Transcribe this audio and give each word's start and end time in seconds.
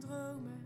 Dromen, 0.00 0.60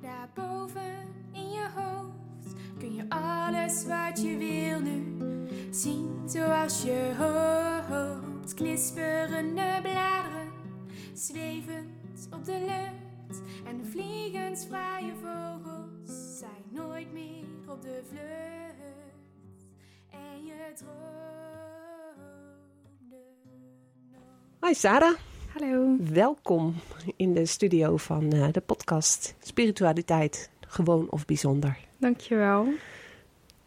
daarboven 0.00 1.06
in 1.32 1.50
je 1.50 1.68
hoofd, 1.74 2.54
kun 2.78 2.94
je 2.94 3.04
alles 3.08 3.86
wat 3.86 4.22
je 4.22 4.36
wil 4.36 4.80
nu 4.80 5.16
zien 5.70 6.22
zoals 6.26 6.82
je 6.82 7.14
hoopt. 7.18 8.54
Knisperende 8.54 9.78
bladeren, 9.82 10.52
zwevend 11.12 12.28
op 12.30 12.44
de 12.44 12.58
lucht 12.58 13.42
en 13.64 13.76
de 13.76 13.84
vliegensvrije 13.84 15.12
vogels 15.14 16.38
zijn 16.38 16.64
nooit 16.70 17.12
meer 17.12 17.44
op 17.68 17.82
de 17.82 18.02
vlucht. 18.08 19.66
En 20.10 20.44
je 20.44 20.72
droomde 20.74 22.00
nog. 24.60 24.74
Sarah, 24.74 25.14
Hallo. 25.58 25.96
welkom 26.12 26.74
in 27.16 27.34
de 27.34 27.46
studio 27.46 27.96
van 27.96 28.32
eh, 28.32 28.48
de 28.52 28.60
podcast 28.60 29.34
Spiritualiteit 29.42 30.50
Gewoon 30.60 31.10
of 31.10 31.24
Bijzonder. 31.24 31.78
Dankjewel. 31.96 32.66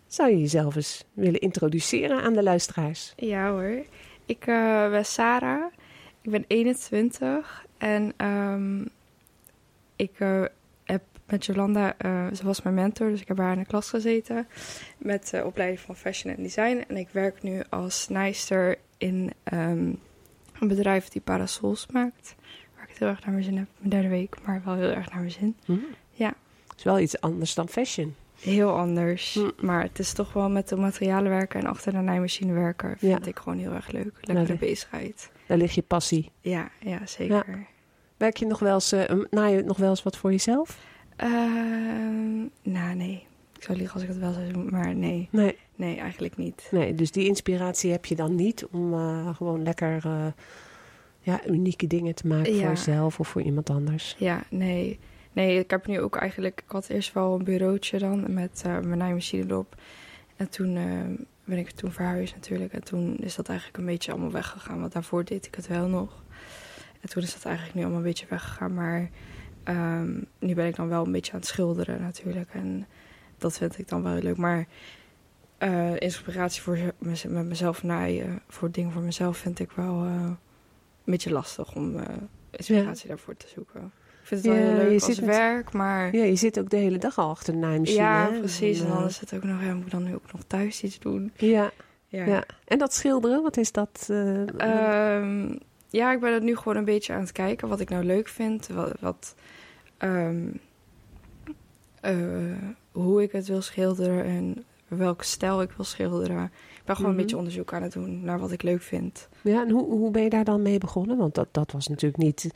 Zou 0.08 0.30
je 0.30 0.40
jezelf 0.40 0.76
eens 0.76 1.04
willen 1.14 1.40
introduceren 1.40 2.22
aan 2.22 2.34
de 2.34 2.44
luisteraars? 2.44 3.14
Ja 3.16 3.50
hoor. 3.50 3.86
Ik 4.26 4.48
eh, 4.48 4.90
ben 4.90 5.06
Sarah. 5.06 5.74
Ik 6.22 6.32
ben 6.32 6.46
21 6.48 7.66
en 7.78 8.14
ehm, 8.18 8.86
ik 9.96 10.20
eh, 10.20 10.44
heb 10.84 11.04
met 11.26 11.46
Jolanda, 11.46 11.96
ze 12.34 12.44
was 12.44 12.62
mijn 12.62 12.76
mentor, 12.76 13.10
dus 13.10 13.22
ik 13.22 13.28
heb 13.28 13.38
haar 13.38 13.54
in 13.54 13.60
de 13.60 13.66
klas 13.66 13.90
gezeten 13.90 14.48
met 14.98 15.30
de 15.30 15.46
opleiding 15.46 15.80
van 15.80 15.96
Fashion 15.96 16.36
en 16.36 16.44
Design. 16.44 16.84
En 16.88 16.98
ik 16.98 17.10
werk 17.12 17.44
nu 17.44 17.64
als 17.70 18.08
nijster 18.08 18.78
in 18.98 19.34
ehm, 19.44 19.92
een 20.64 20.76
bedrijf 20.76 21.08
die 21.08 21.22
parasols 21.22 21.88
maakt. 21.92 22.36
Waar 22.76 22.84
ik 22.84 22.90
het 22.90 23.00
heel 23.00 23.08
erg 23.08 23.22
naar 23.26 23.32
mijn 23.32 23.44
zin 23.44 23.58
heb. 23.58 23.68
Mijn 23.78 23.90
derde 23.90 24.08
week, 24.08 24.36
maar 24.46 24.62
wel 24.66 24.76
heel 24.76 24.90
erg 24.92 25.10
naar 25.12 25.20
mijn 25.20 25.32
zin. 25.32 25.56
Ja. 26.12 26.34
is 26.78 26.84
wel 26.84 27.00
iets 27.00 27.22
anders 27.22 27.54
dan 27.54 27.68
fashion. 27.70 28.16
Heel 28.42 28.78
anders. 28.78 29.34
Hm. 29.34 29.66
Maar 29.66 29.82
het 29.84 30.00
is 30.00 30.14
toch 30.14 30.34
wel 30.34 30.50
met 30.50 30.70
de 30.70 30.76
materialen 30.76 31.30
werken 31.32 31.60
en 31.60 31.66
achter 31.66 31.92
de 31.92 31.98
naaimachine 31.98 32.54
werken. 32.54 32.98
Vind 32.98 33.24
Ja. 33.24 33.30
ik 33.30 33.38
gewoon 33.40 33.58
heel 33.58 33.72
erg 33.74 33.92
leuk. 33.92 34.04
Lekkere 34.04 34.34
Nou, 34.34 34.46
de- 34.46 34.54
bezigheid. 34.56 35.32
Daar 35.48 35.58
ligt 35.58 35.74
je 35.76 35.82
passie. 35.82 36.32
Ja, 36.42 36.70
ja 36.80 37.06
zeker. 37.06 37.66
Werk 38.18 38.38
je 38.38 38.46
nog 38.46 38.60
wel 38.60 38.74
eens, 38.74 38.92
eh, 38.92 39.20
naai 39.30 39.56
je 39.56 39.64
nog 39.64 39.78
wel 39.78 39.90
eens 39.90 40.04
wat 40.04 40.18
voor 40.18 40.32
jezelf? 40.32 40.80
Ehm, 41.16 42.38
nou, 42.64 42.96
nee. 42.96 43.26
Ik 43.56 43.64
zou 43.64 43.78
liegen 43.78 43.94
als 43.94 44.04
ik 44.04 44.10
het 44.10 44.18
wel 44.18 44.34
zou 44.34 44.52
doen, 44.52 44.70
maar 44.70 44.96
nee. 44.96 45.28
Nee. 45.32 45.58
Nee, 45.76 45.98
eigenlijk 45.98 46.38
niet. 46.38 46.68
Nee, 46.72 46.94
dus 46.94 47.12
die 47.12 47.28
inspiratie 47.28 47.92
heb 47.92 48.06
je 48.06 48.16
dan 48.16 48.36
niet 48.36 48.66
om 48.72 48.94
eh, 48.94 49.36
gewoon 49.36 49.64
lekker 49.64 50.02
eh, 50.06 50.26
ja, 51.20 51.48
unieke 51.48 51.88
dingen 51.88 52.16
te 52.16 52.28
maken 52.28 52.54
voor 52.54 52.70
jezelf 52.70 53.20
of 53.20 53.28
voor 53.28 53.42
iemand 53.42 53.70
anders. 53.70 54.16
Ja, 54.18 54.44
nee. 54.50 55.00
Nee, 55.34 55.60
ik 55.60 55.70
heb 55.70 55.88
nu 55.88 56.00
ook 56.00 56.16
eigenlijk... 56.16 56.62
Ik 56.66 56.72
had 56.72 56.90
eerst 56.90 57.14
wel 57.14 57.36
een 57.36 57.44
bureautje 57.44 58.00
dan 58.00 58.34
met 58.34 58.62
eh, 58.66 58.80
mijn 58.80 58.98
naaimachine 58.98 59.44
erop. 59.44 59.76
En 60.36 60.50
toen 60.50 60.74
ben 61.44 61.58
ik 61.58 61.72
toen 61.72 61.92
verhuisd 61.92 62.34
natuurlijk. 62.34 62.74
En 62.74 62.84
toen 62.84 63.18
is 63.18 63.36
dat 63.36 63.50
eigenlijk 63.50 63.78
een 63.78 63.86
beetje 63.86 64.12
allemaal 64.12 64.32
weggegaan. 64.32 64.80
Want 64.80 64.94
daarvoor 64.94 65.26
deed 65.26 65.46
ik 65.46 65.56
het 65.56 65.68
wel 65.68 65.88
nog. 65.88 66.24
En 67.02 67.10
toen 67.10 67.24
is 67.24 67.34
dat 67.34 67.46
eigenlijk 67.46 67.76
nu 67.76 67.82
allemaal 67.82 68.00
een 68.00 68.06
beetje 68.06 68.26
weggegaan. 68.30 68.74
Maar 68.74 69.10
ehm, 69.64 70.12
nu 70.40 70.54
ben 70.54 70.68
ik 70.68 70.76
dan 70.76 70.88
wel 70.88 71.06
een 71.06 71.12
beetje 71.12 71.34
aan 71.34 71.40
het 71.40 71.48
schilderen 71.48 72.02
natuurlijk. 72.02 72.50
En 72.54 72.88
dat 73.38 73.58
vind 73.58 73.80
ik 73.80 73.88
dan 73.88 74.04
wel 74.04 74.14
leuk. 74.14 74.38
Maar 74.38 74.68
eh, 75.64 76.00
inspiratie 76.00 76.62
voor 76.62 76.78
mez- 76.98 77.24
met 77.24 77.46
mezelf 77.46 77.84
naaien, 77.84 78.40
voor 78.48 78.72
dingen 78.72 78.92
voor 78.92 79.02
mezelf, 79.02 79.38
vind 79.38 79.60
ik 79.60 79.72
wel 79.72 80.04
eh, 80.04 80.12
een 80.14 80.38
beetje 81.04 81.32
lastig 81.32 81.76
om 81.76 81.98
eh, 82.00 82.06
inspiratie 82.50 83.08
daarvoor 83.08 83.36
te 83.38 83.48
zoeken. 83.48 83.92
Ik 84.22 84.28
vind 84.30 84.44
het 84.44 84.54
wel 84.54 84.62
Ja, 84.62 84.68
heel 84.70 84.82
je 84.84 84.90
leuk 84.90 85.00
zit 85.00 85.10
als 85.10 85.20
met- 85.20 85.26
werk, 85.36 85.72
maar 85.74 86.16
Ja, 86.16 86.24
je 86.24 86.36
zit 86.36 86.60
ook 86.60 86.70
de 86.70 86.78
hele 86.78 86.98
dag 86.98 87.18
al 87.18 87.30
achter 87.30 87.54
de 87.54 87.60
naaimachine. 87.60 87.98
ja, 88.02 88.32
hè? 88.32 88.40
precies. 88.40 88.82
En 88.82 88.88
dan 88.88 89.06
is 89.06 89.20
het 89.20 89.34
ook 89.34 89.44
nog, 89.44 89.62
ja, 89.64 89.74
moet 89.74 89.86
ik 89.86 89.92
dan 89.92 90.04
nu 90.04 90.14
ook 90.16 90.32
nog 90.32 90.42
thuis 90.48 90.84
iets 90.84 91.00
doen? 91.00 91.32
ja, 91.36 91.72
Ja. 92.08 92.26
ja. 92.26 92.44
En 92.66 92.78
dat 92.78 92.94
schilderen, 92.94 93.42
wat 93.42 93.58
is 93.58 93.72
dat? 93.72 94.08
eh, 94.10 94.60
Ehm, 94.60 95.56
ja, 95.90 96.12
ik 96.14 96.20
ben 96.20 96.34
het 96.34 96.44
nu 96.44 96.56
gewoon 96.56 96.76
een 96.78 96.86
beetje 96.86 97.14
aan 97.14 97.20
het 97.22 97.32
kijken 97.32 97.68
wat 97.68 97.80
ik 97.80 97.90
nou 97.90 98.04
leuk 98.04 98.28
vind. 98.28 98.68
Wat, 98.68 98.94
wat 99.00 99.36
ehm, 99.98 100.48
eh, 102.02 102.16
hoe 102.92 103.22
ik 103.22 103.32
het 103.32 103.48
wil 103.48 103.62
schilderen 103.62 104.24
en 104.24 104.64
welke 104.98 105.24
stijl 105.24 105.62
ik 105.62 105.72
wil 105.72 105.86
schilderen. 105.86 106.44
Ik 106.44 106.82
ben 106.86 106.96
gewoon 106.96 107.12
Mhm. 107.12 107.20
een 107.20 107.26
beetje 107.26 107.38
onderzoek 107.38 107.74
aan 107.74 107.84
het 107.84 107.92
doen 107.94 108.24
naar 108.24 108.40
wat 108.40 108.52
ik 108.52 108.64
leuk 108.64 108.82
vind. 108.82 109.30
ja, 109.42 109.62
en 109.64 109.70
hoe, 109.70 109.86
hoe 109.90 110.12
ben 110.12 110.24
je 110.24 110.30
daar 110.30 110.44
dan 110.44 110.62
mee 110.62 110.78
begonnen? 110.78 111.18
Want 111.18 111.36
dat, 111.36 111.48
dat 111.52 111.72
was 111.72 111.88
natuurlijk 111.88 112.24
niet 112.24 112.52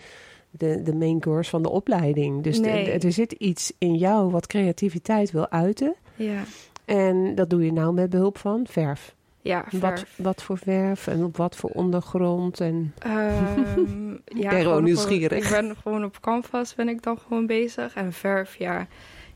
de, 0.52 0.82
de 0.84 0.96
main 0.96 1.20
course 1.20 1.50
van 1.50 1.62
de 1.64 1.70
opleiding. 1.70 2.44
Dus 2.44 2.56
de- 2.62 2.70
Nee. 2.70 2.86
de- 3.00 3.08
er 3.08 3.12
zit 3.12 3.32
iets 3.32 3.74
in 3.78 3.96
jou 3.96 4.32
wat 4.32 4.48
creativiteit 4.48 5.32
wil 5.32 5.50
uiten. 5.50 5.96
Ja, 6.16 6.44
En 6.86 7.36
dat 7.36 7.50
doe 7.50 7.66
je 7.66 7.74
nou 7.74 7.94
met 7.94 8.10
behulp 8.10 8.38
van 8.38 8.66
verf. 8.70 9.16
ja 9.42 9.66
Wat, 9.72 9.80
verf. 10.00 10.14
wat 10.18 10.44
voor 10.44 10.58
verf 10.58 11.08
en 11.08 11.24
op 11.24 11.38
wat 11.38 11.56
voor 11.56 11.70
ondergrond. 11.70 12.60
En... 12.60 12.94
Ehm, 13.00 14.12
ja, 14.44 14.50
gewoon 14.52 14.78
op- 14.78 14.84
nieuwsgierig. 14.84 15.44
ik 15.44 15.50
ben 15.62 15.76
gewoon 15.76 16.04
op 16.04 16.20
canvas 16.20 16.76
ben 16.76 16.90
ik 16.90 17.04
dan 17.04 17.18
gewoon 17.20 17.46
bezig. 17.46 17.96
En 17.96 18.14
verf, 18.14 18.56
ja. 18.56 18.88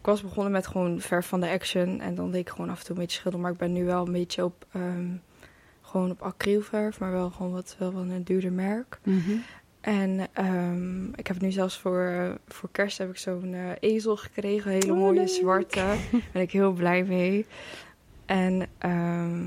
Ik 0.01 0.07
was 0.07 0.21
begonnen 0.21 0.51
met 0.51 0.67
gewoon 0.67 0.99
verf 0.99 1.27
van 1.27 1.39
de 1.41 1.49
Action. 1.49 1.99
En 1.99 2.15
dan 2.15 2.31
deed 2.31 2.41
ik 2.41 2.49
gewoon 2.49 2.69
af 2.69 2.79
en 2.79 2.85
toe 2.85 2.95
een 2.95 3.01
beetje 3.01 3.17
schilderen. 3.17 3.41
Maar 3.45 3.51
ik 3.51 3.57
ben 3.57 3.73
nu 3.73 3.85
wel 3.85 4.05
een 4.05 4.11
beetje 4.11 4.43
op... 4.45 4.65
ehm, 4.71 5.07
gewoon 5.81 6.11
op 6.11 6.21
acrylverf. 6.21 6.99
Maar 6.99 7.11
wel 7.11 7.29
gewoon 7.29 7.51
wat 7.51 7.75
wel 7.79 7.91
van 7.91 8.09
een 8.09 8.23
duurder 8.23 8.51
merk. 8.53 8.99
En 9.81 10.27
ehm, 10.33 11.05
ik 11.15 11.27
heb 11.27 11.41
nu 11.41 11.51
zelfs 11.51 11.77
voor, 11.79 12.01
eh, 12.05 12.31
voor 12.47 12.69
kerst 12.71 12.97
heb 12.97 13.09
ik 13.09 13.17
zo'n 13.17 13.53
eh, 13.53 13.69
ezel 13.79 14.17
gekregen. 14.17 14.71
Hele 14.71 14.91
Oh, 14.91 14.97
mooie 14.97 15.19
leuk. 15.19 15.27
zwarte. 15.29 15.75
Daar 15.75 15.97
ben 16.33 16.41
ik 16.41 16.51
heel 16.51 16.71
blij 16.71 17.03
mee. 17.03 17.45
En 18.25 18.67
ehm, 18.77 19.43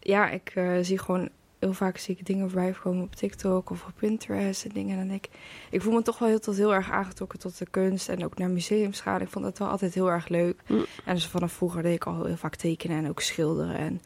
ja, 0.00 0.30
ik 0.30 0.52
eh, 0.54 0.72
zie 0.80 0.98
gewoon 0.98 1.28
heel 1.58 1.72
vaak 1.72 1.96
zie 1.98 2.16
ik 2.18 2.26
dingen 2.26 2.50
voorbij 2.50 2.74
komen 2.82 3.02
op 3.02 3.14
TikTok 3.14 3.70
of 3.70 3.84
op 3.86 3.92
Pinterest 3.98 4.64
en 4.64 4.70
dingen. 4.74 4.98
En 4.98 5.10
ik, 5.10 5.28
ik 5.70 5.82
voel 5.82 5.92
me 5.92 6.02
toch 6.02 6.18
wel 6.18 6.28
heel, 6.28 6.38
tot 6.40 6.56
heel 6.56 6.74
erg 6.74 6.90
aangetrokken 6.90 7.38
tot 7.38 7.58
de 7.58 7.66
kunst 7.70 8.08
en 8.08 8.24
ook 8.24 8.38
naar 8.38 8.50
museums 8.50 9.00
gaan. 9.00 9.20
Ik 9.20 9.28
vond 9.28 9.44
dat 9.44 9.58
wel 9.58 9.68
altijd 9.68 9.94
heel 9.94 10.10
erg 10.10 10.28
leuk. 10.28 10.60
Mm. 10.66 10.84
En 11.04 11.14
dus 11.14 11.26
vanaf 11.26 11.52
vroeger 11.52 11.82
deed 11.82 11.94
ik 11.94 12.06
al 12.06 12.24
heel 12.24 12.36
vaak 12.36 12.54
tekenen 12.56 12.98
en 13.04 13.08
ook 13.08 13.20
schilderen 13.20 13.76
en 13.76 14.00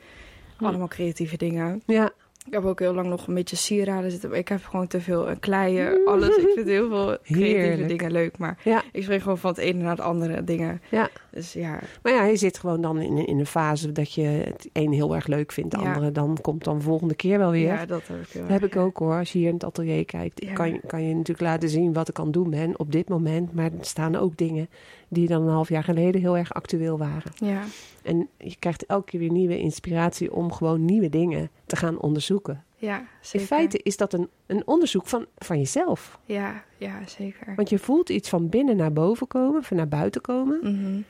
Mm. 0.58 0.68
allemaal 0.68 0.88
creatieve 0.88 1.36
dingen. 1.36 1.82
Ja, 1.86 2.12
Ik 2.46 2.52
heb 2.52 2.64
ook 2.64 2.78
heel 2.78 2.94
lang 2.94 3.08
nog 3.08 3.26
een 3.26 3.34
beetje 3.34 3.56
sieraden 3.56 4.10
zitten. 4.10 4.32
Ik 4.32 4.48
heb 4.48 4.64
gewoon 4.64 4.86
te 4.86 5.00
veel 5.00 5.28
kleien, 5.40 6.00
alles. 6.06 6.36
Ik 6.36 6.48
vind 6.54 6.68
heel 6.68 6.88
veel 6.88 7.06
creatieve 7.22 7.58
Heerlijk. 7.60 7.88
dingen 7.88 8.12
leuk. 8.12 8.38
Maar 8.38 8.58
ja, 8.64 8.82
ik 8.92 9.02
spring 9.02 9.22
gewoon 9.22 9.38
van 9.38 9.50
het 9.50 9.58
ene 9.58 9.82
naar 9.82 9.90
het 9.90 10.00
andere 10.00 10.44
dingen. 10.44 10.82
ja. 10.90 11.08
Dus 11.34 11.52
ja, 11.52 11.78
Maar 12.02 12.12
ja, 12.12 12.24
je 12.24 12.36
zit 12.36 12.58
gewoon 12.58 12.80
dan 12.80 13.00
in, 13.00 13.26
in 13.26 13.38
een 13.38 13.46
fase 13.46 13.92
dat 13.92 14.12
je 14.12 14.22
het 14.22 14.68
een 14.72 14.92
heel 14.92 15.14
erg 15.14 15.26
leuk 15.26 15.52
vindt. 15.52 15.70
De 15.70 15.80
Ja. 15.80 15.86
andere 15.92 16.12
dan 16.12 16.38
komt 16.40 16.64
dan 16.64 16.82
volgende 16.82 17.14
keer 17.14 17.38
wel 17.38 17.50
weer. 17.50 17.66
ja 17.66 17.86
dat 17.86 18.02
heb 18.08 18.18
ik 18.20 18.32
dat 18.40 18.48
heb 18.48 18.64
ik 18.64 18.76
ook 18.76 18.98
hoor. 18.98 19.18
Als 19.18 19.32
je 19.32 19.38
hier 19.38 19.48
in 19.48 19.54
het 19.54 19.64
atelier 19.64 20.04
kijkt, 20.04 20.44
Ja. 20.44 20.52
kan, 20.52 20.72
je, 20.72 20.80
kan 20.86 21.02
je 21.02 21.12
natuurlijk 21.14 21.40
laten 21.40 21.68
zien 21.68 21.92
wat 21.92 22.08
ik 22.08 22.18
aan 22.18 22.24
het 22.24 22.32
doen 22.34 22.50
ben 22.50 22.78
op 22.78 22.92
dit 22.92 23.08
moment. 23.08 23.54
Maar 23.54 23.64
er 23.64 23.72
staan 23.84 24.16
ook 24.16 24.36
dingen 24.36 24.68
die 25.08 25.26
dan 25.28 25.42
een 25.42 25.52
half 25.52 25.68
jaar 25.68 25.84
geleden 25.84 26.20
heel 26.20 26.36
erg 26.36 26.52
actueel 26.54 26.98
waren. 26.98 27.32
Ja, 27.34 27.62
En 28.02 28.28
je 28.38 28.56
krijgt 28.58 28.86
elke 28.86 29.04
keer 29.10 29.20
weer 29.20 29.30
nieuwe 29.32 29.58
inspiratie 29.58 30.32
om 30.32 30.52
gewoon 30.52 30.84
nieuwe 30.84 31.08
dingen 31.08 31.50
te 31.66 31.76
gaan 31.76 32.00
onderzoeken. 32.00 32.64
Ja, 32.76 33.04
zeker. 33.20 33.40
In 33.40 33.46
feite 33.46 33.78
is 33.82 33.96
dat 33.96 34.12
een, 34.12 34.28
een 34.46 34.62
onderzoek 34.66 35.06
van, 35.06 35.26
van 35.38 35.58
jezelf. 35.58 36.18
Ja, 36.24 36.64
ja, 36.76 36.98
zeker. 37.06 37.52
Want 37.56 37.68
je 37.70 37.78
voelt 37.78 38.08
iets 38.08 38.28
van 38.28 38.48
binnen 38.48 38.76
naar 38.76 38.92
boven 38.92 39.26
komen, 39.26 39.62
van 39.62 39.76
naar 39.76 39.88
buiten 39.88 40.20
komen. 40.20 40.58
Mhm. 40.62 41.00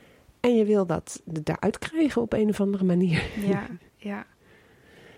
En 0.42 0.56
je 0.56 0.64
wil 0.64 0.86
dat 0.86 1.22
eruit 1.44 1.78
krijgen 1.78 2.22
op 2.22 2.32
een 2.32 2.48
of 2.48 2.60
andere 2.60 2.84
manier. 2.84 3.22
Ja, 3.46 3.66
ja. 3.96 4.26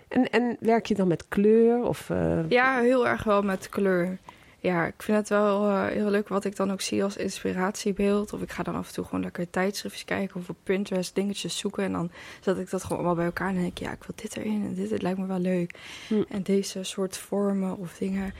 En, 0.07 0.29
en 0.29 0.57
werk 0.59 0.85
je 0.85 0.95
dan 0.95 1.07
met 1.07 1.27
kleur? 1.27 1.83
Of, 1.83 2.09
eh, 2.09 2.49
ja, 2.49 2.79
heel 2.79 3.07
erg 3.07 3.23
wel 3.23 3.41
met 3.41 3.69
kleur. 3.69 4.17
Ja, 4.59 4.85
ik 4.85 5.01
vind 5.03 5.17
het 5.17 5.29
wel 5.29 5.69
eh, 5.69 5.85
heel 5.85 6.09
leuk 6.09 6.27
wat 6.27 6.45
ik 6.45 6.55
dan 6.55 6.71
ook 6.71 6.81
zie 6.81 7.03
als 7.03 7.17
inspiratiebeeld. 7.17 8.33
Of 8.33 8.41
ik 8.41 8.51
ga 8.51 8.63
dan 8.63 8.75
af 8.75 8.87
en 8.87 8.93
toe 8.93 9.05
gewoon 9.05 9.21
lekker 9.21 9.49
tijdschriftjes 9.49 10.05
kijken 10.05 10.35
of 10.35 10.49
op 10.49 10.57
Pinterest 10.63 11.15
dingetjes 11.15 11.57
zoeken. 11.57 11.83
En 11.83 11.91
dan 11.91 12.11
zet 12.41 12.57
ik 12.57 12.69
dat 12.69 12.81
gewoon 12.81 12.97
allemaal 12.97 13.15
bij 13.15 13.25
elkaar 13.25 13.49
en 13.49 13.55
denk 13.55 13.67
ik, 13.67 13.79
ja, 13.79 13.91
ik 13.91 14.03
wil 14.03 14.15
dit 14.15 14.37
erin 14.37 14.63
en 14.65 14.73
dit, 14.73 14.89
dit 14.89 15.01
lijkt 15.01 15.19
me 15.19 15.25
wel 15.25 15.39
leuk. 15.39 15.79
Hm. 16.07 16.23
En 16.29 16.43
deze 16.43 16.83
soort 16.83 17.17
vormen 17.17 17.77
of 17.77 17.97
dingen. 17.97 18.33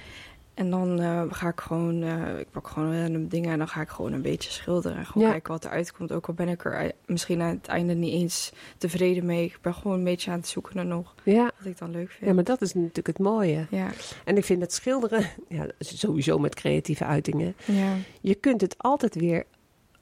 En 0.56 0.70
dan 0.70 1.00
eh, 1.00 1.22
ga 1.30 1.48
ik 1.48 1.60
gewoon, 1.60 2.04
eh, 2.04 2.40
ik 2.40 2.52
pak 2.52 2.68
gewoon 2.68 3.02
random 3.02 3.28
dingen 3.28 3.52
en 3.52 3.58
dan 3.58 3.68
ga 3.68 3.82
ik 3.82 3.90
gewoon 3.90 4.14
een 4.14 4.22
beetje 4.22 4.52
schilderen. 4.52 4.98
En 4.98 5.06
gewoon 5.06 5.24
Ja. 5.28 5.32
kijken 5.32 5.52
wat 5.52 5.66
eruit 5.66 5.92
komt. 5.92 6.12
Ook 6.12 6.28
al 6.28 6.34
ben 6.34 6.48
ik 6.50 6.66
er 6.66 6.74
ei- 6.74 6.92
misschien 7.06 7.42
aan 7.42 7.50
het 7.56 7.68
einde 7.68 7.94
niet 7.94 8.14
eens 8.14 8.52
tevreden 8.78 9.26
mee. 9.26 9.44
Ik 9.46 9.58
ben 9.62 9.74
gewoon 9.74 9.98
een 9.98 10.04
beetje 10.04 10.32
aan 10.32 10.38
het 10.38 10.48
zoeken 10.48 10.88
nog. 10.88 11.14
ja. 11.24 11.52
Wat 11.58 11.66
ik 11.68 11.78
dan 11.78 11.92
leuk 11.92 12.10
vind. 12.12 12.26
ja, 12.30 12.34
maar 12.34 12.44
dat 12.44 12.62
is 12.62 12.74
natuurlijk 12.74 13.08
het 13.08 13.20
mooie. 13.20 13.66
ja. 13.70 13.88
En 14.26 14.38
ik 14.38 14.46
vind 14.46 14.62
het 14.62 14.74
schilderen, 14.74 15.26
ja, 15.50 15.68
sowieso 15.80 16.38
met 16.38 16.56
creatieve 16.56 17.06
uitingen. 17.06 17.56
ja. 17.66 17.94
Je 18.22 18.36
kunt 18.36 18.62
het 18.62 18.76
altijd 18.78 19.16
weer 19.16 19.46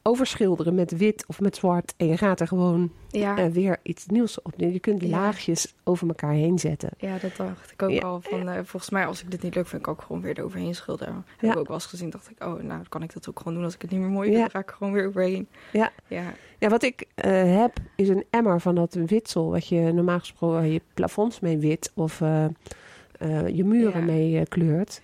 overschilderen 0.06 0.76
met 0.76 0.98
wit 0.98 1.24
of 1.28 1.40
met 1.40 1.56
zwart. 1.56 1.94
En 1.98 2.08
je 2.08 2.18
gaat 2.18 2.40
er 2.40 2.48
gewoon 2.48 2.92
Ja. 3.10 3.38
eh, 3.38 3.46
weer 3.46 3.80
iets 3.84 4.06
nieuws 4.06 4.42
op. 4.42 4.54
Je 4.58 4.80
kunt 4.80 5.02
Ja. 5.02 5.08
laagjes 5.10 5.74
over 5.84 6.08
elkaar 6.08 6.32
heen 6.34 6.60
zetten. 6.60 6.90
Ja, 6.98 7.18
dat 7.18 7.36
dacht 7.36 7.72
ik 7.72 7.82
ook 7.82 7.90
Ja. 7.90 8.02
al. 8.02 8.22
Van, 8.22 8.50
eh, 8.50 8.54
volgens 8.64 8.90
mij, 8.90 9.06
als 9.06 9.22
ik 9.24 9.32
dit 9.32 9.42
niet 9.42 9.56
leuk 9.56 9.68
vind, 9.68 9.82
kan 9.82 9.94
ik 9.94 10.00
gewoon 10.00 10.22
weer 10.22 10.38
eroverheen 10.38 10.76
schilderen. 10.76 11.26
Heb 11.38 11.52
ik 11.52 11.58
ook 11.60 11.68
wel 11.68 11.76
eens 11.76 11.86
gezien, 11.86 12.10
dacht 12.10 12.30
ik, 12.30 12.44
oh, 12.44 12.62
nou, 12.62 12.82
kan 12.90 13.04
ik 13.04 13.14
dat 13.14 13.30
ook 13.30 13.38
gewoon 13.38 13.54
doen. 13.54 13.64
Als 13.64 13.74
ik 13.76 13.82
het 13.82 13.92
niet 13.92 14.00
meer 14.00 14.10
mooi 14.10 14.34
vind, 14.34 14.52
ga 14.52 14.60
ik 14.60 14.70
gewoon 14.78 14.94
weer 14.94 15.08
overheen. 15.08 15.48
Ja. 15.72 15.92
Ja, 16.08 16.24
Ja, 16.60 16.70
wat 16.70 16.84
ik 16.84 17.06
eh, 17.16 17.32
heb 17.62 17.78
is 17.96 18.10
een 18.10 18.24
emmer 18.30 18.60
van 18.62 18.76
dat 18.76 18.94
witsel. 18.94 19.50
Wat 19.52 19.68
je 19.68 19.92
normaal 19.94 20.20
gesproken 20.20 20.72
je 20.72 20.82
plafonds 20.94 21.40
mee 21.40 21.58
wit 21.58 21.92
of 21.96 22.20
je 23.54 23.64
muren 23.66 24.06
mee 24.06 24.46
kleurt. 24.48 25.02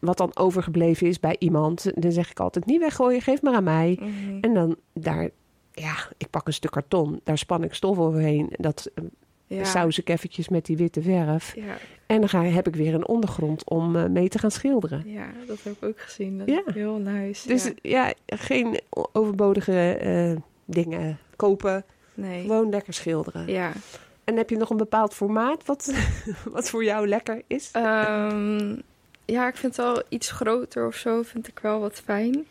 Wat 0.00 0.16
dan 0.16 0.36
overgebleven 0.36 1.06
is 1.06 1.20
bij 1.20 1.36
iemand. 1.38 1.90
Dan 1.94 2.12
zeg 2.12 2.30
ik 2.30 2.40
altijd 2.40 2.66
niet 2.66 2.80
weggooien, 2.80 3.20
geef 3.20 3.42
maar 3.42 3.54
aan 3.54 3.64
mij. 3.64 3.98
Mhm. 4.00 4.38
En 4.40 4.54
dan 4.54 4.76
daar, 4.92 5.28
ja, 5.72 5.94
ik 6.16 6.30
pak 6.30 6.46
een 6.46 6.52
stuk 6.52 6.70
karton. 6.70 7.20
Daar 7.24 7.38
span 7.38 7.64
ik 7.64 7.74
stof 7.74 7.98
overheen. 7.98 8.48
Dat 8.56 8.90
eh, 8.94 9.04
ja. 9.46 9.64
saus 9.64 9.98
ik 9.98 10.08
eventjes 10.08 10.48
met 10.48 10.66
die 10.66 10.76
witte 10.76 11.02
verf. 11.02 11.54
Ja, 11.56 11.76
En 12.06 12.20
dan 12.20 12.28
ga, 12.28 12.42
heb 12.44 12.68
ik 12.68 12.76
weer 12.76 12.94
een 12.94 13.08
ondergrond 13.08 13.68
om 13.70 13.96
eh, 13.96 14.04
mee 14.06 14.28
te 14.28 14.38
gaan 14.38 14.50
schilderen. 14.50 15.02
ja, 15.06 15.26
dat 15.46 15.62
heb 15.62 15.72
ik 15.72 15.84
ook 15.88 16.00
gezien. 16.00 16.38
Dat 16.38 16.48
Ja. 16.48 16.62
is 16.66 16.74
heel 16.74 16.96
nice. 16.98 17.48
Dus 17.48 17.64
ja. 17.82 18.06
ja, 18.06 18.12
geen 18.36 18.80
overbodige 19.12 19.92
eh, 19.96 20.36
dingen 20.64 21.18
kopen. 21.36 21.84
nee. 22.14 22.40
Gewoon 22.40 22.70
lekker 22.70 22.94
schilderen. 22.94 23.46
Ja. 23.46 23.72
En 24.24 24.36
heb 24.36 24.50
je 24.50 24.56
nog 24.56 24.70
een 24.70 24.76
bepaald 24.76 25.14
formaat 25.14 25.64
wat, 25.66 25.94
wat 26.52 26.70
voor 26.70 26.84
jou 26.84 27.08
lekker 27.08 27.42
is? 27.46 27.70
Ehm, 27.72 28.76
ja, 29.30 29.48
ik 29.48 29.56
vind 29.56 29.76
het 29.76 29.84
wel 29.86 30.02
iets 30.08 30.30
groter 30.30 30.86
of 30.86 30.94
zo, 30.94 31.22
vind 31.22 31.48
ik 31.48 31.58
wel 31.58 31.80
wat 31.80 32.00
fijn. 32.04 32.46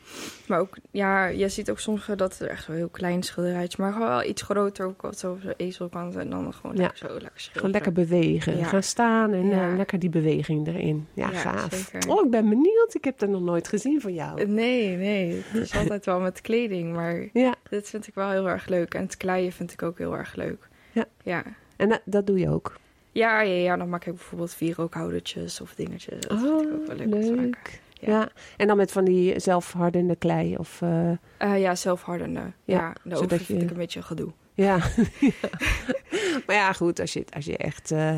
Maar 0.48 0.60
ook, 0.60 0.76
ja, 0.92 1.26
je 1.26 1.50
ziet 1.50 1.70
ook 1.72 1.80
soms 1.80 2.06
dat 2.16 2.38
het 2.38 2.50
echt 2.50 2.64
zo 2.64 2.72
heel 2.72 2.88
klein 2.90 3.24
schilderijtje, 3.24 3.82
maar 3.82 3.92
gewoon 3.94 4.08
wel 4.08 4.24
iets 4.24 4.42
groter, 4.42 4.86
ook 4.86 5.02
wat 5.02 5.20
zo 5.20 5.38
de 5.42 5.54
ezelkant 5.58 6.16
en 6.16 6.30
dan 6.30 6.54
gewoon 6.54 6.76
Ja. 6.76 6.82
lekker 6.82 6.98
zo 6.98 7.08
lekker 7.08 7.30
schilderen. 7.34 7.54
Gewoon 7.54 7.72
lekker 7.72 7.92
bewegen. 7.92 8.58
Ja. 8.58 8.64
Gaan 8.66 8.84
staan 8.84 9.34
en 9.34 9.48
Ja. 9.48 9.70
eh, 9.72 9.76
lekker 9.78 10.00
die 10.00 10.10
beweging 10.10 10.68
erin. 10.68 11.08
Ja, 11.14 11.28
gaaf. 11.28 11.74
zeker. 11.74 12.10
Oh, 12.10 12.26
ik 12.26 12.32
ben 12.32 12.50
benieuwd. 12.50 12.94
Ik 12.94 13.04
heb 13.04 13.22
er 13.22 13.30
nog 13.30 13.42
nooit 13.42 13.68
gezien 13.68 14.02
van 14.02 14.14
jou. 14.14 14.46
Nee, 14.46 14.96
nee. 14.96 15.42
Het 15.46 15.62
is 15.62 15.76
altijd 15.76 16.06
wel 16.06 16.20
met 16.20 16.42
kleding, 16.42 16.94
maar 16.94 17.30
Ja, 17.34 17.56
dit 17.70 17.90
vind 17.90 18.08
ik 18.08 18.14
wel 18.14 18.30
heel 18.30 18.50
erg 18.50 18.68
leuk. 18.68 18.94
En 18.94 19.02
het 19.02 19.18
kleien 19.18 19.52
vind 19.52 19.72
ik 19.72 19.84
ook 19.84 19.98
heel 19.98 20.18
erg 20.18 20.36
leuk. 20.36 20.68
Ja. 20.92 21.06
Ja, 21.24 21.44
en 21.76 21.90
dat, 21.90 22.02
dat 22.06 22.28
doe 22.28 22.40
je 22.40 22.50
ook. 22.50 22.76
Ja, 23.12 23.42
ja, 23.42 23.54
ja, 23.54 23.78
dan 23.78 23.90
maak 23.90 24.06
ik 24.06 24.14
bijvoorbeeld 24.14 24.54
vierookhoudertjes 24.54 25.62
of 25.62 25.74
dingetjes. 25.76 26.20
Dat 26.28 26.40
vind 26.40 26.62
ik 26.62 26.74
ook 26.74 26.88
wel 26.88 26.96
leuk, 26.96 27.14
om 27.16 27.22
te 27.22 27.34
maken. 27.36 27.74
Oh, 28.02 28.08
Ja. 28.08 28.30
en 28.58 28.68
dan 28.68 28.78
met 28.78 28.92
van 28.92 29.06
die 29.06 29.40
zelfhardende 29.40 30.16
klei. 30.16 30.58
Of, 30.58 30.82
eh, 30.82 31.12
Eh, 31.38 31.60
ja, 31.60 31.76
zelfhardende. 31.76 32.40
Ja, 32.40 32.52
Ja, 32.78 32.94
de 33.04 33.16
oven 33.16 33.30
vind 33.30 33.48
je- 33.48 33.66
ik 33.66 33.70
een 33.72 33.78
beetje 33.78 34.02
gedoe. 34.02 34.32
ja. 34.54 34.78
maar 36.46 36.56
ja, 36.56 36.74
goed. 36.74 37.00
Als 37.00 37.14
je, 37.14 37.24
als 37.36 37.46
je 37.46 37.58
echt 37.58 37.92
eh, 37.92 38.16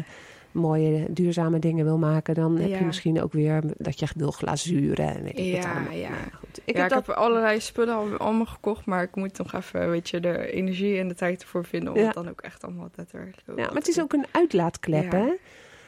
mooie, 0.52 1.06
duurzame 1.10 1.60
dingen 1.60 1.86
wil 1.86 1.98
maken... 1.98 2.34
dan 2.36 2.58
heb 2.58 2.80
je 2.80 2.86
misschien 2.86 3.22
ook 3.22 3.34
weer 3.34 3.64
dat 3.78 4.00
je 4.00 4.08
wil 4.16 4.32
glazuren. 4.32 5.16
En 5.16 5.24
weet 5.24 5.38
ik 5.38 5.46
Ja, 5.46 5.72
allemaal. 5.72 5.92
ja. 5.94 6.10
goed. 6.34 6.62
Ik 6.66 6.76
ja, 6.76 6.82
heb 6.82 6.92
ik 6.92 6.98
dat... 6.98 7.06
heb 7.08 7.16
allerlei 7.16 7.60
spullen 7.60 7.96
al, 7.96 8.18
allemaal 8.18 8.46
gekocht, 8.46 8.86
maar 8.86 9.04
ik 9.04 9.16
moet 9.16 9.38
nog 9.38 9.54
even 9.54 9.90
weet 9.90 10.10
je, 10.10 10.20
de 10.20 10.52
energie 10.52 11.00
en 11.00 11.08
de 11.08 11.16
tijd 11.16 11.42
ervoor 11.42 11.66
vinden 11.66 11.94
om 11.94 12.00
Ja. 12.00 12.06
het 12.06 12.14
dan 12.14 12.30
ook 12.30 12.42
echt 12.42 12.64
allemaal 12.64 12.90
daadwerkelijk 12.96 13.60
Ja, 13.60 13.66
maar 13.66 13.76
het 13.76 13.88
is 13.88 14.02
ook 14.02 14.14
een 14.14 14.26
uitlaatklep, 14.32 15.12
hè? 15.12 15.30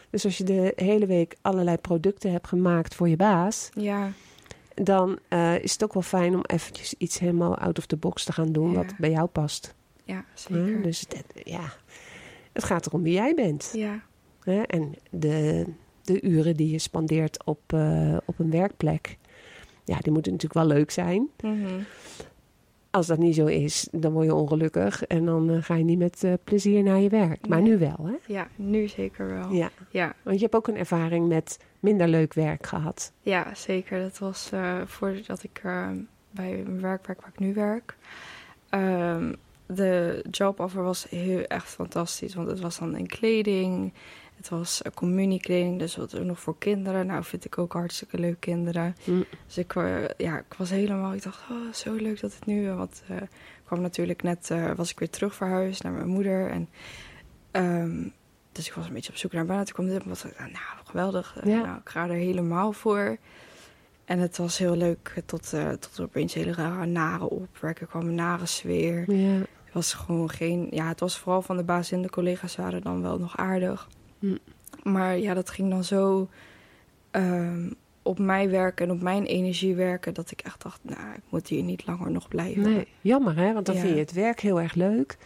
Dus 0.10 0.26
als 0.26 0.38
je 0.38 0.44
de 0.44 0.74
hele 0.76 1.06
week 1.06 1.36
allerlei 1.42 1.78
producten 1.78 2.32
hebt 2.32 2.48
gemaakt 2.48 2.96
voor 2.96 3.10
je 3.10 3.16
baas... 3.16 3.70
Ja, 3.74 4.12
dan 4.74 5.20
eh, 5.28 5.60
is 5.60 5.72
het 5.72 5.84
ook 5.84 5.94
wel 5.94 6.02
fijn 6.02 6.34
om 6.36 6.42
eventjes 6.46 6.94
iets 6.98 7.20
helemaal 7.20 7.58
out 7.58 7.78
of 7.78 7.86
the 7.86 7.96
box 7.96 8.24
te 8.24 8.32
gaan 8.34 8.52
doen... 8.52 8.74
Wat 8.74 8.94
bij 8.98 9.10
jou 9.12 9.28
past. 9.28 9.76
ja, 10.04 10.26
zeker. 10.34 10.82
Dus 10.82 11.00
het, 11.00 11.24
ja, 11.44 11.74
het 12.54 12.64
gaat 12.64 12.86
erom 12.86 13.04
wie 13.04 13.14
jij 13.14 13.34
bent. 13.34 13.70
Ja, 13.74 14.02
Hè? 14.46 14.62
En 14.62 14.94
de, 15.10 15.66
de 16.02 16.22
uren 16.22 16.56
die 16.56 16.72
je 16.72 16.80
spandeert 16.80 17.46
op, 17.46 17.60
eh, 17.74 18.18
op 18.26 18.40
een 18.40 18.52
werkplek... 18.52 19.18
ja, 19.84 19.98
die 20.00 20.12
moeten 20.12 20.32
natuurlijk 20.32 20.68
wel 20.68 20.78
leuk 20.78 20.92
zijn. 20.92 21.30
mhm. 21.42 21.80
Als 22.90 23.08
dat 23.08 23.18
niet 23.18 23.36
zo 23.36 23.46
is, 23.46 23.88
dan 23.92 24.12
word 24.14 24.26
je 24.26 24.36
ongelukkig... 24.36 25.04
en 25.04 25.26
dan 25.26 25.50
eh, 25.50 25.58
ga 25.64 25.76
je 25.76 25.84
niet 25.84 25.98
met 25.98 26.24
eh, 26.24 26.34
plezier 26.44 26.84
naar 26.84 27.00
je 27.00 27.10
werk. 27.10 27.48
Maar 27.48 27.62
Nee. 27.62 27.72
nu 27.72 27.78
wel, 27.78 28.00
hè? 28.04 28.34
ja 28.34 28.48
nu 28.56 28.88
zeker 28.88 29.28
wel. 29.28 29.52
Ja, 29.52 29.70
Ja, 29.90 30.16
want 30.24 30.36
je 30.36 30.42
hebt 30.44 30.56
ook 30.56 30.68
een 30.68 30.78
ervaring 30.78 31.28
met 31.28 31.60
minder 31.80 32.08
leuk 32.08 32.34
werk 32.34 32.66
gehad. 32.68 33.12
ja 33.22 33.56
zeker. 33.56 34.00
Dat 34.02 34.18
was 34.18 34.52
voordat 34.86 35.44
ik 35.44 35.60
eh, 35.64 35.90
bij 36.32 36.52
mijn 36.66 36.82
werkplek 36.82 37.22
waar 37.22 37.30
ik 37.34 37.40
nu 37.40 37.54
werk. 37.54 37.96
Ehm, 38.70 39.34
de 39.66 40.24
joboffer 40.32 40.84
was 40.84 41.10
heel 41.10 41.44
echt 41.44 41.68
fantastisch, 41.70 42.36
want 42.36 42.48
het 42.48 42.60
was 42.60 42.80
dan 42.80 42.98
in 42.98 43.08
kleding. 43.08 43.94
Het 44.44 44.52
was 44.52 44.82
communiekleding, 44.94 45.80
dus 45.80 45.96
wat 45.96 46.20
ook 46.20 46.26
nog 46.26 46.40
voor 46.40 46.58
kinderen. 46.58 47.06
Nou, 47.06 47.24
vind 47.24 47.46
ik 47.46 47.58
ook 47.58 47.74
hartstikke 47.74 48.20
leuk 48.20 48.40
kinderen. 48.40 48.96
Hm. 49.04 49.22
Dus 49.46 49.58
ik, 49.58 49.76
eh, 49.76 50.08
ja, 50.18 50.38
ik 50.38 50.54
was 50.58 50.70
helemaal, 50.70 51.14
ik 51.14 51.24
dacht, 51.24 51.42
oh, 51.52 51.74
zo 51.74 51.94
leuk 51.94 52.20
dat 52.22 52.34
het 52.34 52.46
nu, 52.46 52.72
want 52.72 53.04
eh, 53.08 53.18
ik 53.18 53.30
kwam 53.64 53.82
natuurlijk 53.82 54.24
net, 54.24 54.52
was 54.76 54.92
ik 54.92 55.00
weer 55.00 55.10
terug 55.10 55.36
verhuisd 55.36 55.84
naar 55.84 55.92
mijn 55.92 56.08
moeder. 56.08 56.50
En, 56.50 56.70
ehm, 57.52 58.08
dus 58.52 58.68
ik 58.68 58.74
was 58.74 58.88
een 58.88 58.94
beetje 58.94 59.12
op 59.12 59.18
zoek 59.18 59.32
naar 59.32 59.46
baan. 59.46 59.64
Toen 59.64 59.74
kwam 59.74 59.88
dit, 59.88 60.04
en 60.04 60.10
was 60.10 60.26
ik, 60.26 60.40
nou, 60.40 60.86
geweldig. 60.86 61.36
Ja. 61.44 61.62
Nou, 61.62 61.78
ik 61.78 61.90
ga 61.90 62.08
er 62.08 62.14
helemaal 62.14 62.72
voor. 62.72 63.18
En 64.06 64.20
het 64.20 64.38
was 64.38 64.58
heel 64.58 64.76
leuk 64.76 65.22
tot, 65.26 65.54
eh, 65.54 65.70
tot 65.70 65.98
er 65.98 66.04
opeens 66.04 66.34
hele 66.34 66.54
rare 66.54 66.86
nare 66.86 67.30
opwerken. 67.30 67.82
Er 67.82 67.88
kwam 67.92 68.08
een 68.08 68.16
nare 68.16 68.46
sfeer. 68.46 69.12
Ja. 69.12 69.40
Het 69.64 69.74
was 69.74 69.94
gewoon 69.94 70.30
geen, 70.30 70.68
ja, 70.72 70.88
het 70.88 71.00
was 71.00 71.18
vooral 71.18 71.42
van 71.42 71.58
de 71.58 71.64
baas 71.64 71.92
en 71.92 72.02
de 72.02 72.10
collega's 72.10 72.56
waren 72.56 72.82
dan 72.82 73.02
wel 73.02 73.20
nog 73.20 73.38
aardig. 73.38 73.88
Hm. 74.30 74.36
Maar 74.90 75.18
ja, 75.18 75.34
dat 75.34 75.50
ging 75.50 75.70
dan 75.70 75.84
zo 75.84 76.30
ehm, 77.12 77.70
op 78.02 78.20
mij 78.20 78.50
werken 78.50 78.86
en 78.88 78.92
op 78.96 79.02
mijn 79.02 79.26
energie 79.26 79.76
werken, 79.76 80.14
dat 80.14 80.32
ik 80.32 80.42
echt 80.42 80.62
dacht, 80.64 80.80
nou, 80.82 81.14
ik 81.16 81.22
moet 81.30 81.48
hier 81.48 81.64
niet 81.64 81.86
langer 81.88 82.12
nog 82.12 82.28
blijven. 82.28 82.62
Nee, 82.62 82.88
jammer 83.02 83.36
hè, 83.38 83.54
want 83.54 83.66
dan 83.66 83.76
Ja. 83.76 83.82
vind 83.82 83.94
je 83.94 84.00
het 84.00 84.14
werk 84.14 84.40
heel 84.40 84.62
erg 84.62 84.74
leuk. 84.74 85.18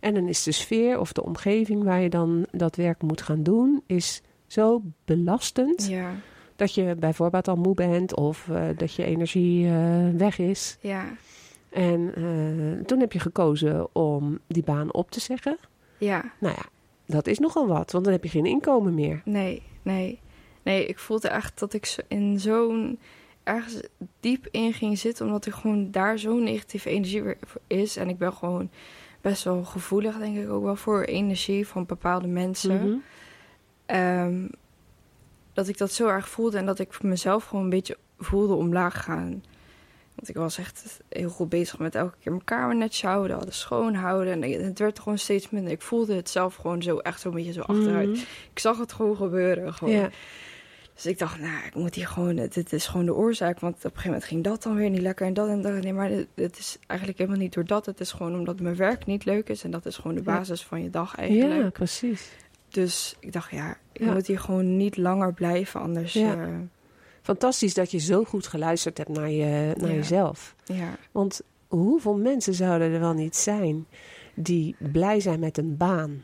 En 0.00 0.14
dan 0.14 0.28
is 0.28 0.42
de 0.42 0.52
sfeer 0.52 0.98
of 1.00 1.12
de 1.12 1.22
omgeving 1.24 1.82
waar 1.84 2.00
je 2.00 2.08
dan 2.08 2.46
dat 2.50 2.76
werk 2.76 3.02
moet 3.02 3.22
gaan 3.22 3.42
doen, 3.42 3.82
is 3.86 4.22
zo 4.46 4.82
belastend. 5.04 5.88
Ja, 5.88 6.10
Dat 6.56 6.74
je 6.74 6.94
bijvoorbeeld 6.98 7.48
al 7.48 7.56
moe 7.56 7.74
bent 7.74 8.16
of 8.16 8.48
eh, 8.48 8.64
dat 8.76 8.94
je 8.94 9.04
energie 9.04 9.66
eh, 9.68 10.08
weg 10.16 10.38
is. 10.38 10.78
ja, 10.80 11.04
En 11.70 12.12
eh, 12.14 12.84
toen 12.84 13.00
heb 13.00 13.12
je 13.12 13.20
gekozen 13.20 13.94
om 13.94 14.38
die 14.46 14.62
baan 14.62 14.92
op 14.92 15.10
te 15.10 15.20
zeggen. 15.20 15.56
ja, 15.98 16.24
Nou 16.40 16.54
ja, 16.56 16.64
dat 17.08 17.26
is 17.26 17.38
nogal 17.38 17.66
wat, 17.66 17.92
want 17.92 18.04
dan 18.04 18.12
heb 18.12 18.22
je 18.22 18.30
geen 18.30 18.46
inkomen 18.46 18.94
meer. 18.94 19.22
nee, 19.24 19.62
nee. 19.82 20.20
Nee, 20.62 20.86
ik 20.86 20.98
voelde 20.98 21.28
echt 21.28 21.58
dat 21.58 21.72
ik 21.72 21.96
in 22.08 22.40
zo'n 22.40 22.98
ergens 23.42 23.80
diep 24.20 24.48
in 24.50 24.72
ging 24.72 24.98
zitten, 24.98 25.26
omdat 25.26 25.46
er 25.46 25.52
gewoon 25.52 25.90
daar 25.90 26.18
zo'n 26.18 26.42
negatieve 26.42 26.90
energie 26.90 27.22
weer 27.22 27.38
is. 27.66 27.96
En 27.96 28.08
ik 28.08 28.18
ben 28.18 28.32
gewoon 28.32 28.70
best 29.20 29.44
wel 29.44 29.64
gevoelig, 29.64 30.18
denk 30.18 30.36
ik 30.36 30.50
ook 30.50 30.62
wel, 30.62 30.76
voor 30.76 31.02
energie 31.02 31.66
van 31.66 31.86
bepaalde 31.86 32.26
mensen. 32.26 32.88
Mhm. 32.88 32.98
Ehm, 33.86 34.48
dat 35.52 35.68
ik 35.68 35.78
dat 35.78 35.92
zo 35.92 36.08
erg 36.08 36.28
voelde 36.28 36.58
en 36.58 36.66
dat 36.66 36.78
ik 36.78 37.02
mezelf 37.02 37.44
gewoon 37.44 37.64
een 37.64 37.70
beetje 37.70 37.96
voelde 38.18 38.54
omlaag 38.54 39.02
gaan. 39.04 39.42
Want 40.18 40.30
ik 40.30 40.36
was 40.36 40.58
echt 40.58 41.00
heel 41.08 41.28
goed 41.28 41.48
bezig 41.48 41.78
met 41.78 41.94
elke 41.94 42.16
keer 42.20 42.32
mijn 42.32 42.44
kamer 42.44 42.76
netjes 42.76 43.02
houden, 43.02 43.40
alles 43.40 43.58
schoonhouden. 43.60 44.42
En 44.42 44.64
het 44.64 44.78
werd 44.78 44.98
gewoon 44.98 45.18
steeds 45.18 45.50
minder. 45.50 45.72
Ik 45.72 45.82
voelde 45.82 46.14
het 46.14 46.30
zelf 46.30 46.54
gewoon 46.54 46.82
zo 46.82 46.96
echt 46.98 47.20
zo'n 47.20 47.34
beetje 47.34 47.52
zo 47.52 47.60
achteruit. 47.60 48.08
Mhm. 48.08 48.18
Ik 48.52 48.58
zag 48.58 48.78
het 48.78 48.92
gewoon 48.92 49.16
gebeuren. 49.16 49.74
Gewoon. 49.74 50.10
Dus 50.94 51.06
ik 51.06 51.18
dacht, 51.18 51.40
nou, 51.40 51.66
ik 51.66 51.74
moet 51.74 51.94
hier 51.94 52.06
gewoon, 52.06 52.34
dit 52.36 52.72
is 52.72 52.86
gewoon 52.86 53.06
de 53.06 53.14
oorzaak. 53.14 53.60
Want 53.60 53.74
op 53.74 53.82
een 53.84 53.88
gegeven 53.90 54.10
moment 54.10 54.28
ging 54.28 54.44
dat 54.44 54.62
dan 54.62 54.74
weer 54.74 54.90
niet 54.90 55.00
lekker 55.00 55.26
en 55.26 55.34
dat 55.34 55.48
en 55.48 55.62
dat. 55.62 55.72
Nee, 55.82 55.92
maar 55.92 56.10
het- 56.34 56.58
is 56.58 56.78
eigenlijk 56.86 57.18
helemaal 57.18 57.40
niet 57.40 57.54
door 57.54 57.64
dat. 57.64 57.86
Het 57.86 58.00
is 58.00 58.12
gewoon 58.12 58.34
omdat 58.38 58.60
mijn 58.60 58.76
werk 58.76 59.06
niet 59.06 59.24
leuk 59.24 59.48
is. 59.48 59.64
En 59.64 59.70
dat 59.70 59.86
is 59.86 59.96
gewoon 59.96 60.14
de 60.16 60.22
basis 60.22 60.62
van 60.64 60.82
je 60.82 60.90
dag 60.90 61.14
eigenlijk. 61.16 61.62
ja, 61.62 61.70
precies. 61.70 62.30
Dus 62.68 63.16
ik 63.20 63.32
dacht, 63.32 63.50
ja, 63.50 63.76
ik 63.92 64.00
Ja. 64.04 64.12
moet 64.12 64.26
hier 64.26 64.40
gewoon 64.40 64.76
niet 64.76 64.96
langer 64.96 65.32
blijven. 65.34 65.80
Anders, 65.80 66.12
Ja. 66.12 66.32
ja, 66.32 66.48
Fantastisch 67.28 67.74
dat 67.74 67.90
je 67.90 67.98
zo 67.98 68.24
goed 68.24 68.46
geluisterd 68.46 68.98
hebt 68.98 69.08
naar, 69.10 69.30
je, 69.30 69.74
naar 69.76 69.88
Ja. 69.90 69.94
jezelf. 69.94 70.54
ja, 70.64 70.96
Want 71.12 71.40
hoeveel 71.68 72.16
mensen 72.16 72.54
zouden 72.54 72.92
er 72.92 73.00
wel 73.00 73.12
niet 73.12 73.36
zijn 73.36 73.86
die 74.34 74.76
blij 74.78 75.20
zijn 75.20 75.40
met 75.40 75.58
een 75.58 75.76
baan, 75.76 76.22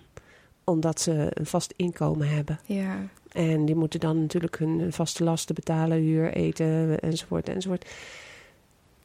omdat 0.64 1.00
ze 1.00 1.26
een 1.30 1.46
vast 1.46 1.72
inkomen 1.76 2.28
hebben? 2.28 2.60
ja, 2.66 2.96
En 3.32 3.64
die 3.64 3.74
moeten 3.74 4.00
dan 4.00 4.20
natuurlijk 4.20 4.58
hun 4.58 4.92
vaste 4.92 5.24
lasten 5.24 5.54
betalen, 5.54 5.98
huur, 5.98 6.32
eten, 6.32 7.00
enzovoort, 7.00 7.48
enzovoort. 7.48 7.90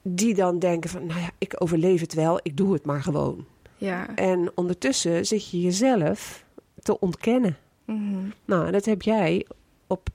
Die 0.01 0.33
dan 0.35 0.59
denken 0.59 0.89
van, 0.89 1.05
nou 1.05 1.19
ja, 1.19 1.29
ik 1.37 1.55
overleef 1.61 2.01
het 2.01 2.13
wel, 2.13 2.39
ik 2.43 2.57
doe 2.57 2.73
het 2.73 2.85
maar 2.85 3.01
gewoon. 3.01 3.45
ja. 3.77 4.15
En 4.15 4.51
ondertussen 4.55 5.25
zit 5.25 5.49
je 5.49 5.61
jezelf 5.61 6.45
te 6.81 6.99
ontkennen. 6.99 7.57
Mhm. 7.85 8.17
Nou, 8.45 8.71
dat 8.71 8.85
heb 8.85 9.01
jij 9.01 9.45
op 9.87 10.09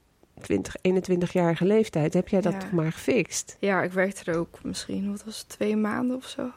20, 0.45 0.75
21-jarige 0.83 1.65
leeftijd, 1.65 2.15
heb 2.15 2.29
jij 2.29 2.41
dat 2.41 2.53
Ja. 2.53 2.59
toch 2.59 2.73
maar 2.73 2.93
gefixt? 2.93 3.57
Ja, 3.61 3.83
ik 3.83 3.93
werkte 3.93 4.33
er 4.33 4.39
ook 4.39 4.63
misschien, 4.63 5.11
wat 5.11 5.25
was 5.25 5.39
het, 5.39 5.49
twee 5.49 5.77
maanden 5.77 6.17
of 6.17 6.27
zo. 6.27 6.51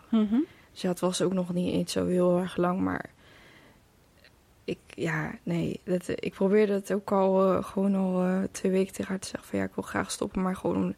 Dus 0.72 0.82
ja, 0.82 0.90
het 0.90 1.00
was 1.00 1.22
ook 1.22 1.34
nog 1.34 1.54
niet 1.54 1.74
eens 1.74 1.92
zo 1.92 2.06
heel 2.06 2.38
erg 2.40 2.58
lang, 2.58 2.80
maar 2.80 3.10
ik, 4.64 4.78
ja, 4.88 5.32
nee, 5.44 5.80
dat, 5.84 6.04
ik 6.08 6.34
probeerde 6.34 6.74
het 6.74 6.94
ook 6.94 7.12
al 7.12 7.54
eh, 7.54 7.64
gewoon 7.64 7.96
al 7.96 8.24
eh, 8.24 8.40
twee 8.52 8.72
weken 8.72 8.94
tegen 8.94 9.10
haar 9.10 9.20
te 9.20 9.28
zeggen 9.28 9.50
van 9.50 9.60
ja, 9.60 9.66
ik 9.66 9.76
wil 9.76 9.84
graag 9.84 10.12
stoppen, 10.12 10.42
maar 10.42 10.56
gewoon 10.56 10.76
om- 10.76 10.96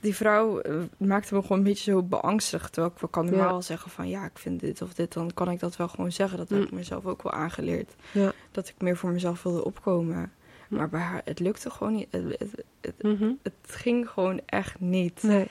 die 0.00 0.14
vrouw 0.14 0.60
eh, 0.60 0.74
maakte 0.96 1.34
me 1.34 1.42
gewoon 1.42 1.58
een 1.58 1.64
beetje 1.64 1.90
zo 1.92 2.02
beangstigd. 2.02 2.72
Terwijl 2.72 2.92
ik 2.94 3.00
wel 3.00 3.10
kan 3.10 3.24
normaal 3.24 3.54
Ja. 3.54 3.60
zeggen 3.60 3.90
van 3.90 4.08
ja, 4.08 4.24
ik 4.24 4.38
vind 4.38 4.60
dit 4.60 4.82
of 4.82 4.94
dit, 4.94 5.12
dan 5.12 5.30
kan 5.34 5.50
ik 5.50 5.60
dat 5.60 5.76
wel 5.76 5.88
gewoon 5.88 6.12
zeggen. 6.12 6.38
Dat 6.38 6.48
heb 6.48 6.58
Mm. 6.58 6.64
ik 6.64 6.70
mezelf 6.72 7.06
ook 7.06 7.22
wel 7.22 7.32
aangeleerd. 7.32 7.94
Ja. 8.12 8.32
Dat 8.50 8.68
ik 8.68 8.74
meer 8.78 8.96
voor 8.96 9.10
mezelf 9.10 9.42
wilde 9.42 9.64
opkomen. 9.64 10.32
Maar 10.68 10.88
bij 10.88 11.00
haar, 11.00 11.22
het 11.24 11.38
lukte 11.40 11.70
gewoon 11.70 11.92
niet. 11.94 12.08
Het, 12.10 12.24
het, 12.38 12.64
het, 12.80 13.02
Mhm. 13.02 13.32
het 13.42 13.54
ging 13.66 14.08
gewoon 14.08 14.40
echt 14.46 14.80
niet. 14.80 15.22
Nee. 15.22 15.46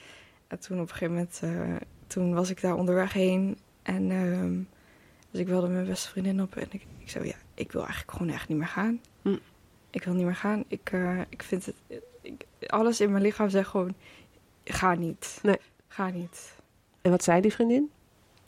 En 0.47 0.59
toen 0.59 0.77
op 0.81 0.89
een 0.89 0.95
gegeven 0.95 1.13
moment, 1.13 1.39
eh, 1.43 1.87
toen 2.07 2.33
was 2.33 2.49
ik 2.49 2.61
daar 2.61 2.75
onderweg 2.75 3.13
heen. 3.13 3.57
En 3.81 4.11
ehm, 4.11 4.59
dus 5.31 5.39
ik 5.41 5.47
wilde 5.47 5.67
mijn 5.67 5.85
beste 5.85 6.09
vriendin 6.09 6.41
op. 6.41 6.55
En 6.55 6.67
ik, 6.69 6.85
ik 6.99 7.09
zei, 7.09 7.27
ja, 7.27 7.35
ik 7.53 7.71
wil 7.71 7.81
eigenlijk 7.81 8.11
gewoon 8.17 8.33
echt 8.33 8.47
niet 8.47 8.57
meer 8.57 8.67
gaan. 8.67 9.01
Hm. 9.21 9.37
Ik 9.89 10.03
wil 10.03 10.13
niet 10.13 10.25
meer 10.25 10.35
gaan. 10.35 10.63
Ik, 10.67 10.89
eh, 10.91 11.19
ik 11.29 11.43
vind 11.43 11.65
het, 11.65 11.75
ik, 12.21 12.45
alles 12.67 13.01
in 13.01 13.11
mijn 13.11 13.23
lichaam 13.23 13.49
zegt 13.49 13.69
gewoon, 13.69 13.95
ga 14.63 14.93
niet. 14.93 15.39
Nee. 15.43 15.57
Ga 15.87 16.09
niet. 16.09 16.55
En 17.01 17.11
wat 17.11 17.23
zei 17.23 17.41
die 17.41 17.53
vriendin? 17.53 17.91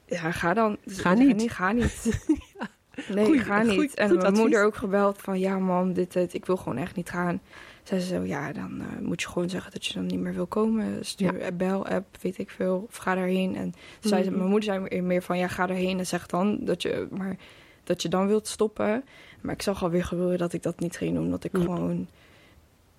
Ja, 0.06 0.32
ga 0.32 0.54
dan. 0.54 0.78
Dus 0.84 1.00
Ga 1.00 1.14
niet. 1.14 1.52
Ga 1.52 1.72
niet. 1.72 2.28
Nee, 3.10 3.26
Goeie- 3.26 3.40
ga 3.44 3.62
niet. 3.62 3.74
goeie- 3.74 3.90
en 3.96 4.08
goed 4.08 4.16
mijn 4.16 4.28
advies. 4.28 4.40
moeder 4.42 4.66
ook 4.66 4.76
gebeld 4.76 5.18
van... 5.22 5.40
Ja, 5.40 5.60
mam, 5.60 5.94
dit, 5.94 6.14
dit, 6.14 6.34
ik 6.34 6.46
wil 6.46 6.58
gewoon 6.58 6.78
echt 6.78 6.96
niet 6.96 7.10
gaan. 7.10 7.42
Zei 7.84 8.02
ze 8.02 8.08
zo, 8.08 8.22
ja, 8.24 8.52
dan 8.52 8.82
eh, 8.82 9.02
moet 9.02 9.22
je 9.22 9.28
gewoon 9.28 9.50
zeggen 9.50 9.72
dat 9.72 9.86
je 9.86 9.94
dan 9.94 10.06
niet 10.06 10.20
meer 10.20 10.34
wil 10.34 10.46
komen. 10.46 11.06
Stuur 11.06 11.46
een 11.46 11.58
bel, 11.58 11.88
app, 11.88 12.06
weet 12.22 12.38
ik 12.38 12.50
veel. 12.50 12.86
Of 12.90 12.96
ga 12.96 13.16
daarheen. 13.16 13.56
En 13.56 13.74
zei 14.00 14.24
ze, 14.24 14.30
Mhm. 14.30 14.38
mijn 14.38 14.50
moeder 14.52 14.70
zei 14.88 15.02
meer- 15.02 15.22
van... 15.22 15.38
Ja, 15.38 15.48
ga 15.48 15.66
daarheen 15.66 16.00
en 16.00 16.08
zeg 16.08 16.26
dan 16.26 16.58
dat 16.62 16.82
je, 16.82 17.08
maar, 17.12 17.36
dat 17.84 18.02
je 18.02 18.10
dan 18.10 18.28
wilt 18.28 18.48
stoppen. 18.48 19.04
Maar 19.42 19.54
ik 19.54 19.62
zag 19.62 19.84
alweer 19.84 20.04
gebeuren 20.04 20.38
dat 20.38 20.54
ik 20.54 20.64
dat 20.64 20.80
niet 20.80 20.98
ging 20.98 21.14
doen. 21.16 21.24
Omdat 21.26 21.44
ik 21.44 21.58
Ja. 21.58 21.64
gewoon 21.64 22.08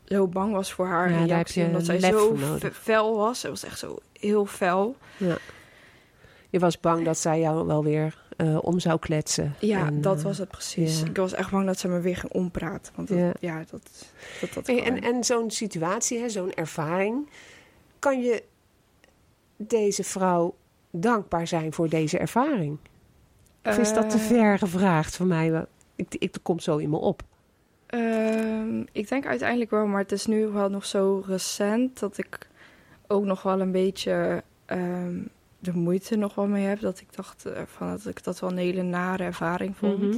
zo 0.05 0.27
bang 0.27 0.53
was 0.53 0.73
voor 0.73 0.87
haar 0.87 1.11
Ja, 1.11 1.25
reactie. 1.25 1.65
Omdat 1.65 1.85
zij 1.85 2.01
zo 2.01 2.37
fel 2.73 3.17
was. 3.17 3.41
Ze 3.41 3.49
was 3.49 3.65
echt 3.65 3.79
zo 3.79 3.99
heel 4.21 4.47
fel. 4.47 4.97
Je 6.51 6.59
was 6.59 6.81
bang 6.81 7.05
dat 7.05 7.19
zij 7.19 7.41
jou 7.41 7.67
wel 7.67 7.85
weer 7.85 8.27
eh, 8.39 8.59
om 8.61 8.79
zou 8.81 8.99
kletsen. 8.99 9.55
Ja, 9.61 9.87
En, 9.87 10.01
dat 10.01 10.19
eh, 10.19 10.25
was 10.25 10.39
het 10.39 10.49
precies. 10.49 11.01
ja. 11.01 11.07
Ik 11.07 11.17
was 11.17 11.33
echt 11.33 11.51
bang 11.51 11.67
dat 11.67 11.79
ze 11.79 11.89
me 11.89 12.01
weer 12.01 12.17
ging 12.17 12.33
ompraten. 12.33 12.93
Want 12.97 13.09
dat, 13.09 13.19
Ja. 13.19 13.33
ja. 13.41 13.59
dat 13.71 14.05
dat, 14.41 14.53
dat 14.53 14.67
Hey, 14.67 14.83
en 14.85 15.03
en 15.03 15.25
zo'n 15.25 15.51
situatie, 15.51 16.19
hè, 16.19 16.29
zo'n 16.29 16.55
ervaring, 16.55 17.29
kan 17.99 18.21
je 18.23 18.43
deze 19.57 20.05
vrouw 20.05 20.55
dankbaar 20.91 21.47
zijn 21.47 21.73
voor 21.73 21.89
deze 21.89 22.19
ervaring? 22.19 22.79
Of 23.65 23.79
is 23.79 23.93
dat 23.93 24.11
te 24.11 24.17
Eh, 24.17 24.23
ver 24.23 24.59
gevraagd 24.59 25.17
van 25.17 25.27
mij? 25.27 25.67
Ik, 25.97 26.15
ik, 26.15 26.23
het 26.33 26.43
komt 26.43 26.63
zo 26.63 26.77
in 26.77 26.91
me 26.91 26.97
op. 26.97 27.23
ehm, 27.87 28.83
ik 28.93 29.09
denk 29.09 29.27
uiteindelijk 29.27 29.71
wel, 29.71 29.87
maar 29.87 30.01
het 30.01 30.13
is 30.13 30.27
nu 30.27 30.47
wel 30.47 30.69
nog 30.69 30.87
zo 30.87 31.23
recent 31.27 31.99
dat 32.01 32.19
ik 32.19 32.49
ook 33.07 33.25
nog 33.25 33.43
wel 33.43 33.61
een 33.61 33.73
beetje 33.73 34.43
ehm, 34.67 35.19
de 35.59 35.73
moeite 35.73 36.17
nog 36.17 36.35
wel 36.35 36.47
mee 36.47 36.65
heb. 36.67 36.81
Dat 36.81 37.01
ik 37.01 37.15
dacht 37.15 37.47
eh, 37.47 37.63
van 37.67 37.89
dat 37.89 38.07
ik 38.07 38.25
dat 38.25 38.41
wel 38.41 38.51
een 38.51 38.57
hele 38.59 38.83
nare 38.83 39.23
ervaring 39.25 39.77
vond. 39.77 39.99
Mhm. 40.03 40.17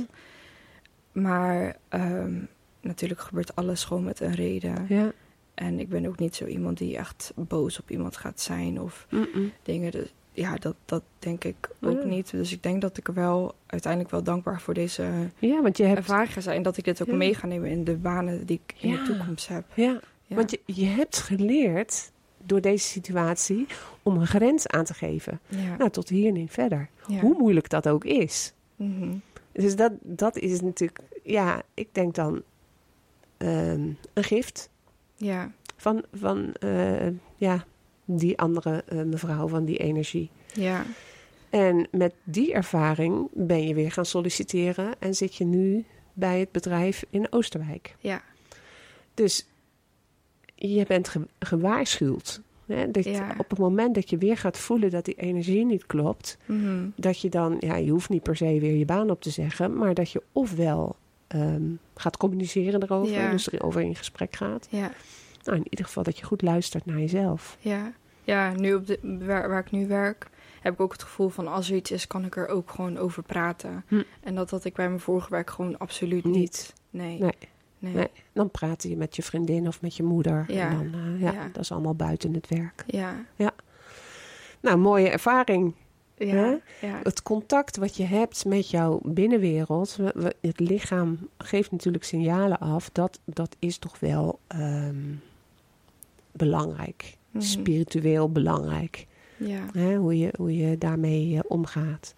Maar 1.13 1.77
ehm, 1.89 2.35
natuurlijk 2.81 3.21
gebeurt 3.21 3.57
alles 3.57 3.85
gewoon 3.85 4.05
met 4.05 4.21
een 4.21 4.35
reden. 4.35 4.87
Ja. 4.89 5.13
En 5.55 5.81
ik 5.81 5.89
ben 5.89 6.07
ook 6.07 6.19
niet 6.19 6.35
zo 6.37 6.45
iemand 6.45 6.79
die 6.79 6.97
echt 6.97 7.33
boos 7.37 7.79
op 7.81 7.91
iemand 7.91 8.17
gaat 8.17 8.41
zijn 8.41 8.81
of 8.81 9.07
dingen. 9.63 9.91
Dus 9.91 10.13
ja, 10.33 10.55
dat, 10.55 10.75
dat 10.85 11.03
denk 11.19 11.45
ik 11.45 11.71
ook 11.81 11.99
Ja. 12.03 12.07
niet. 12.07 12.31
Dus 12.31 12.53
ik 12.53 12.63
denk 12.63 12.81
dat 12.81 12.97
ik 12.97 13.09
er 13.09 13.15
wel 13.15 13.55
uiteindelijk 13.67 14.11
wel 14.13 14.23
dankbaar 14.23 14.61
voor 14.61 14.75
deze 14.75 15.11
ja, 15.39 15.63
want 15.63 15.77
je 15.77 15.85
hebt, 15.85 15.99
ervaring 15.99 16.33
ga 16.33 16.41
zijn. 16.41 16.57
En 16.57 16.63
dat 16.63 16.77
ik 16.77 16.85
dit 16.85 17.03
ook 17.03 17.09
Ja. 17.09 17.15
mee 17.15 17.35
ga 17.35 17.47
nemen 17.47 17.71
in 17.71 17.85
de 17.85 17.97
banen 17.97 18.47
die 18.47 18.61
ik 18.67 18.75
in 18.83 18.91
de 18.91 19.03
toekomst 19.03 19.49
heb. 19.49 19.65
ja, 19.75 20.01
Ja. 20.27 20.37
want 20.37 20.51
je, 20.51 20.61
je 20.65 20.87
hebt 20.87 21.17
geleerd 21.19 22.11
door 22.45 22.61
deze 22.61 22.87
situatie 22.87 23.67
om 24.03 24.17
een 24.17 24.27
grens 24.27 24.67
aan 24.67 24.85
te 24.85 24.95
geven. 24.95 25.41
ja. 25.49 25.77
Nou, 25.77 25.91
tot 25.91 26.09
hier 26.09 26.33
niet 26.33 26.51
verder. 26.51 26.89
ja. 27.07 27.21
Hoe 27.21 27.35
moeilijk 27.39 27.69
dat 27.69 27.89
ook 27.89 28.05
is. 28.05 28.53
Mhm. 28.77 29.15
Dus 29.53 29.77
dat, 29.77 29.93
dat 30.01 30.37
is 30.37 30.61
natuurlijk, 30.61 31.01
ja, 31.23 31.63
ik 31.75 31.89
denk 31.93 32.15
dan 32.15 32.43
ehm, 33.37 33.89
een 34.13 34.25
gift 34.25 34.71
ja, 35.17 35.51
van, 35.77 36.05
van 36.13 36.53
eh, 36.55 37.07
ja, 37.37 37.65
die 38.05 38.39
andere 38.39 38.85
eh, 38.89 39.03
mevrouw, 39.03 39.49
van 39.49 39.65
die 39.65 39.77
energie. 39.79 40.31
ja, 40.53 40.85
En 41.51 41.89
met 41.91 42.15
die 42.25 42.53
ervaring 42.53 43.29
ben 43.33 43.67
je 43.67 43.75
weer 43.75 43.93
gaan 43.93 44.07
solliciteren 44.07 44.95
en 44.99 45.15
zit 45.15 45.35
je 45.35 45.45
nu 45.45 45.85
bij 46.13 46.41
het 46.41 46.53
bedrijf 46.53 47.05
in 47.11 47.33
Oosterwijk. 47.33 47.97
ja, 47.99 48.23
Dus 49.15 49.47
je 50.69 50.85
bent 50.87 51.09
ge- 51.09 51.27
gewaarschuwd. 51.39 52.41
Hè, 52.67 52.91
dat 52.91 53.05
Ja. 53.05 53.35
Op 53.39 53.51
het 53.51 53.59
moment 53.59 53.95
dat 53.95 54.11
je 54.11 54.19
weer 54.19 54.37
gaat 54.37 54.59
voelen 54.59 54.91
dat 54.91 55.05
die 55.05 55.15
energie 55.15 55.65
niet 55.65 55.87
klopt, 55.87 56.39
Mhm. 56.47 56.85
dat 56.97 57.21
je 57.21 57.29
dan, 57.29 57.57
ja, 57.61 57.77
je 57.77 57.91
hoeft 57.91 58.09
niet 58.09 58.23
per 58.23 58.37
se 58.37 58.61
weer 58.61 58.77
je 58.77 58.85
baan 58.85 59.11
op 59.11 59.23
te 59.23 59.31
zeggen, 59.31 59.77
maar 59.77 59.95
dat 59.95 60.11
je 60.11 60.23
ofwel 60.33 60.97
ehm, 61.27 61.63
gaat 61.95 62.17
communiceren 62.17 62.83
erover, 62.83 63.13
Ja. 63.15 63.31
dus 63.31 63.53
erover 63.53 63.81
in 63.81 63.97
gesprek 63.97 64.37
gaat. 64.37 64.67
ja, 64.71 64.91
Nou, 65.45 65.57
in 65.59 65.67
ieder 65.71 65.85
geval 65.87 66.03
dat 66.03 66.19
je 66.19 66.25
goed 66.25 66.43
luistert 66.43 66.87
naar 66.87 66.99
jezelf. 66.99 67.57
ja. 67.61 67.93
Ja, 68.25 68.53
nu 68.53 68.75
op 68.75 68.87
de, 68.87 68.99
waar, 69.27 69.49
waar 69.49 69.61
ik 69.61 69.71
nu 69.71 69.87
werk, 69.87 70.27
heb 70.61 70.73
ik 70.73 70.81
ook 70.81 70.93
het 70.93 71.03
gevoel 71.03 71.29
van 71.29 71.49
als 71.49 71.71
er 71.71 71.77
iets 71.77 71.91
is, 71.91 72.07
kan 72.07 72.25
ik 72.25 72.37
er 72.37 72.49
ook 72.49 72.71
gewoon 72.71 72.99
over 72.99 73.23
praten. 73.23 73.85
Hm. 73.89 74.03
En 74.21 74.35
dat 74.35 74.51
had 74.51 74.65
ik 74.65 74.75
bij 74.75 74.89
mijn 74.89 75.01
vorige 75.01 75.31
werk 75.31 75.51
gewoon 75.51 75.79
absoluut 75.79 76.25
niet. 76.25 76.35
Niet. 76.35 76.73
Nee. 76.91 77.19
Nee. 77.19 77.33
Nee. 77.81 77.95
Nee. 77.95 78.09
Dan 78.33 78.51
praat 78.51 78.83
je 78.83 78.97
met 78.97 79.17
je 79.17 79.23
vriendin 79.23 79.67
of 79.67 79.83
met 79.83 79.97
je 79.97 80.03
moeder. 80.03 80.45
Ja. 80.49 80.71
En 80.71 80.91
dan, 80.93 81.01
eh, 81.15 81.21
ja, 81.21 81.33
Ja. 81.33 81.49
dat 81.53 81.63
is 81.63 81.73
allemaal 81.73 81.95
buiten 81.95 82.35
het 82.35 82.49
werk. 82.49 82.85
Ja. 82.87 83.15
Nou, 84.61 84.77
mooie 84.79 85.09
ervaring. 85.09 85.75
Ja. 86.17 86.59
Ja. 86.81 87.01
Het 87.03 87.23
contact 87.23 87.77
wat 87.77 87.97
je 87.97 88.05
hebt 88.05 88.45
met 88.45 88.71
jouw 88.71 89.01
binnenwereld, 89.05 89.97
we- 89.97 90.13
we- 90.15 90.37
het 90.41 90.61
lichaam 90.61 91.19
geeft 91.39 91.71
natuurlijk 91.71 92.05
signalen 92.05 92.59
af. 92.59 92.91
Dat, 92.93 93.21
dat 93.25 93.57
is 93.59 93.79
toch 93.79 94.01
wel 94.01 94.39
ehm, 94.47 94.97
belangrijk. 96.33 97.17
Mhm. 97.31 97.43
Spiritueel 97.45 98.31
belangrijk. 98.33 99.07
Ja. 99.37 99.61
Hè, 99.73 99.97
hoe, 99.97 100.19
je, 100.19 100.33
hoe 100.37 100.57
je 100.57 100.79
daarmee 100.79 101.35
eh, 101.35 101.41
omgaat. 101.49 102.15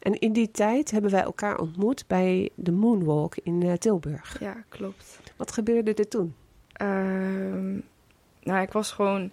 En 0.00 0.18
in 0.18 0.32
die 0.32 0.50
tijd 0.50 0.90
hebben 0.90 1.10
wij 1.10 1.22
elkaar 1.22 1.58
ontmoet 1.58 2.04
bij 2.06 2.50
de 2.54 2.72
Moonwalk 2.72 3.34
in 3.42 3.62
eh, 3.62 3.72
Tilburg. 3.72 4.36
ja, 4.40 4.56
klopt. 4.68 5.18
Wat 5.36 5.52
gebeurde 5.52 5.94
er 5.94 6.08
toen? 6.08 6.34
Ehm, 6.72 7.72
nou, 8.42 8.62
ik 8.62 8.72
was 8.72 8.92
gewoon. 8.92 9.30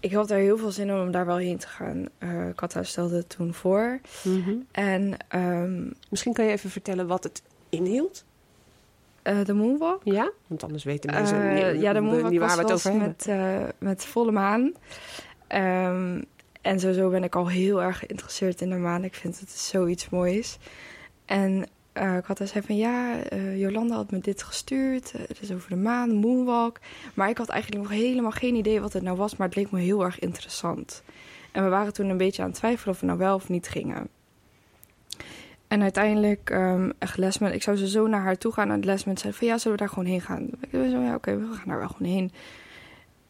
Ik 0.00 0.12
had 0.12 0.30
er 0.30 0.38
heel 0.38 0.58
veel 0.58 0.70
zin 0.70 0.88
in 0.88 1.00
om 1.00 1.10
daar 1.10 1.26
wel 1.26 1.36
heen 1.36 1.58
te 1.58 1.66
gaan. 1.68 2.06
Eh 2.18 2.44
Katha 2.54 2.82
stelde 2.82 3.16
het 3.16 3.28
toen 3.28 3.54
voor. 3.54 4.00
En 4.70 5.16
ehm, 5.28 5.84
Misschien 6.08 6.32
kan 6.32 6.44
je 6.44 6.50
even 6.52 6.70
vertellen 6.70 7.06
wat 7.06 7.24
het 7.24 7.42
inhield. 7.68 8.24
eh, 9.22 9.44
de 9.44 9.52
Moonwalk. 9.54 10.00
Ja? 10.04 10.30
Want 10.46 10.62
anders 10.62 10.84
weten 10.84 11.10
mensen 11.14 11.40
Eh, 11.50 11.72
niet, 11.72 11.82
ja, 11.82 11.92
de 11.92 12.00
niet 12.00 12.10
Moonwalk 12.10 12.32
waar 12.38 12.40
was, 12.40 12.54
we 12.54 12.60
het 12.60 12.70
was 12.70 12.86
over 12.86 12.90
hebben. 13.00 13.08
met, 13.08 13.26
eh, 13.26 13.68
met 13.78 14.04
volle 14.04 14.32
maan. 14.32 14.72
Ehm, 15.46 16.22
en 16.66 16.80
sowieso 16.80 17.10
ben 17.10 17.24
ik 17.24 17.34
al 17.34 17.48
heel 17.48 17.82
erg 17.82 17.98
geïnteresseerd 17.98 18.60
in 18.60 18.70
de 18.70 18.76
maan. 18.76 19.04
Ik 19.04 19.14
vind 19.14 19.40
het 19.40 19.50
zoiets 19.50 20.08
moois. 20.08 20.58
En 21.24 21.66
eh, 21.92 22.16
ik 22.16 22.24
had 22.24 22.38
dus 22.38 22.50
zei 22.50 22.64
van 22.66 22.76
ja, 22.76 23.22
eh, 23.22 23.60
Jolanda 23.60 23.94
had 23.94 24.10
me 24.10 24.18
dit 24.18 24.42
gestuurd. 24.42 25.12
Eh, 25.12 25.20
het 25.20 25.40
is 25.40 25.52
over 25.52 25.68
de 25.68 25.76
maan, 25.76 26.14
moonwalk. 26.14 26.78
Maar 27.14 27.28
ik 27.28 27.38
had 27.38 27.48
eigenlijk 27.48 27.82
nog 27.82 27.92
helemaal 27.92 28.30
geen 28.30 28.54
idee 28.54 28.80
wat 28.80 28.92
het 28.92 29.02
nou 29.02 29.16
was. 29.16 29.36
Maar 29.36 29.46
het 29.46 29.56
leek 29.56 29.70
me 29.70 29.80
heel 29.80 30.04
erg 30.04 30.18
interessant. 30.18 31.02
En 31.52 31.64
we 31.64 31.68
waren 31.68 31.92
toen 31.92 32.08
een 32.08 32.16
beetje 32.16 32.42
aan 32.42 32.48
het 32.48 32.58
twijfelen 32.58 32.94
of 32.94 33.00
we 33.00 33.06
nou 33.06 33.18
wel 33.18 33.34
of 33.34 33.48
niet 33.48 33.68
gingen. 33.68 34.08
En 35.68 35.82
uiteindelijk, 35.82 36.50
um, 36.50 36.92
echt 36.98 37.16
lesmen. 37.16 37.54
Ik 37.54 37.62
zou 37.62 37.76
zo 37.76 38.06
naar 38.06 38.22
haar 38.22 38.38
toe 38.38 38.52
gaan. 38.52 38.70
En 38.70 38.80
de 38.80 38.86
lesmen 38.86 39.18
zei 39.18 39.32
van 39.32 39.46
ja, 39.46 39.58
zullen 39.58 39.76
we 39.78 39.84
daar 39.84 39.92
gewoon 39.92 40.08
heen 40.08 40.20
gaan? 40.20 40.42
Ik 40.42 40.68
zei 40.70 40.90
zo, 40.90 41.00
ja, 41.00 41.14
oké, 41.14 41.36
we 41.36 41.54
gaan 41.54 41.68
daar 41.68 41.78
wel 41.78 41.88
gewoon 41.88 42.12
heen. 42.12 42.32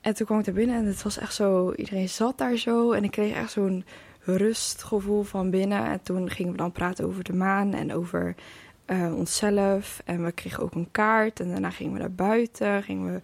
En 0.07 0.15
toen 0.15 0.27
kwam 0.27 0.39
ik 0.39 0.45
daar 0.45 0.55
binnen 0.55 0.77
en 0.77 0.87
het 0.87 1.03
was 1.03 1.19
echt 1.19 1.35
zo... 1.35 1.73
Iedereen 1.73 2.09
zat 2.09 2.39
daar 2.39 2.57
zo 2.57 2.93
en 2.93 3.05
ik 3.05 3.11
kreeg 3.11 3.35
echt 3.35 3.51
zo'n 3.51 3.85
rustgevoel 4.21 5.23
van 5.23 5.51
binnen. 5.51 5.87
En 5.87 6.03
toen 6.03 6.31
gingen 6.31 6.53
we 6.53 6.59
dan 6.59 6.73
praten 6.73 7.07
over 7.07 7.25
de 7.25 7.33
maan 7.33 7.75
en 7.75 7.95
over 7.95 8.35
uh, 8.87 9.15
onszelf. 9.17 10.01
En 10.05 10.25
we 10.25 10.33
kregen 10.33 10.63
ook 10.63 10.75
een 10.75 10.89
kaart. 10.91 11.41
En 11.41 11.49
daarna 11.49 11.71
gingen 11.71 11.93
we 11.93 11.99
naar 11.99 12.13
buiten. 12.13 12.83
Gingen 12.83 13.13
we 13.13 13.21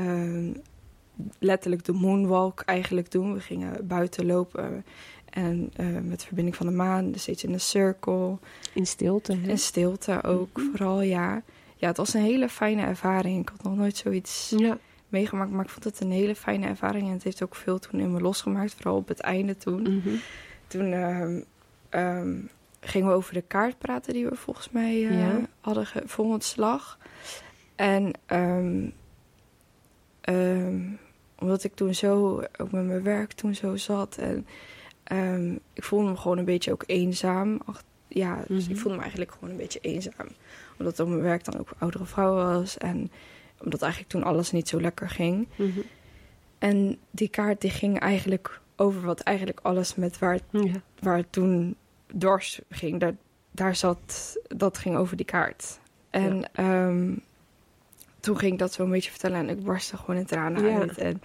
uh, 0.00 0.54
letterlijk 1.38 1.84
de 1.84 1.92
moonwalk 1.92 2.60
eigenlijk 2.60 3.10
doen. 3.10 3.34
We 3.34 3.40
gingen 3.40 3.86
buiten 3.86 4.26
lopen. 4.26 4.84
En 5.30 5.72
uh, 5.80 6.00
met 6.02 6.24
verbinding 6.24 6.56
van 6.56 6.66
de 6.66 6.72
maan, 6.72 7.12
dus 7.12 7.22
steeds 7.22 7.44
in 7.44 7.52
een 7.52 7.60
cirkel. 7.60 8.38
In 8.72 8.86
stilte, 8.86 9.36
hè? 9.36 9.48
In 9.48 9.58
stilte 9.58 10.22
ook, 10.22 10.56
mm 10.56 10.62
-hmm. 10.62 10.70
vooral, 10.70 11.02
ja. 11.02 11.42
Ja, 11.76 11.88
het 11.88 11.96
was 11.96 12.14
een 12.14 12.22
hele 12.22 12.48
fijne 12.48 12.82
ervaring. 12.82 13.40
Ik 13.40 13.48
had 13.48 13.62
nog 13.62 13.76
nooit 13.76 13.96
zoiets 13.96 14.54
ja. 14.56 14.78
Meegemaakt, 15.08 15.50
maar 15.50 15.64
ik 15.64 15.70
vond 15.70 15.84
het 15.84 16.00
een 16.00 16.10
hele 16.10 16.34
fijne 16.34 16.66
ervaring. 16.66 17.06
En 17.06 17.12
het 17.12 17.22
heeft 17.22 17.42
ook 17.42 17.54
veel 17.54 17.78
toen 17.78 18.00
in 18.00 18.12
me 18.12 18.20
losgemaakt, 18.20 18.74
vooral 18.74 18.96
op 18.96 19.08
het 19.08 19.20
einde 19.20 19.56
toen. 19.56 19.80
Mm 19.80 20.00
-hmm. 20.00 20.20
Toen 20.66 20.92
um, 20.92 21.44
um, 21.90 22.48
gingen 22.80 23.08
we 23.08 23.14
over 23.14 23.34
de 23.34 23.42
kaart 23.42 23.78
praten 23.78 24.12
die 24.12 24.26
we 24.26 24.36
volgens 24.36 24.70
mij 24.70 24.94
uh, 24.94 25.20
ja. 25.20 25.40
hadden 25.60 25.86
voor 26.04 26.24
ons 26.24 26.48
slag. 26.48 26.98
En 27.74 28.10
um, 28.26 28.94
omdat 31.38 31.64
ik 31.64 31.74
toen 31.74 31.94
zo, 31.94 32.42
ook 32.58 32.72
met 32.72 32.86
mijn 32.86 33.02
werk 33.02 33.32
toen 33.32 33.54
zo 33.54 33.76
zat 33.76 34.18
en... 34.18 34.46
Ik 35.72 35.84
voelde 35.84 36.10
me 36.10 36.16
gewoon 36.16 36.38
een 36.38 36.44
beetje 36.44 36.72
ook 36.72 36.84
eenzaam. 36.86 37.60
Ach, 37.64 37.82
ja, 38.08 38.36
dus 38.36 38.48
mm 38.48 38.58
-hmm. 38.58 38.70
ik 38.70 38.78
voelde 38.78 38.96
me 38.96 39.02
eigenlijk 39.02 39.32
gewoon 39.32 39.50
een 39.50 39.56
beetje 39.56 39.78
eenzaam. 39.80 40.28
Omdat 40.78 41.00
op 41.00 41.08
mijn 41.08 41.22
werk 41.22 41.44
dan 41.44 41.58
ook 41.58 41.68
oudere 41.78 42.04
vrouw 42.04 42.34
was. 42.34 42.78
En 42.78 43.10
omdat 43.64 43.82
eigenlijk 43.82 44.12
toen 44.12 44.24
alles 44.24 44.52
niet 44.52 44.68
zo 44.68 44.80
lekker 44.80 45.10
ging. 45.10 45.48
Mm 45.56 45.72
-hmm. 45.72 45.82
En 46.58 46.98
die 47.10 47.28
kaart 47.28 47.60
die 47.60 47.70
ging 47.70 47.98
eigenlijk 47.98 48.60
over 48.76 49.02
wat 49.02 49.20
eigenlijk 49.20 49.60
alles 49.62 49.94
met 49.94 50.18
waar, 50.18 50.38
ja. 50.50 50.82
waar 51.00 51.16
het 51.16 51.32
toen 51.32 51.76
dwars 52.18 52.60
ging. 52.70 53.00
Daar, 53.00 53.14
daar 53.50 53.76
zat, 53.76 54.36
dat 54.48 54.78
ging 54.78 54.96
over 54.96 55.16
die 55.16 55.26
kaart. 55.26 55.78
En 56.10 56.44
ja. 56.52 56.86
um, 56.86 57.22
toen 58.20 58.38
ging 58.38 58.52
ik 58.52 58.58
dat 58.58 58.72
zo 58.72 58.82
een 58.82 58.90
beetje 58.90 59.10
vertellen 59.10 59.38
en 59.38 59.48
ik 59.48 59.64
barstte 59.64 59.96
gewoon 59.96 60.16
in 60.16 60.26
tranen 60.26 60.64
ja. 60.64 60.78
uit. 60.78 60.98
En, 60.98 61.22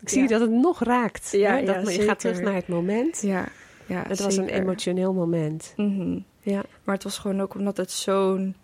ik 0.00 0.08
zie 0.08 0.28
dat 0.28 0.40
het 0.40 0.50
nog 0.50 0.82
raakt. 0.82 1.30
Ja, 1.32 1.60
dat, 1.60 1.94
je 1.94 2.02
gaat 2.02 2.20
terug 2.20 2.40
naar 2.40 2.54
het 2.54 2.68
moment. 2.68 3.22
Ja, 3.22 3.48
ja 3.86 4.04
het 4.08 4.20
was 4.20 4.34
zeker. 4.34 4.54
een 4.54 4.60
emotioneel 4.60 5.12
moment. 5.12 5.72
Mm 5.76 5.96
-hmm. 5.96 6.24
ja. 6.40 6.62
Maar 6.84 6.94
het 6.94 7.04
was 7.04 7.18
gewoon 7.18 7.40
ook 7.40 7.54
omdat 7.54 7.76
het 7.76 7.90
zo'n 7.90 8.56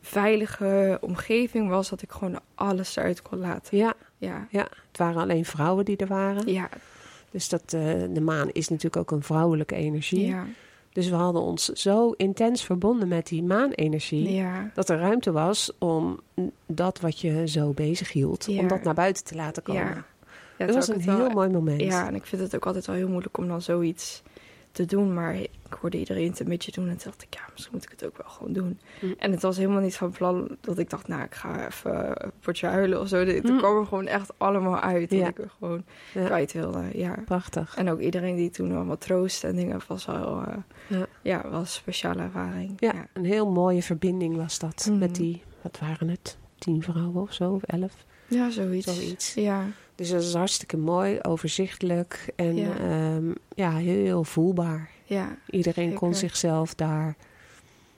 veilige 0.00 0.98
omgeving 1.00 1.68
was... 1.68 1.88
dat 1.88 2.02
ik 2.02 2.10
gewoon 2.10 2.40
alles 2.54 2.96
eruit 2.96 3.22
kon 3.22 3.38
laten. 3.38 3.78
Ja. 3.78 3.94
Ja. 4.18 4.46
ja, 4.50 4.68
het 4.88 4.98
waren 4.98 5.22
alleen 5.22 5.44
vrouwen 5.44 5.84
die 5.84 5.96
er 5.96 6.06
waren. 6.06 6.52
Ja. 6.52 6.68
Dus 7.30 7.48
dat, 7.48 7.62
uh, 7.74 7.82
de 8.10 8.20
maan 8.20 8.50
is 8.52 8.68
natuurlijk 8.68 8.96
ook 8.96 9.10
een 9.10 9.22
vrouwelijke 9.22 9.74
energie. 9.74 10.26
Ja. 10.26 10.44
Dus 10.92 11.08
we 11.08 11.14
hadden 11.14 11.42
ons 11.42 11.64
zo 11.64 12.10
intens 12.10 12.64
verbonden 12.64 13.08
met 13.08 13.26
die 13.26 13.42
maanenergie... 13.42 14.32
Ja. 14.32 14.70
dat 14.74 14.88
er 14.88 14.98
ruimte 14.98 15.32
was 15.32 15.72
om 15.78 16.20
dat 16.66 17.00
wat 17.00 17.20
je 17.20 17.48
zo 17.48 17.72
bezig 17.72 18.12
hield... 18.12 18.44
Ja. 18.48 18.60
om 18.60 18.68
dat 18.68 18.82
naar 18.82 18.94
buiten 18.94 19.24
te 19.24 19.34
laten 19.34 19.62
komen. 19.62 20.04
Ja. 20.58 20.66
Dat 20.66 20.74
was 20.74 20.88
een 20.88 21.00
heel 21.00 21.16
wel, 21.16 21.30
mooi 21.30 21.48
moment. 21.48 21.80
Ja, 21.80 22.06
en 22.06 22.14
ik 22.14 22.26
vind 22.26 22.42
het 22.42 22.54
ook 22.54 22.66
altijd 22.66 22.86
wel 22.86 22.96
heel 22.96 23.08
moeilijk 23.08 23.38
om 23.38 23.48
dan 23.48 23.62
zoiets 23.62 24.22
te 24.72 24.84
doen. 24.84 25.14
Maar 25.14 25.34
ik 25.34 25.50
hoorde 25.80 25.98
iedereen 25.98 26.28
het 26.28 26.40
een 26.40 26.48
beetje 26.48 26.72
doen 26.72 26.88
en 26.88 26.96
toen 26.96 27.10
dacht 27.10 27.22
ik... 27.22 27.34
ja, 27.34 27.40
misschien 27.52 27.74
moet 27.74 27.84
ik 27.84 27.90
het 27.90 28.04
ook 28.04 28.16
wel 28.16 28.30
gewoon 28.30 28.52
doen. 28.52 28.78
Mm. 29.00 29.14
En 29.18 29.30
het 29.32 29.42
was 29.42 29.56
helemaal 29.56 29.80
niet 29.80 29.96
van 29.96 30.10
plan 30.10 30.56
dat 30.60 30.78
ik 30.78 30.90
dacht... 30.90 31.08
nou, 31.08 31.22
ik 31.22 31.34
ga 31.34 31.66
even 31.66 32.24
een 32.24 32.30
potje 32.40 32.66
huilen 32.66 33.00
of 33.00 33.08
zo. 33.08 33.16
Het 33.16 33.48
Mm. 33.48 33.58
kwam 33.58 33.78
er 33.78 33.86
gewoon 33.86 34.06
echt 34.06 34.32
allemaal 34.36 34.80
uit. 34.80 35.10
Ja. 35.10 35.18
Dat 35.18 35.28
ik 35.28 35.38
er 35.38 35.50
gewoon 35.58 35.84
Ja. 36.14 36.24
kwijt 36.24 36.52
wilde, 36.52 36.82
ja. 36.94 37.14
Prachtig. 37.24 37.76
En 37.76 37.90
ook 37.90 38.00
iedereen 38.00 38.36
die 38.36 38.50
toen 38.50 38.74
allemaal 38.74 38.98
troost 38.98 39.44
en 39.44 39.56
dingen 39.56 39.80
was 39.86 40.06
wel... 40.06 40.42
eh, 40.46 40.56
Ja. 40.86 41.06
ja, 41.22 41.48
was 41.50 41.60
een 41.60 41.66
speciale 41.66 42.22
ervaring. 42.22 42.72
Ja, 42.76 42.92
ja. 42.94 43.06
een 43.12 43.24
heel 43.24 43.50
mooie 43.50 43.82
verbinding 43.82 44.36
was 44.36 44.58
dat. 44.58 44.86
Mhm. 44.90 44.98
Met 44.98 45.14
die, 45.14 45.42
wat 45.62 45.78
waren 45.78 46.08
het? 46.08 46.38
Tien 46.58 46.82
vrouwen 46.82 47.22
of 47.22 47.32
zo, 47.32 47.50
of 47.52 47.62
elf. 47.62 48.04
Ja, 48.28 48.50
zoiets. 48.50 48.94
Zoiets. 48.94 49.34
Ja, 49.34 49.64
Dus 50.00 50.10
dat 50.10 50.22
is 50.22 50.34
hartstikke 50.34 50.76
mooi, 50.76 51.18
overzichtelijk 51.22 52.32
en 52.36 52.56
Ja. 52.56 52.74
ja, 52.74 53.20
ja 53.54 53.76
heel 53.76 54.24
voelbaar. 54.24 54.90
ja, 55.04 55.36
Iedereen 55.50 55.94
kon 55.94 56.14
zichzelf 56.14 56.74
daar 56.74 57.16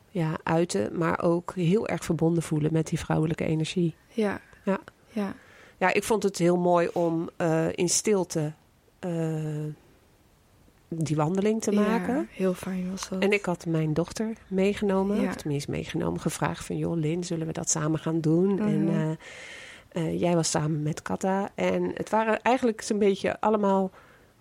ja, 0.08 0.36
uiten, 0.42 0.98
maar 0.98 1.22
ook 1.22 1.52
heel 1.54 1.88
erg 1.88 2.04
verbonden 2.04 2.42
voelen 2.42 2.72
met 2.72 2.86
die 2.86 2.98
vrouwelijke 2.98 3.44
energie. 3.44 3.94
ja. 4.08 4.40
Ja. 4.64 4.80
Ja, 5.08 5.34
Ja, 5.78 5.92
ik 5.92 6.02
vond 6.04 6.22
het 6.22 6.38
heel 6.38 6.56
mooi 6.56 6.88
om 6.92 7.28
eh, 7.36 7.66
in 7.72 7.88
stilte 7.88 8.52
eh, 8.98 9.64
die 10.88 11.16
wandeling 11.16 11.62
te 11.62 11.72
maken. 11.72 12.14
Ja, 12.16 12.24
heel 12.30 12.54
fijn 12.54 12.90
was 12.90 13.08
dat. 13.08 13.22
En 13.22 13.32
ik 13.32 13.44
had 13.44 13.66
mijn 13.66 13.94
dochter 13.94 14.32
meegenomen, 14.48 15.20
Ja. 15.20 15.28
of 15.28 15.34
tenminste 15.36 15.70
meegenomen, 15.70 16.20
gevraagd 16.20 16.64
van... 16.64 16.76
joh, 16.76 16.96
Lin, 16.96 17.24
zullen 17.24 17.46
we 17.46 17.52
dat 17.52 17.70
samen 17.70 17.98
gaan 17.98 18.20
doen? 18.20 18.54
Mhm. 18.54 18.62
En 18.68 18.88
eh, 18.88 19.10
eh, 19.92 20.20
jij 20.20 20.34
was 20.34 20.50
samen 20.50 20.82
met 20.82 21.02
Katta. 21.02 21.50
En 21.54 21.90
het 21.94 22.10
waren 22.10 22.42
eigenlijk 22.42 22.80
zo'n 22.82 22.98
beetje 22.98 23.40
allemaal 23.40 23.90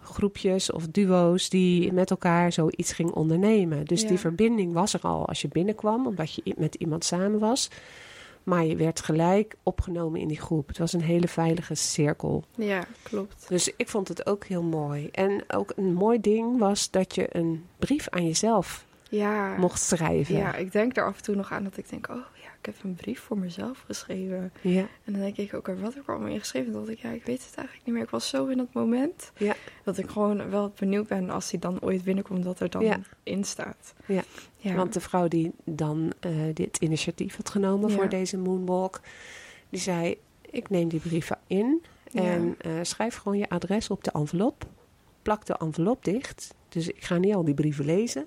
groepjes 0.04 0.72
of 0.72 0.88
duo's... 0.88 1.50
die 1.50 1.94
met 1.94 2.10
elkaar 2.10 2.52
zoiets 2.52 2.94
gingen 2.94 3.14
ondernemen. 3.14 3.86
Dus 3.86 4.02
Ja. 4.02 4.08
die 4.08 4.20
verbinding 4.20 4.74
was 4.74 4.94
er 4.94 5.00
al 5.02 5.28
als 5.28 5.42
je 5.42 5.48
binnenkwam... 5.48 6.08
omdat 6.08 6.34
je 6.34 6.54
met 6.58 6.76
iemand 6.76 7.04
samen 7.06 7.40
was. 7.40 7.70
Maar 8.44 8.66
je 8.66 8.76
werd 8.76 9.02
gelijk 9.02 9.56
opgenomen 9.64 10.20
in 10.20 10.28
die 10.28 10.40
groep. 10.40 10.68
Het 10.68 10.78
was 10.78 10.94
een 10.94 11.02
hele 11.02 11.28
veilige 11.28 11.76
cirkel. 11.76 12.44
Ja, 12.56 12.84
klopt. 13.04 13.46
Dus 13.50 13.72
ik 13.78 13.90
vond 13.90 14.08
het 14.08 14.26
ook 14.26 14.46
heel 14.46 14.64
mooi. 14.64 15.10
En 15.12 15.44
ook 15.48 15.74
een 15.76 15.94
mooi 15.94 16.20
ding 16.22 16.60
was 16.60 16.90
dat 16.92 17.16
je 17.16 17.28
een 17.38 17.66
brief 17.80 18.10
aan 18.10 18.26
jezelf 18.26 18.86
Ja. 19.10 19.58
mocht 19.58 19.82
schrijven. 19.82 20.36
Ja, 20.36 20.56
ik 20.56 20.72
denk 20.72 20.98
er 20.98 21.06
af 21.06 21.18
en 21.18 21.24
toe 21.24 21.36
nog 21.36 21.52
aan 21.52 21.64
dat 21.64 21.78
ik 21.78 21.90
denk, 21.90 22.10
oh 22.10 22.16
ik 22.62 22.66
heb 22.68 22.84
een 22.84 22.96
brief 22.96 23.20
voor 23.20 23.38
mezelf 23.38 23.84
geschreven. 23.86 24.54
Ja, 24.62 24.88
En 25.04 25.14
dan 25.14 25.22
denk 25.22 25.38
ik 25.38 25.54
ook, 25.54 25.68
wat 25.68 25.78
heb 25.94 26.02
ik 26.02 26.08
er 26.08 26.14
allemaal 26.14 26.32
in 26.34 26.40
geschreven? 26.40 26.72
Dan 26.72 26.82
dacht 26.82 26.98
ik, 26.98 27.00
ja, 27.04 27.10
ik 27.10 27.24
weet 27.26 27.46
het 27.46 27.56
eigenlijk 27.56 27.86
niet 27.86 27.96
meer. 27.96 28.04
Ik 28.04 28.10
was 28.10 28.30
zo 28.30 28.46
in 28.48 28.58
dat 28.58 28.74
moment 28.74 29.32
Ja. 29.38 29.56
dat 29.84 29.98
ik 29.98 30.10
gewoon 30.10 30.50
wel 30.50 30.74
benieuwd 30.80 31.08
ben 31.08 31.30
als 31.30 31.52
hij 31.52 31.60
dan 31.60 31.82
ooit 31.82 32.04
binnenkomt, 32.04 32.44
wat 32.46 32.60
er 32.60 32.70
dan 32.70 32.84
Ja. 32.84 33.00
in 33.24 33.44
staat. 33.44 33.94
Ja. 34.06 34.24
ja. 34.58 34.76
want 34.76 34.94
de 34.94 35.00
vrouw 35.00 35.28
die 35.28 35.52
dan 35.66 36.14
eh, 36.20 36.32
dit 36.54 36.78
initiatief 36.78 37.36
had 37.36 37.50
genomen 37.50 37.92
voor 37.92 38.10
deze 38.10 38.38
moonwalk, 38.38 39.00
die 39.70 39.80
zei: 39.80 40.18
Ik 40.42 40.70
neem 40.70 40.88
die 40.90 41.00
brieven 41.00 41.38
in 41.48 41.82
en 42.14 42.56
eh, 42.58 42.72
schrijf 42.82 43.16
gewoon 43.16 43.38
je 43.38 43.50
adres 43.50 43.90
op 43.90 44.04
de 44.04 44.12
envelop. 44.12 44.66
Plak 45.22 45.46
de 45.46 45.58
envelop 45.58 46.04
dicht. 46.06 46.54
Dus 46.70 46.88
ik 46.88 47.04
ga 47.04 47.18
niet 47.18 47.36
al 47.36 47.44
die 47.44 47.54
brieven 47.54 47.86
lezen. 47.86 48.26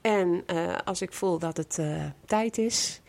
En 0.00 0.42
eh, 0.46 0.76
als 0.84 1.02
ik 1.02 1.12
voel 1.12 1.38
dat 1.38 1.56
het 1.56 1.80
tijd 2.24 2.58
is, 2.58 3.00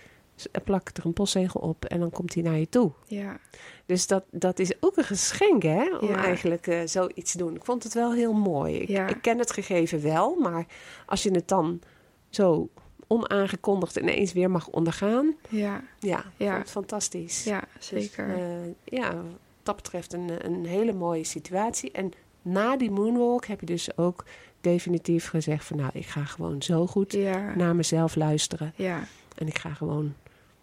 plak 0.64 0.90
er 0.94 1.06
een 1.06 1.14
postzegel 1.14 1.60
op 1.60 1.86
en 1.86 2.00
dan 2.00 2.10
komt 2.10 2.34
hij 2.34 2.44
naar 2.44 2.58
je 2.58 2.70
toe. 2.70 2.92
ja, 3.08 3.40
Dus 3.86 4.08
dat, 4.08 4.24
dat 4.32 4.60
is 4.60 4.72
ook 4.80 4.98
een 4.98 5.04
geschenk, 5.04 5.64
hè? 5.64 5.98
Om 6.02 6.08
Ja. 6.08 6.24
eigenlijk 6.24 6.68
eh, 6.68 6.82
zoiets 6.86 7.32
te 7.32 7.38
doen. 7.38 7.56
Ik 7.56 7.66
vond 7.66 7.84
het 7.84 7.94
wel 7.94 8.14
heel 8.14 8.34
mooi. 8.34 8.76
Ik, 8.80 8.88
Ja. 8.88 9.08
ik 9.08 9.22
ken 9.22 9.38
het 9.40 9.52
gegeven 9.52 10.02
wel, 10.02 10.36
maar 10.36 10.66
als 11.06 11.24
je 11.24 11.32
het 11.32 11.48
dan 11.48 11.82
zo 12.30 12.70
onaangekondigd 13.08 13.96
ineens 13.96 14.34
weer 14.34 14.52
mag 14.52 14.68
ondergaan... 14.68 15.36
ja, 15.50 15.84
Ja, 16.00 16.20
ik 16.20 16.26
Ja. 16.38 16.48
vond 16.52 16.60
het 16.62 16.70
fantastisch. 16.72 17.44
ja, 17.44 17.64
Dus, 17.78 17.88
zeker. 17.88 18.30
eh, 18.30 18.46
ja, 18.84 19.16
wat 19.16 19.24
dat 19.64 19.76
betreft 19.76 20.14
een, 20.14 20.46
een 20.46 20.66
hele 20.66 20.94
mooie 20.94 21.24
situatie. 21.24 21.92
En 21.92 22.12
na 22.42 22.78
die 22.78 22.92
moonwalk 22.92 23.46
heb 23.46 23.60
je 23.60 23.66
dus 23.66 23.98
ook 23.98 24.26
definitief 24.62 25.28
gezegd 25.30 25.66
van... 25.66 25.78
nou, 25.78 25.90
ik 25.94 26.06
ga 26.06 26.24
gewoon 26.26 26.62
zo 26.62 26.88
goed 26.88 27.14
naar 27.56 27.76
mezelf 27.76 28.16
luisteren. 28.16 28.74
ja, 28.76 29.04
En 29.36 29.48
ik 29.48 29.58
ga 29.58 29.74
gewoon 29.74 30.14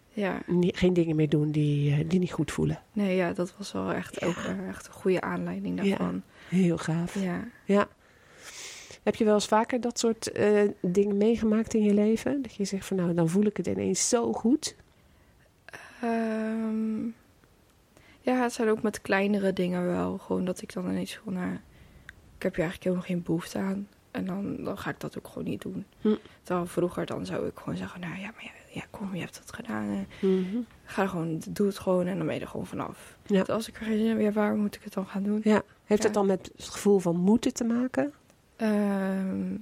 ja. 0.09 0.41
geen 0.61 0.93
dingen 0.93 1.15
meer 1.15 1.29
doen 1.29 1.51
die, 1.51 1.93
eh, 1.93 2.09
die 2.09 2.19
niet 2.19 2.31
goed 2.31 2.51
voelen. 2.51 2.79
Nee, 2.93 3.15
ja, 3.15 3.33
dat 3.33 3.53
was 3.57 3.71
wel 3.71 3.91
echt 3.93 4.19
Ja. 4.19 4.27
ook 4.27 4.35
eh, 4.35 4.67
echt 4.67 4.87
een 4.87 4.93
goede 4.93 5.21
aanleiding 5.21 5.83
Ja. 5.83 5.89
daarvan. 5.89 6.21
Heel 6.49 6.77
gaaf. 6.77 7.19
Ja. 7.21 7.47
Ja. 7.65 7.87
Heb 9.03 9.15
je 9.15 9.23
wel 9.25 9.33
eens 9.33 9.45
vaker 9.47 9.81
dat 9.81 9.99
soort 9.99 10.31
eh, 10.31 10.61
dingen 10.81 11.17
meegemaakt 11.17 11.73
in 11.73 11.83
je 11.83 11.93
leven? 11.93 12.41
Dat 12.41 12.55
je 12.55 12.65
zegt 12.65 12.85
van 12.85 12.97
nou, 12.97 13.13
dan 13.13 13.29
voel 13.29 13.45
ik 13.45 13.57
het 13.57 13.67
ineens 13.67 14.09
zo 14.09 14.33
goed. 14.33 14.75
Ehm, 16.01 17.03
ja, 18.21 18.41
het 18.41 18.53
zijn 18.53 18.69
ook 18.69 18.81
met 18.81 19.01
kleinere 19.01 19.53
dingen 19.53 19.85
wel. 19.85 20.17
Gewoon 20.17 20.45
dat 20.45 20.61
ik 20.61 20.73
dan 20.73 20.89
ineens 20.89 21.15
voel, 21.15 21.33
nou, 21.33 21.53
ik 22.37 22.43
heb 22.43 22.55
hier 22.55 22.63
eigenlijk 22.65 22.83
helemaal 22.83 23.05
geen 23.05 23.23
behoefte 23.23 23.57
aan. 23.57 23.87
En 24.11 24.25
dan, 24.25 24.63
dan 24.63 24.77
ga 24.77 24.89
ik 24.89 24.99
dat 24.99 25.17
ook 25.17 25.27
gewoon 25.27 25.43
niet 25.43 25.61
doen. 25.61 25.85
Hm. 26.01 26.15
Terwijl 26.43 26.65
vroeger 26.67 27.05
dan 27.05 27.25
zou 27.25 27.47
ik 27.47 27.57
gewoon 27.57 27.77
zeggen, 27.77 27.99
nou 27.99 28.13
ja, 28.19 28.31
maar 28.35 28.43
ja, 28.43 28.51
ja 28.73 28.81
kom, 28.91 29.15
je 29.15 29.21
hebt 29.21 29.39
het 29.39 29.53
gedaan. 29.53 29.89
eh, 29.89 30.29
Mhm. 30.29 30.57
Ga 30.83 31.07
gewoon, 31.07 31.41
doe 31.49 31.67
het 31.67 31.79
gewoon 31.79 32.07
en 32.07 32.17
dan 32.17 32.25
ben 32.25 32.35
je 32.35 32.41
er 32.41 32.47
gewoon 32.47 32.65
vanaf. 32.67 33.17
Ja. 33.25 33.35
Want 33.35 33.49
Als 33.49 33.67
ik 33.67 33.75
er 33.79 33.85
geen 33.85 33.97
zin 33.97 34.17
in 34.19 34.25
heb, 34.25 34.33
waar 34.33 34.55
moet 34.55 34.75
ik 34.75 34.83
het 34.83 34.93
dan 34.93 35.05
gaan 35.07 35.23
doen? 35.23 35.41
Ja. 35.43 35.61
Heeft 35.83 36.03
het 36.03 36.13
dan 36.13 36.25
met 36.25 36.51
het 36.55 36.65
gevoel 36.69 36.99
van 36.99 37.15
moeten 37.15 37.53
te 37.53 37.63
maken? 37.63 38.13
Ehm, 38.55 39.55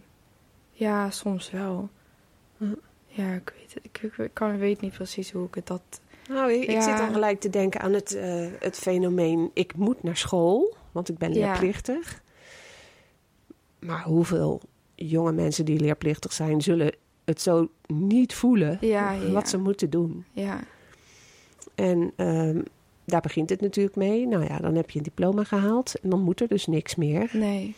ja, 0.71 1.09
soms 1.09 1.51
wel. 1.51 1.89
Hm. 2.57 2.65
Ja, 3.07 3.31
ik 3.33 3.53
weet, 3.59 3.73
het, 3.73 3.85
ik, 3.85 3.99
ik, 4.01 4.17
ik 4.17 4.33
kan, 4.33 4.57
weet 4.57 4.81
niet 4.81 4.93
precies 4.93 5.31
hoe 5.31 5.47
ik 5.47 5.55
het 5.55 5.67
dat... 5.67 5.81
Nou, 6.29 6.51
ik, 6.51 6.61
ik 6.69 6.81
zit 6.81 6.97
dan 6.97 7.13
gelijk 7.13 7.39
te 7.39 7.49
denken 7.49 7.81
aan 7.81 7.93
het, 7.93 8.15
eh, 8.15 8.45
het 8.59 8.77
fenomeen... 8.77 9.51
ik 9.53 9.75
moet 9.75 10.03
naar 10.03 10.17
school, 10.17 10.75
want 10.91 11.09
ik 11.09 11.17
ben 11.17 11.33
Ja. 11.33 11.45
leerplichtig. 11.51 12.21
Maar 13.79 14.03
hoeveel 14.03 14.61
jonge 14.95 15.31
mensen 15.31 15.65
die 15.65 15.79
leerplichtig 15.79 16.33
zijn... 16.33 16.61
zullen 16.61 16.91
het 17.29 17.41
zo 17.41 17.69
niet 17.87 18.33
voelen 18.33 18.77
Ja, 18.81 19.11
ja, 19.11 19.31
wat 19.31 19.49
ze 19.49 19.57
moeten 19.57 19.89
doen. 19.89 20.25
Ja, 20.31 20.59
En 21.75 22.11
ehm, 22.15 22.61
daar 23.05 23.21
begint 23.21 23.49
het 23.49 23.61
natuurlijk 23.61 23.95
mee. 23.95 24.27
Nou 24.27 24.43
ja, 24.43 24.57
dan 24.57 24.75
heb 24.75 24.89
je 24.89 24.97
een 24.97 25.03
diploma 25.03 25.43
gehaald 25.43 25.95
en 26.01 26.09
dan 26.09 26.21
moet 26.21 26.41
er 26.41 26.47
dus 26.47 26.67
niks 26.67 26.95
meer. 26.95 27.29
nee. 27.33 27.75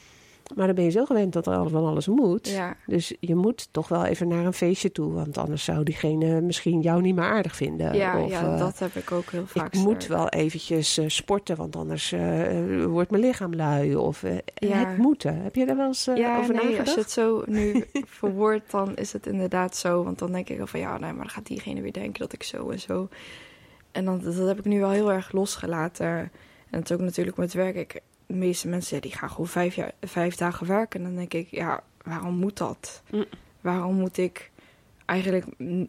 Maar 0.56 0.66
dan 0.66 0.76
ben 0.76 0.84
je 0.84 0.90
zo 0.90 1.06
gewend 1.06 1.34
dat 1.34 1.48
er 1.48 1.54
al 1.56 1.70
van 1.70 1.86
alles 1.86 2.08
moet. 2.08 2.50
Ja, 2.50 2.76
Dus 2.86 3.16
je 3.20 3.36
moet 3.36 3.68
toch 3.72 3.88
wel 3.88 4.06
even 4.06 4.28
naar 4.28 4.46
een 4.46 4.54
feestje 4.54 4.92
toe. 4.92 5.14
Want 5.14 5.38
anders 5.38 5.64
zou 5.64 5.84
diegene 5.84 6.42
misschien 6.42 6.82
jou 6.82 7.02
niet 7.02 7.16
meer 7.16 7.24
aardig 7.24 7.56
vinden. 7.56 7.96
ja, 7.96 8.24
of, 8.24 8.30
ja 8.30 8.54
eh, 8.54 8.60
dat 8.60 8.80
heb 8.80 8.96
ik 8.96 9.12
ook 9.12 9.32
heel 9.32 9.48
vaak. 9.48 9.74
ik 9.74 9.80
moet 9.80 10.08
wel 10.08 10.30
eventjes 10.30 10.98
eh, 10.98 11.08
sporten, 11.08 11.56
want 11.56 11.76
anders 11.76 12.12
eh, 12.12 12.86
wordt 12.86 13.12
mijn 13.12 13.24
lichaam 13.24 13.56
lui. 13.56 13.96
Of 13.96 14.24
Ja. 14.56 14.78
het 14.88 14.98
moeten. 14.98 15.42
Heb 15.42 15.56
je 15.56 15.66
daar 15.66 15.78
wel 15.78 15.88
eens 15.88 16.06
ja, 16.16 16.38
over 16.38 16.54
nee, 16.54 16.64
nagedacht? 16.64 16.80
als 16.80 16.94
je 16.94 17.02
het 17.02 17.12
zo 17.12 17.44
nu 17.46 17.86
verwoordt, 18.20 18.72
dan 18.72 18.96
is 18.96 19.14
het 19.14 19.28
inderdaad 19.28 19.76
zo. 19.76 20.04
Want 20.04 20.20
dan 20.20 20.32
denk 20.32 20.50
ik 20.50 20.60
al 20.60 20.68
van 20.68 20.80
ja, 20.80 20.92
nee, 20.98 21.12
maar 21.12 21.24
dan 21.26 21.30
gaat 21.30 21.48
diegene 21.48 21.82
weer 21.82 21.94
denken 21.94 22.20
dat 22.20 22.34
ik 22.34 22.44
zo 22.44 22.70
en 22.70 22.80
zo. 22.80 23.08
En 23.92 24.06
dan, 24.06 24.22
dat 24.24 24.48
heb 24.48 24.60
ik 24.60 24.66
nu 24.66 24.80
wel 24.80 24.90
heel 24.90 25.12
erg 25.12 25.32
losgelaten. 25.32 26.08
En 26.70 26.80
het 26.80 26.90
is 26.90 26.96
ook 26.96 27.02
natuurlijk 27.02 27.38
met 27.38 27.54
werk. 27.54 27.76
Ik, 27.76 28.02
de 28.32 28.38
meeste 28.38 28.68
mensen 28.68 29.02
die 29.02 29.12
gaan 29.12 29.30
gewoon 29.30 29.48
vijf, 29.48 29.76
jaar, 29.76 29.92
vijf 30.02 30.36
dagen 30.36 30.68
werken. 30.68 31.00
En 31.00 31.06
dan 31.06 31.16
denk 31.16 31.34
ik, 31.34 31.48
ja, 31.52 31.84
waarom 32.04 32.36
moet 32.36 32.58
dat? 32.58 33.02
Mm. 33.12 33.26
Waarom 33.62 33.96
moet 33.96 34.18
ik 34.18 34.52
eigenlijk 35.06 35.46
mm, 35.58 35.88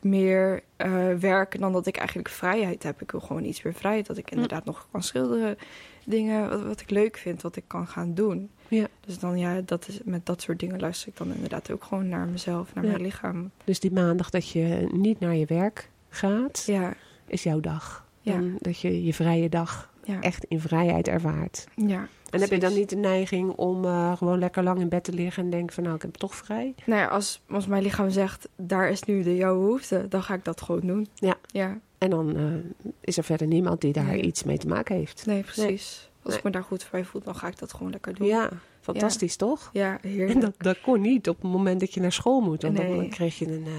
meer 0.00 0.62
eh, 0.76 1.12
werken 1.14 1.60
dan 1.60 1.72
dat 1.72 1.86
ik 1.86 1.96
eigenlijk 1.96 2.28
vrijheid 2.28 2.82
heb? 2.82 3.00
Ik 3.00 3.10
wil 3.10 3.20
gewoon 3.20 3.44
iets 3.44 3.62
meer 3.62 3.74
vrijheid. 3.74 4.06
Dat 4.06 4.16
ik 4.16 4.30
inderdaad 4.30 4.64
nog 4.64 4.88
kan 4.90 5.02
schilderen. 5.02 5.56
Dingen 6.04 6.48
wat, 6.48 6.62
wat 6.62 6.80
ik 6.80 6.90
leuk 6.90 7.16
vind, 7.16 7.42
wat 7.42 7.56
ik 7.56 7.64
kan 7.66 7.86
gaan 7.86 8.14
doen. 8.14 8.50
Ja. 8.68 8.86
Dus 9.00 9.18
dan 9.18 9.38
ja, 9.38 9.60
dat 9.60 9.88
is, 9.88 10.00
met 10.04 10.26
dat 10.26 10.42
soort 10.42 10.60
dingen 10.60 10.80
luister 10.80 11.08
ik 11.08 11.16
dan 11.16 11.34
inderdaad 11.34 11.70
ook 11.70 11.84
gewoon 11.84 12.08
naar 12.08 12.26
mezelf, 12.26 12.74
naar 12.74 12.84
Ja. 12.84 12.90
mijn 12.90 13.02
lichaam. 13.02 13.50
Dus 13.64 13.80
die 13.80 13.92
maandag 13.92 14.30
dat 14.30 14.48
je 14.48 14.88
niet 14.92 15.20
naar 15.20 15.34
je 15.34 15.46
werk 15.46 15.90
gaat, 16.08 16.62
Ja, 16.66 16.94
is 17.26 17.42
jouw 17.42 17.60
dag. 17.60 18.04
Ja. 18.20 18.32
Dan 18.32 18.56
dat 18.58 18.80
je 18.80 19.04
je 19.04 19.14
vrije 19.14 19.48
dag 19.48 19.92
ja, 20.06 20.20
echt 20.20 20.44
in 20.44 20.60
vrijheid 20.60 21.08
ervaart. 21.08 21.64
ja. 21.74 22.08
En 22.30 22.40
heb 22.40 22.50
je 22.50 22.58
dan 22.58 22.74
niet 22.74 22.88
de 22.88 22.96
neiging 22.96 23.50
om 23.50 23.84
eh, 23.84 24.16
gewoon 24.16 24.38
lekker 24.38 24.62
lang 24.62 24.80
in 24.80 24.88
bed 24.88 25.04
te 25.04 25.12
liggen 25.12 25.44
en 25.44 25.50
denken 25.50 25.74
van 25.74 25.82
nou, 25.82 25.94
ik 25.96 26.02
heb 26.02 26.10
het 26.10 26.20
toch 26.20 26.34
vrij? 26.34 26.74
Nou 26.86 27.00
ja, 27.00 27.06
als, 27.06 27.42
als 27.50 27.66
mijn 27.66 27.82
lichaam 27.82 28.10
zegt, 28.10 28.48
daar 28.56 28.90
is 28.90 29.02
nu 29.02 29.22
de 29.22 29.36
jouw 29.36 29.60
behoefte, 29.60 30.06
dan 30.08 30.22
ga 30.22 30.34
ik 30.34 30.44
dat 30.44 30.60
gewoon 30.60 30.80
doen. 30.80 31.08
Ja. 31.14 31.34
Ja, 31.46 31.78
En 31.98 32.10
dan 32.10 32.36
eh, 32.36 32.42
is 33.00 33.16
er 33.16 33.24
verder 33.24 33.46
niemand 33.46 33.80
die 33.80 33.92
daar 33.92 34.04
Nee. 34.04 34.22
iets 34.22 34.44
mee 34.44 34.58
te 34.58 34.66
maken 34.68 34.96
heeft. 34.96 35.26
nee, 35.26 35.42
precies. 35.42 36.10
Als 36.22 36.28
Nee. 36.28 36.36
ik 36.38 36.44
me 36.44 36.50
daar 36.50 36.62
goed 36.62 36.88
bij 36.90 37.04
voel, 37.04 37.20
dan 37.24 37.34
ga 37.34 37.46
ik 37.46 37.58
dat 37.58 37.72
gewoon 37.72 37.92
lekker 37.92 38.14
doen. 38.14 38.26
Ja, 38.26 38.50
fantastisch 38.80 39.36
toch? 39.36 39.70
Ja, 39.72 39.98
En 40.02 40.08
heerlijk. 40.10 40.40
dat, 40.40 40.54
dat 40.58 40.80
kon 40.80 41.00
niet 41.00 41.28
op 41.28 41.42
het 41.42 41.50
moment 41.50 41.80
dat 41.80 41.94
je 41.94 42.00
naar 42.00 42.12
school 42.12 42.40
moet. 42.40 42.62
Want 42.62 42.76
dan 42.76 43.08
kreeg 43.08 43.38
je 43.38 43.46
een, 43.52 43.64
eh, 43.66 43.72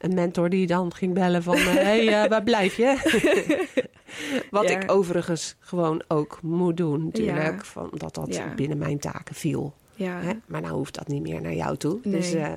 een 0.00 0.14
mentor 0.14 0.48
die 0.48 0.66
dan 0.66 0.94
ging 0.94 1.14
bellen 1.14 1.42
van... 1.42 1.56
Hé, 1.56 1.70
hey, 1.70 2.22
eh, 2.22 2.28
waar 2.30 2.42
blijf 2.42 2.76
je? 2.76 2.96
Wat 4.50 4.68
Ja. 4.68 4.80
ik 4.80 4.90
overigens 4.90 5.56
gewoon 5.60 6.02
ook 6.08 6.38
moet 6.42 6.76
doen 6.76 7.04
natuurlijk. 7.04 7.64
Van, 7.64 7.90
dat 7.92 8.14
dat 8.14 8.40
binnen 8.56 8.78
mijn 8.78 8.98
taken 8.98 9.34
viel. 9.34 9.74
Ja, 10.04 10.20
Hè? 10.20 10.32
Maar 10.46 10.60
nou 10.60 10.74
hoeft 10.74 10.94
dat 10.94 11.08
niet 11.08 11.22
meer 11.22 11.40
naar 11.40 11.54
jou 11.54 11.76
toe. 11.76 11.98
Nee. 12.02 12.12
Dus 12.14 12.32
eh, 12.34 12.52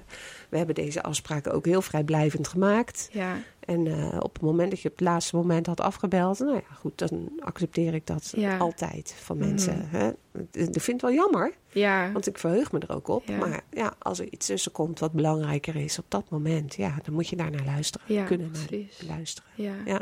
we 0.49 0.57
hebben 0.57 0.75
deze 0.75 1.03
afspraken 1.03 1.51
ook 1.53 1.65
heel 1.65 1.81
vrijblijvend 1.81 2.47
gemaakt. 2.47 3.09
ja, 3.11 3.37
En 3.59 3.87
eh, 3.87 4.17
op 4.19 4.33
het 4.33 4.41
moment 4.41 4.69
dat 4.69 4.81
je 4.81 4.89
op 4.89 4.97
het 4.97 5.07
laatste 5.07 5.35
moment 5.35 5.67
had 5.67 5.81
afgebeld... 5.81 6.39
nou 6.39 6.53
ja, 6.55 6.75
goed, 6.75 6.97
dan 6.97 7.29
accepteer 7.39 7.93
ik 7.93 8.07
dat 8.07 8.33
Ja. 8.35 8.57
altijd 8.57 9.15
van 9.21 9.37
Mhm. 9.37 9.47
mensen. 9.47 9.87
Hè? 9.89 10.07
Ik 10.51 10.81
vind 10.81 10.85
het 10.87 11.01
wel 11.01 11.11
jammer, 11.13 11.53
ja, 11.71 12.11
want 12.11 12.27
ik 12.27 12.37
verheug 12.37 12.71
me 12.71 12.79
er 12.79 12.95
ook 12.95 13.07
op. 13.07 13.27
Ja. 13.27 13.37
Maar 13.37 13.61
ja, 13.71 13.93
als 13.99 14.19
er 14.19 14.27
iets 14.31 14.45
tussen 14.45 14.71
komt 14.71 14.99
wat 14.99 15.11
belangrijker 15.11 15.75
is 15.75 15.99
op 15.99 16.05
dat 16.07 16.29
moment... 16.29 16.75
ja, 16.75 16.95
dan 17.03 17.13
moet 17.13 17.27
je 17.27 17.35
daar 17.35 17.51
naar 17.51 17.65
luisteren. 17.65 18.07
ja, 18.13 18.23
kunnen 18.23 18.51
naar 18.51 18.79
luisteren. 19.07 19.49
Ja. 19.55 20.01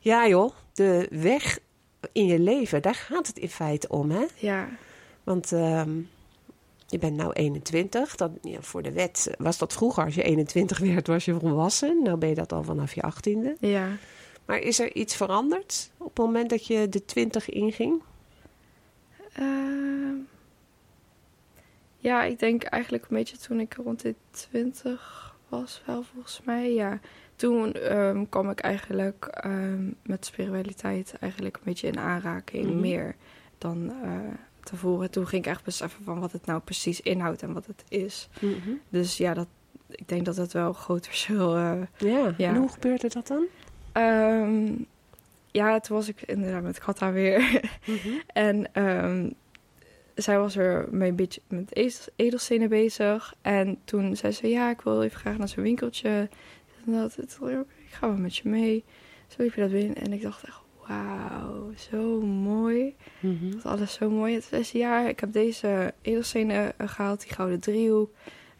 Ja 0.00 0.28
joh, 0.28 0.52
de 0.72 1.06
weg 1.10 1.58
in 2.12 2.26
je 2.26 2.38
leven, 2.38 2.82
daar 2.82 2.94
gaat 2.94 3.26
het 3.26 3.38
in 3.38 3.48
feite 3.48 3.88
om, 3.88 4.10
hè? 4.10 4.24
ja, 4.36 4.68
Want 5.26 5.52
ehm, 5.52 5.98
je 6.86 6.98
bent 6.98 7.16
nou 7.16 7.32
21. 7.32 8.16
Dat, 8.16 8.30
ja, 8.42 8.60
voor 8.60 8.82
de 8.82 8.92
wet 8.92 9.34
was 9.38 9.58
dat 9.58 9.72
vroeger. 9.72 10.04
Als 10.04 10.14
je 10.14 10.22
21 10.22 10.78
werd, 10.78 11.06
was 11.06 11.24
je 11.24 11.38
volwassen. 11.38 12.02
Nou 12.02 12.16
ben 12.16 12.28
je 12.28 12.34
dat 12.34 12.52
al 12.52 12.62
vanaf 12.62 12.94
je 12.94 13.02
18e. 13.02 13.58
ja. 13.60 13.88
Maar 14.44 14.58
is 14.58 14.78
er 14.78 14.94
iets 14.94 15.16
veranderd 15.16 15.90
op 15.96 16.16
het 16.16 16.26
moment 16.26 16.50
dat 16.50 16.66
je 16.66 16.88
de 16.88 17.04
20 17.04 17.48
inging? 17.48 18.02
Ehm, 19.32 20.14
ja, 21.96 22.22
ik 22.22 22.38
denk 22.38 22.62
eigenlijk 22.62 23.06
een 23.10 23.16
beetje 23.16 23.36
toen 23.36 23.60
ik 23.60 23.74
rond 23.74 24.00
de 24.02 24.14
20 24.30 25.34
was, 25.48 25.82
wel 25.86 26.02
volgens 26.02 26.40
mij. 26.44 26.72
Ja, 26.74 27.00
toen 27.36 27.72
ehm, 27.72 28.24
kwam 28.28 28.50
ik 28.50 28.60
eigenlijk 28.60 29.40
met 30.02 30.24
spiritualiteit 30.26 31.14
eigenlijk 31.20 31.56
een 31.56 31.62
beetje 31.64 31.86
in 31.88 31.98
aanraking, 31.98 32.64
Mhm. 32.66 32.80
meer 32.80 33.16
dan 33.58 33.92
eh, 34.02 34.10
tevoren. 34.66 35.10
Toen 35.10 35.26
ging 35.26 35.44
ik 35.44 35.50
echt 35.50 35.64
beseffen 35.64 36.04
van 36.04 36.20
wat 36.20 36.32
het 36.32 36.46
nou 36.46 36.60
precies 36.60 37.00
inhoudt 37.00 37.42
en 37.42 37.52
wat 37.52 37.66
het 37.66 37.84
is. 37.88 38.28
Dus 38.88 39.16
ja, 39.16 39.34
dat, 39.34 39.46
ik 39.90 40.08
denk 40.08 40.24
dat 40.24 40.36
het 40.36 40.52
wel 40.52 40.68
een 40.68 40.74
groot 40.74 41.06
verschil 41.06 41.56
eh, 41.56 41.72
Ja. 41.98 42.34
Ja. 42.36 42.48
en 42.48 42.56
hoe 42.56 42.68
gebeurde 42.68 43.08
dat 43.08 43.26
dan? 43.26 43.44
Ehm, 43.92 44.72
ja, 45.50 45.80
toen 45.80 45.96
was 45.96 46.08
ik 46.08 46.22
inderdaad 46.22 46.62
met 46.62 46.78
Katta 46.78 47.12
weer. 47.12 47.60
en 48.32 48.74
ehm, 48.74 49.30
zij 50.14 50.38
was 50.38 50.56
er 50.56 50.88
mee 50.90 51.08
een 51.10 51.16
beetje 51.16 51.40
met 51.48 51.74
edels- 51.74 52.08
edelstenen 52.16 52.68
bezig. 52.68 53.34
En 53.42 53.78
toen 53.84 54.16
zei 54.16 54.32
ze, 54.32 54.48
ja, 54.48 54.70
ik 54.70 54.80
wil 54.80 55.02
even 55.02 55.18
graag 55.20 55.38
naar 55.38 55.48
zo'n 55.48 55.62
winkeltje. 55.62 56.08
En 56.86 56.92
dat, 56.92 57.16
ik 57.18 57.30
ga 57.90 58.08
wel 58.08 58.16
met 58.16 58.36
je 58.36 58.48
mee. 58.48 58.84
Zo 59.28 59.42
liep 59.42 59.54
je 59.54 59.60
dat 59.60 59.70
binnen. 59.70 59.94
En 59.96 60.12
ik 60.12 60.22
dacht 60.22 60.44
echt, 60.44 60.60
wauw, 60.88 61.72
zo 61.76 62.20
mooi. 62.20 62.96
Mhm. 63.20 63.50
Dat 63.50 63.64
alles 63.66 63.92
zo 63.92 64.10
mooi. 64.10 64.34
En 64.34 64.40
toen 64.40 64.48
zei 64.48 64.62
ze, 64.64 64.78
ja, 64.78 65.08
ik 65.08 65.20
heb 65.20 65.32
deze 65.32 65.94
edelstenen 66.02 66.78
eh, 66.78 66.88
gehaald, 66.88 67.20
die 67.22 67.32
gouden 67.32 67.60
driehoek. 67.60 68.10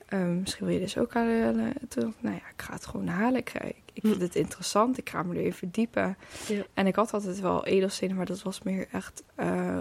Ehm, 0.08 0.40
misschien 0.40 0.64
wil 0.66 0.74
je 0.74 0.80
deze 0.80 1.00
ook 1.00 1.14
halen. 1.14 1.58
En 1.80 1.88
Toen 1.88 2.02
dacht 2.02 2.14
ik, 2.16 2.22
nou 2.22 2.34
ja, 2.34 2.48
ik 2.56 2.62
ga 2.62 2.72
het 2.72 2.86
gewoon 2.86 3.06
halen. 3.06 3.40
Ik, 3.40 3.50
ga- 3.50 3.60
ik, 3.62 3.76
ik 3.92 4.02
vind 4.02 4.16
Hm. 4.16 4.20
het 4.22 4.34
interessant. 4.34 4.98
Ik 4.98 5.10
ga 5.10 5.22
me 5.22 5.38
erin 5.38 5.52
verdiepen. 5.52 6.16
Ja. 6.48 6.62
En 6.74 6.86
ik 6.86 6.94
had 6.96 7.12
altijd 7.12 7.40
wel 7.40 7.64
edelstenen, 7.66 8.16
maar 8.16 8.26
dat 8.26 8.42
was 8.42 8.62
meer 8.62 8.86
echt... 8.92 9.22
eh, 9.34 9.78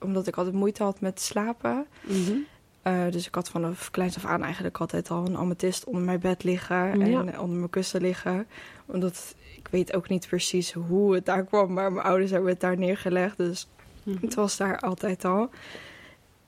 omdat 0.00 0.26
ik 0.26 0.36
altijd 0.36 0.54
moeite 0.54 0.82
had 0.82 1.00
met 1.00 1.20
slapen. 1.20 1.86
Mhm. 2.06 2.32
Eh, 2.88 3.12
dus 3.12 3.26
ik 3.26 3.34
had 3.34 3.48
vanaf 3.50 3.90
kleins 3.90 4.16
af 4.16 4.24
aan 4.24 4.42
eigenlijk 4.42 4.78
altijd 4.78 5.10
al 5.10 5.26
een 5.26 5.36
amethyst 5.36 5.84
onder 5.84 6.02
mijn 6.02 6.20
bed 6.20 6.44
liggen. 6.44 6.90
En 6.92 7.10
Ja. 7.10 7.24
eh, 7.24 7.40
onder 7.42 7.56
mijn 7.56 7.70
kussen 7.70 8.00
liggen. 8.00 8.46
Omdat 8.86 9.34
ik 9.56 9.68
weet 9.70 9.94
ook 9.94 10.08
niet 10.08 10.26
precies 10.28 10.72
hoe 10.72 11.14
het 11.14 11.24
daar 11.26 11.44
kwam. 11.44 11.72
Maar 11.72 11.92
mijn 11.92 12.06
ouders 12.06 12.30
hebben 12.30 12.50
het 12.50 12.60
daar 12.60 12.78
neergelegd. 12.78 13.36
Dus 13.36 13.68
Mhm. 14.02 14.16
het 14.24 14.34
was 14.34 14.56
daar 14.56 14.78
altijd 14.78 15.24
al. 15.24 15.50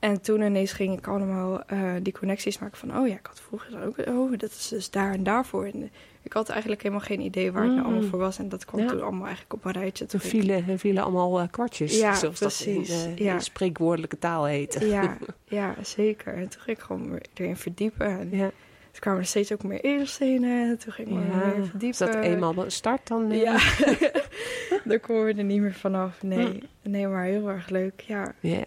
En 0.01 0.21
toen 0.21 0.41
ineens 0.41 0.71
ging 0.73 0.97
ik 0.97 1.07
allemaal 1.07 1.63
eh, 1.65 1.79
die 2.01 2.13
connecties 2.13 2.59
maken 2.59 2.77
van... 2.77 2.97
oh 2.97 3.07
ja, 3.07 3.13
ik 3.13 3.25
had 3.25 3.41
vroeger 3.41 3.85
ook... 3.85 3.97
oh, 4.07 4.31
dat 4.37 4.49
is 4.49 4.67
dus 4.67 4.89
daar 4.89 5.13
en 5.13 5.23
daarvoor. 5.23 5.65
En 5.65 5.89
ik 6.21 6.33
had 6.33 6.49
eigenlijk 6.49 6.81
helemaal 6.81 7.05
geen 7.05 7.21
idee 7.21 7.51
waar 7.51 7.63
het 7.63 7.71
nou 7.71 7.85
allemaal 7.85 8.09
voor 8.09 8.19
was. 8.19 8.39
En 8.39 8.49
dat 8.49 8.65
kwam 8.65 8.81
Ja. 8.81 8.87
toen 8.87 9.01
allemaal 9.01 9.25
eigenlijk 9.25 9.53
op 9.53 9.65
een 9.65 9.71
rijtje. 9.71 10.05
Toen 10.05 10.19
ik- 10.23 10.29
vielen, 10.29 10.79
vielen 10.79 11.03
allemaal 11.03 11.39
eh, 11.39 11.47
kwartjes, 11.51 11.99
Ja, 11.99 12.15
zoals 12.15 12.39
dat 12.39 12.63
in 12.65 12.73
precies. 12.75 13.03
de, 13.15 13.23
Ja. 13.23 13.33
in 13.33 13.41
spreekwoordelijke 13.41 14.19
taal 14.19 14.45
heet. 14.45 14.77
Ja, 14.79 15.17
ja, 15.59 15.75
zeker. 15.81 16.33
En 16.33 16.49
toen 16.49 16.61
ging 16.61 16.77
ik 16.77 16.83
gewoon 16.83 17.19
erin 17.33 17.55
verdiepen. 17.57 18.07
En 18.19 18.29
Ja. 18.31 18.49
toen 18.91 18.99
kwamen 18.99 19.19
er 19.19 19.25
steeds 19.25 19.51
ook 19.53 19.63
meer 19.63 19.81
edelstenen. 19.83 20.69
En 20.69 20.77
toen 20.77 20.93
ging 20.93 21.07
ik 21.07 21.13
me 21.13 21.21
weer 21.55 21.65
verdiepen. 21.65 22.07
Als 22.07 22.15
dat 22.15 22.23
eenmaal 22.23 22.53
start, 22.67 23.07
dan... 23.07 23.31
eh, 23.31 23.41
Ja, 23.41 23.57
daar 24.89 24.99
komen 24.99 25.25
we 25.25 25.33
er 25.33 25.43
niet 25.43 25.61
meer 25.61 25.73
vanaf. 25.73 26.23
Nee, 26.23 26.63
nee 26.81 27.07
maar 27.07 27.23
heel 27.23 27.49
erg 27.49 27.69
leuk. 27.69 28.01
Ja, 28.01 28.33
ja. 28.39 28.65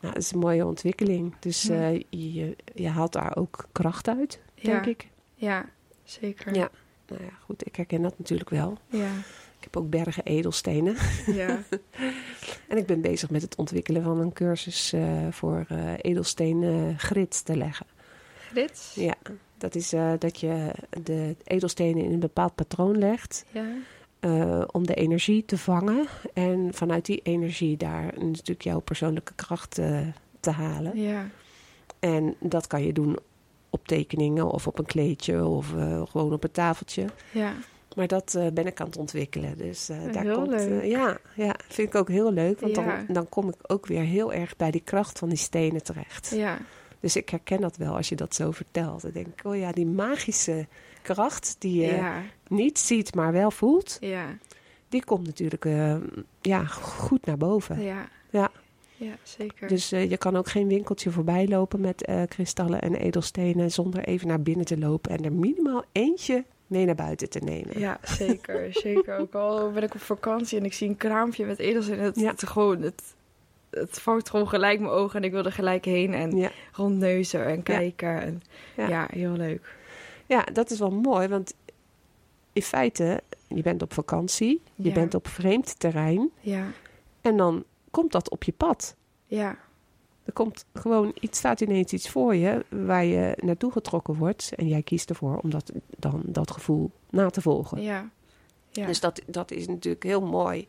Nou, 0.00 0.14
dat 0.14 0.22
is 0.22 0.32
een 0.32 0.38
mooie 0.38 0.66
ontwikkeling. 0.66 1.34
Dus 1.40 1.62
Ja. 1.62 1.90
eh, 1.90 2.02
je, 2.08 2.56
je 2.74 2.88
haalt 2.88 3.12
daar 3.12 3.36
ook 3.36 3.68
kracht 3.72 4.08
uit, 4.08 4.40
denk 4.54 4.84
Ja. 4.84 4.90
ik. 4.90 5.08
ja 5.34 5.68
zeker. 6.04 6.54
Ja. 6.54 6.70
Nou 7.08 7.22
ja, 7.22 7.30
goed, 7.44 7.66
ik 7.66 7.76
herken 7.76 8.02
dat 8.02 8.18
natuurlijk 8.18 8.50
wel. 8.50 8.78
ja. 8.86 9.10
Ik 9.58 9.66
heb 9.66 9.76
ook 9.76 9.90
bergen 9.90 10.24
edelstenen. 10.24 10.96
Ja. 11.26 11.58
En 12.68 12.76
ik 12.76 12.86
ben 12.86 13.00
bezig 13.00 13.30
met 13.30 13.42
het 13.42 13.56
ontwikkelen 13.56 14.02
van 14.02 14.20
een 14.20 14.32
cursus 14.32 14.92
eh, 14.92 15.26
voor 15.30 15.64
eh 15.68 15.92
edelstenen 16.00 16.98
grit 16.98 17.44
te 17.44 17.56
leggen. 17.56 17.86
Grits? 18.50 18.94
Ja, 18.94 19.14
dat 19.58 19.74
is 19.74 19.88
dat 20.18 20.40
je 20.40 20.72
de 21.02 21.36
edelstenen 21.44 22.04
in 22.04 22.12
een 22.12 22.20
bepaald 22.20 22.54
patroon 22.54 22.98
legt 22.98 23.44
Ja. 23.52 23.64
Eh, 24.20 24.62
om 24.66 24.86
de 24.86 24.94
energie 24.94 25.44
te 25.44 25.58
vangen. 25.58 26.06
En 26.34 26.68
vanuit 26.74 27.04
die 27.06 27.20
energie 27.22 27.76
daar 27.76 28.04
natuurlijk 28.18 28.62
jouw 28.62 28.80
persoonlijke 28.80 29.32
kracht 29.34 29.78
eh, 29.78 29.98
te 30.40 30.50
halen. 30.50 31.00
Ja. 31.00 31.26
En 31.98 32.34
dat 32.40 32.66
kan 32.66 32.84
je 32.84 32.92
doen 32.92 33.18
op 33.70 33.86
tekeningen 33.86 34.50
of 34.50 34.66
op 34.66 34.78
een 34.78 34.86
kleedje 34.86 35.44
of 35.44 35.74
eh, 35.74 36.02
gewoon 36.06 36.32
op 36.32 36.44
een 36.44 36.50
tafeltje. 36.50 37.04
Ja. 37.32 37.52
Maar 37.96 38.06
dat 38.06 38.38
ben 38.52 38.66
ik 38.66 38.80
aan 38.80 38.86
het 38.86 38.96
ontwikkelen. 38.96 39.58
Dus 39.58 39.86
daar 40.12 40.22
heel 40.22 40.34
komt. 40.34 40.48
leuk. 40.48 40.84
ja, 40.84 41.18
ja, 41.34 41.54
vind 41.68 41.88
ik 41.88 41.94
ook 41.94 42.08
heel 42.08 42.32
leuk. 42.32 42.60
Want 42.60 42.76
Ja. 42.76 42.84
dan, 42.84 43.14
dan 43.14 43.28
kom 43.28 43.48
ik 43.48 43.54
ook 43.66 43.86
weer 43.86 44.02
heel 44.02 44.32
erg 44.32 44.56
bij 44.56 44.70
die 44.70 44.82
kracht 44.84 45.18
van 45.18 45.28
die 45.28 45.38
stenen 45.38 45.82
terecht. 45.82 46.32
Ja. 46.34 46.58
Dus 47.00 47.16
ik 47.16 47.28
herken 47.28 47.60
dat 47.60 47.76
wel 47.76 47.96
als 47.96 48.08
je 48.08 48.16
dat 48.16 48.34
zo 48.34 48.50
vertelt. 48.50 49.02
Dan 49.02 49.10
denk 49.10 49.26
ik, 49.26 49.44
oh 49.44 49.56
ja, 49.56 49.72
die 49.72 49.86
magische 49.86 50.66
kracht 51.02 51.56
die 51.58 51.80
je 51.80 51.94
Ja. 51.94 52.22
niet 52.48 52.78
ziet, 52.78 53.14
maar 53.14 53.32
wel 53.32 53.50
voelt, 53.50 53.96
Ja. 54.00 54.24
die 54.88 55.04
komt 55.04 55.26
natuurlijk 55.26 55.64
eh, 55.64 55.96
ja, 56.40 56.64
goed 56.64 57.26
naar 57.26 57.36
boven. 57.36 57.82
Ja. 57.82 58.08
Ja. 58.30 58.50
Ja, 58.96 59.12
zeker. 59.22 59.68
Dus 59.68 59.92
eh, 59.92 60.10
je 60.10 60.16
kan 60.16 60.36
ook 60.36 60.48
geen 60.48 60.68
winkeltje 60.68 61.10
voorbij 61.10 61.48
lopen 61.48 61.80
met 61.80 62.04
eh, 62.04 62.22
kristallen 62.28 62.80
en 62.80 62.94
edelstenen 62.94 63.70
zonder 63.70 64.04
even 64.04 64.26
naar 64.28 64.40
binnen 64.42 64.64
te 64.66 64.78
lopen 64.78 65.10
en 65.10 65.24
er 65.24 65.32
minimaal 65.32 65.84
eentje 65.92 66.44
mee 66.66 66.84
naar 66.84 66.94
buiten 66.94 67.30
te 67.30 67.38
nemen. 67.38 67.78
Ja, 67.78 67.98
zeker. 68.02 68.68
zeker. 68.82 69.18
Ook 69.18 69.34
al 69.34 69.70
ben 69.72 69.82
ik 69.82 69.94
op 69.94 70.00
vakantie 70.00 70.58
en 70.58 70.64
ik 70.64 70.72
zie 70.72 70.88
een 70.88 70.96
kraampje 70.96 71.46
met 71.46 71.58
edelstenen. 71.58 72.04
Het, 72.04 72.16
Ja. 72.20 72.30
het, 72.30 72.46
gewoon, 72.48 72.82
het, 72.82 73.02
het 73.70 74.00
vangt 74.00 74.30
gewoon 74.30 74.48
gelijk 74.48 74.80
mijn 74.80 74.92
ogen 74.92 75.16
en 75.20 75.24
ik 75.24 75.32
wil 75.32 75.44
er 75.44 75.52
gelijk 75.52 75.84
heen 75.84 76.14
en 76.14 76.36
Ja. 76.36 76.50
rondneuzen 76.72 77.46
en 77.46 77.62
kijken. 77.62 78.20
En, 78.22 78.42
ja. 78.88 79.06
heel 79.12 79.32
leuk. 79.32 79.74
Ja, 80.30 80.44
dat 80.52 80.70
is 80.70 80.78
wel 80.78 80.90
mooi, 80.90 81.28
want 81.28 81.54
in 82.52 82.62
feite, 82.62 83.20
je 83.48 83.62
bent 83.62 83.82
op 83.82 83.92
vakantie, 83.92 84.62
je 84.74 84.88
Ja. 84.88 84.94
bent 84.94 85.14
op 85.14 85.28
vreemd 85.28 85.78
terrein 85.78 86.30
Ja, 86.40 86.66
en 87.20 87.36
dan 87.36 87.64
komt 87.90 88.12
dat 88.12 88.30
op 88.30 88.44
je 88.44 88.52
pad. 88.52 88.96
ja, 89.26 89.58
Er 90.24 90.32
komt 90.32 90.64
gewoon 90.74 91.12
iets, 91.20 91.38
staat 91.38 91.60
ineens 91.60 91.92
iets 91.92 92.08
voor 92.10 92.34
je 92.34 92.64
waar 92.68 93.04
je 93.04 93.36
naartoe 93.40 93.72
getrokken 93.72 94.14
wordt 94.14 94.52
en 94.56 94.68
jij 94.68 94.82
kiest 94.82 95.10
ervoor 95.10 95.38
om 95.38 95.50
dat, 95.50 95.72
dan 95.98 96.22
dat 96.24 96.50
gevoel 96.50 96.90
na 97.10 97.30
te 97.30 97.40
volgen. 97.40 97.82
ja. 97.82 98.10
ja. 98.70 98.86
Dus 98.86 99.00
dat, 99.00 99.20
dat 99.26 99.50
is 99.50 99.66
natuurlijk 99.66 100.02
heel 100.02 100.22
mooi 100.26 100.66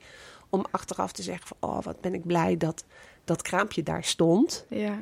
om 0.49 0.65
achteraf 0.71 1.11
te 1.11 1.23
zeggen 1.23 1.47
van, 1.47 1.69
oh 1.69 1.81
wat 1.83 2.01
ben 2.01 2.13
ik 2.13 2.25
blij 2.25 2.57
dat 2.57 2.85
dat 3.23 3.41
kraampje 3.41 3.83
daar 3.83 4.03
stond. 4.03 4.65
ja. 4.69 4.99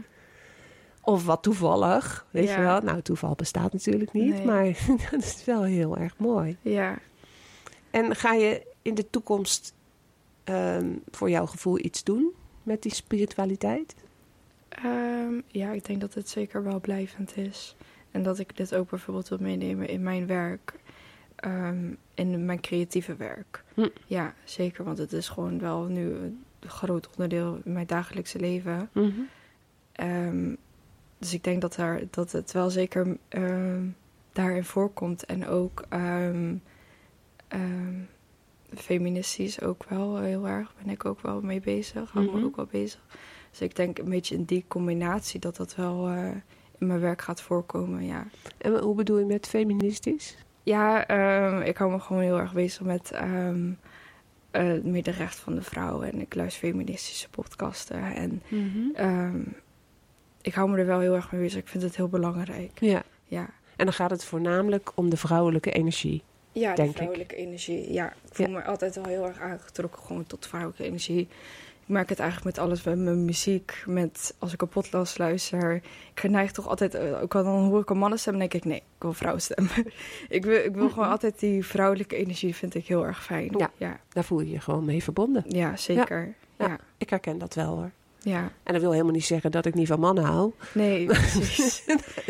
Of 1.02 1.26
wat 1.26 1.44
toevallig, 1.44 2.26
weet 2.32 2.48
Ja. 2.48 2.56
je 2.56 2.62
wel. 2.62 2.82
Nou, 2.82 3.02
toeval 3.02 3.36
bestaat 3.36 3.74
natuurlijk 3.74 4.14
niet, 4.14 4.34
Nee. 4.34 4.46
maar 4.46 4.66
dat 5.12 5.24
is 5.24 5.44
wel 5.46 5.64
heel 5.64 5.98
erg 5.98 6.18
mooi. 6.18 6.58
ja. 6.62 6.98
En 7.92 8.16
ga 8.16 8.34
je 8.34 8.66
in 8.82 8.94
de 8.96 9.10
toekomst 9.10 9.74
ehm, 10.44 10.88
voor 11.12 11.30
jouw 11.30 11.46
gevoel 11.46 11.80
iets 11.80 12.04
doen 12.04 12.32
met 12.64 12.82
die 12.82 12.94
spiritualiteit? 12.94 13.96
Ehm, 14.70 15.34
ja, 15.48 15.72
ik 15.72 15.86
denk 15.86 16.02
dat 16.02 16.14
het 16.14 16.30
zeker 16.30 16.64
wel 16.64 16.80
blijvend 16.80 17.38
is. 17.38 17.76
En 18.12 18.24
dat 18.24 18.40
ik 18.40 18.58
dit 18.58 18.76
ook 18.76 18.90
bijvoorbeeld 18.90 19.28
wil 19.30 19.38
meenemen 19.42 19.88
in 19.88 20.04
mijn 20.04 20.28
werk. 20.28 20.74
ehm, 21.36 21.94
in 22.14 22.46
mijn 22.46 22.60
creatieve 22.62 23.16
werk. 23.16 23.64
Hm. 23.74 23.88
Ja, 24.06 24.34
zeker. 24.44 24.84
Want 24.84 24.98
het 24.98 25.14
is 25.14 25.30
gewoon 25.30 25.60
wel 25.60 25.84
nu 25.84 26.14
een 26.14 26.44
groot 26.68 27.10
onderdeel 27.10 27.60
in 27.64 27.74
mijn 27.74 27.88
dagelijkse 27.88 28.40
leven. 28.40 28.90
Ehm, 29.92 30.56
dus 31.20 31.34
ik 31.34 31.44
denk 31.44 31.62
dat, 31.62 31.76
daar, 31.76 32.02
dat 32.10 32.32
het 32.32 32.52
wel 32.52 32.70
zeker 32.70 33.18
ehm, 33.28 33.84
daarin 34.34 34.64
voorkomt. 34.64 35.26
En 35.26 35.48
ook 35.48 35.84
ehm, 35.90 36.56
ehm, 37.48 37.96
feministisch 38.76 39.62
ook 39.62 39.84
wel 39.90 40.18
heel 40.18 40.48
erg. 40.48 40.74
Ben 40.84 40.94
ik 40.94 41.06
ook 41.06 41.22
wel 41.22 41.42
mee 41.42 41.60
bezig. 41.62 42.12
Hou 42.12 42.26
Mhm. 42.26 42.40
me 42.40 42.46
ook 42.46 42.56
wel 42.56 42.68
bezig. 42.72 43.02
Dus 43.50 43.62
ik 43.62 43.76
denk 43.76 43.98
een 43.98 44.10
beetje 44.10 44.36
in 44.36 44.44
die 44.44 44.66
combinatie 44.68 45.40
dat 45.40 45.56
dat 45.56 45.76
wel 45.76 46.08
eh, 46.08 46.26
in 46.78 46.88
mijn 46.88 47.00
werk 47.00 47.22
gaat 47.22 47.42
voorkomen. 47.42 48.06
Ja, 48.06 48.28
En 48.58 48.80
hoe 48.80 48.96
bedoel 48.96 49.18
je 49.20 49.26
met 49.26 49.48
feministisch? 49.48 50.38
ja 50.64 51.08
ik 51.64 51.78
hou 51.78 51.92
me 51.92 52.00
gewoon 52.00 52.22
heel 52.22 52.40
erg 52.40 52.54
bezig 52.54 52.82
met 52.82 53.12
ehm 53.12 53.72
eh, 54.52 54.68
het 54.68 54.84
middenrecht 54.86 55.36
van 55.40 55.56
de 55.56 55.62
vrouw. 55.62 56.02
En 56.02 56.20
ik 56.22 56.36
luister 56.36 56.68
feministische 56.70 57.30
podcasten. 57.30 58.02
En 58.16 58.42
ehm, 58.94 59.42
ik 60.42 60.54
hou 60.54 60.70
me 60.70 60.78
er 60.78 60.86
wel 60.86 61.00
heel 61.00 61.16
erg 61.16 61.32
mee 61.32 61.42
bezig. 61.42 61.60
Ik 61.62 61.68
vind 61.68 61.84
het 61.84 61.96
heel 61.96 62.08
belangrijk. 62.10 62.72
Ja, 62.80 63.04
Ja, 63.28 63.50
en 63.76 63.86
dan 63.86 63.94
gaat 63.94 64.12
het 64.12 64.24
voornamelijk 64.24 64.92
om 64.96 65.10
de 65.10 65.18
vrouwelijke 65.18 65.72
energie. 65.72 66.24
ja 66.52 66.68
Denk 66.76 66.78
de 66.78 66.84
ik. 66.90 66.96
vrouwelijke 66.96 67.36
energie. 67.36 67.94
Ja, 67.94 68.08
ik 68.08 68.14
voel 68.36 68.48
Ja. 68.48 68.52
me 68.52 68.64
altijd 68.64 68.96
wel 68.96 69.06
heel 69.06 69.26
erg 69.26 69.40
aangetrokken 69.40 70.02
gewoon 70.04 70.28
tot 70.28 70.48
vrouwelijke 70.48 70.84
energie. 70.84 71.22
Ik 71.82 71.96
merk 71.96 72.10
het 72.10 72.20
eigenlijk 72.20 72.56
met 72.56 72.66
alles, 72.66 72.84
met 72.84 72.98
mijn 72.98 73.26
muziek, 73.26 73.84
met 73.86 74.36
als 74.40 74.54
ik 74.54 74.62
een 74.62 74.68
podcast 74.68 75.18
luister. 75.18 75.74
Ik 75.76 76.20
geneig 76.20 76.52
toch 76.52 76.68
altijd, 76.68 76.96
eh, 76.96 77.22
ook 77.22 77.36
al 77.36 77.44
dan 77.44 77.64
hoor 77.64 77.82
ik 77.82 77.90
een 77.90 77.98
mannenstem, 77.98 78.38
denk 78.40 78.54
ik 78.54 78.66
nee, 78.66 78.78
ik 78.78 78.84
wil 79.00 79.14
vrouwenstem. 79.14 79.68
ik 80.30 80.46
wil, 80.46 80.64
ik 80.66 80.76
wil 80.76 80.90
gewoon 80.90 81.10
altijd 81.10 81.40
die 81.40 81.66
vrouwelijke 81.66 82.16
energie, 82.16 82.56
vind 82.56 82.76
ik 82.76 82.88
heel 82.88 83.06
erg 83.06 83.24
fijn. 83.24 83.54
Ja. 83.58 83.72
ja, 83.78 84.00
Daar 84.10 84.24
voel 84.24 84.40
je 84.42 84.50
je 84.52 84.60
gewoon 84.60 84.86
mee 84.86 85.04
verbonden. 85.04 85.44
ja 85.48 85.76
zeker. 85.76 86.34
Ja. 86.58 86.68
Ja. 86.68 86.78
Ik 86.98 87.10
herken 87.10 87.38
dat 87.38 87.54
wel 87.56 87.76
hoor. 87.76 87.92
Ja. 88.22 88.52
En 88.64 88.74
dat 88.74 88.82
wil 88.82 88.92
helemaal 88.92 89.14
niet 89.14 89.26
zeggen 89.26 89.52
dat 89.52 89.66
ik 89.66 89.74
niet 89.74 89.88
van 89.88 90.00
mannen 90.00 90.24
hou. 90.24 90.52
nee, 90.74 91.06
precies. 91.32 91.84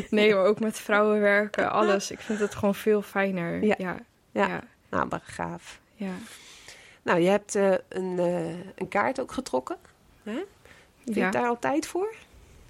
nee, 0.10 0.34
maar 0.36 0.46
ook 0.46 0.60
met 0.60 0.80
vrouwen 0.80 1.20
werken, 1.20 1.72
alles. 1.72 2.12
Ik 2.12 2.20
vind 2.20 2.40
het 2.40 2.56
gewoon 2.56 2.76
veel 2.76 3.02
fijner. 3.02 3.64
Ja. 3.64 3.76
Ja, 3.78 3.98
Ja. 4.32 4.48
ja, 4.48 4.64
Nou, 4.90 5.08
maar 5.10 5.22
gaaf. 5.24 5.80
ja. 5.96 6.14
Nou, 7.02 7.20
je 7.20 7.30
hebt 7.30 7.56
eh, 7.56 7.74
een, 7.88 8.20
eh, 8.20 8.48
een 8.76 8.88
kaart 8.90 9.20
ook 9.22 9.32
getrokken. 9.32 9.78
Hè? 10.24 10.44
Vind 11.04 11.16
je 11.16 11.20
Ja. 11.22 11.32
daar 11.32 11.48
al 11.48 11.60
tijd 11.60 11.88
voor? 11.88 12.14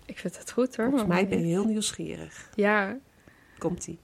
Ik 0.05 0.17
vind 0.19 0.37
het 0.37 0.51
goed 0.51 0.75
hoor. 0.75 0.85
Volgens 0.89 1.09
mij 1.09 1.27
ben 1.27 1.39
je 1.39 1.45
heel 1.45 1.65
nieuwsgierig. 1.65 2.49
Ja, 2.55 2.97
Komt-ie. 3.57 3.99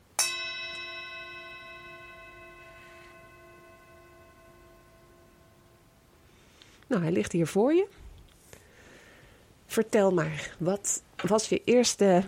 Nou, 6.88 7.02
hij 7.02 7.12
ligt 7.12 7.32
hier 7.32 7.48
voor 7.48 7.74
je. 7.74 7.88
Vertel 9.76 10.12
maar, 10.12 10.56
wat 10.58 11.04
was 11.28 11.50
je 11.50 11.62
eerste 11.66 12.24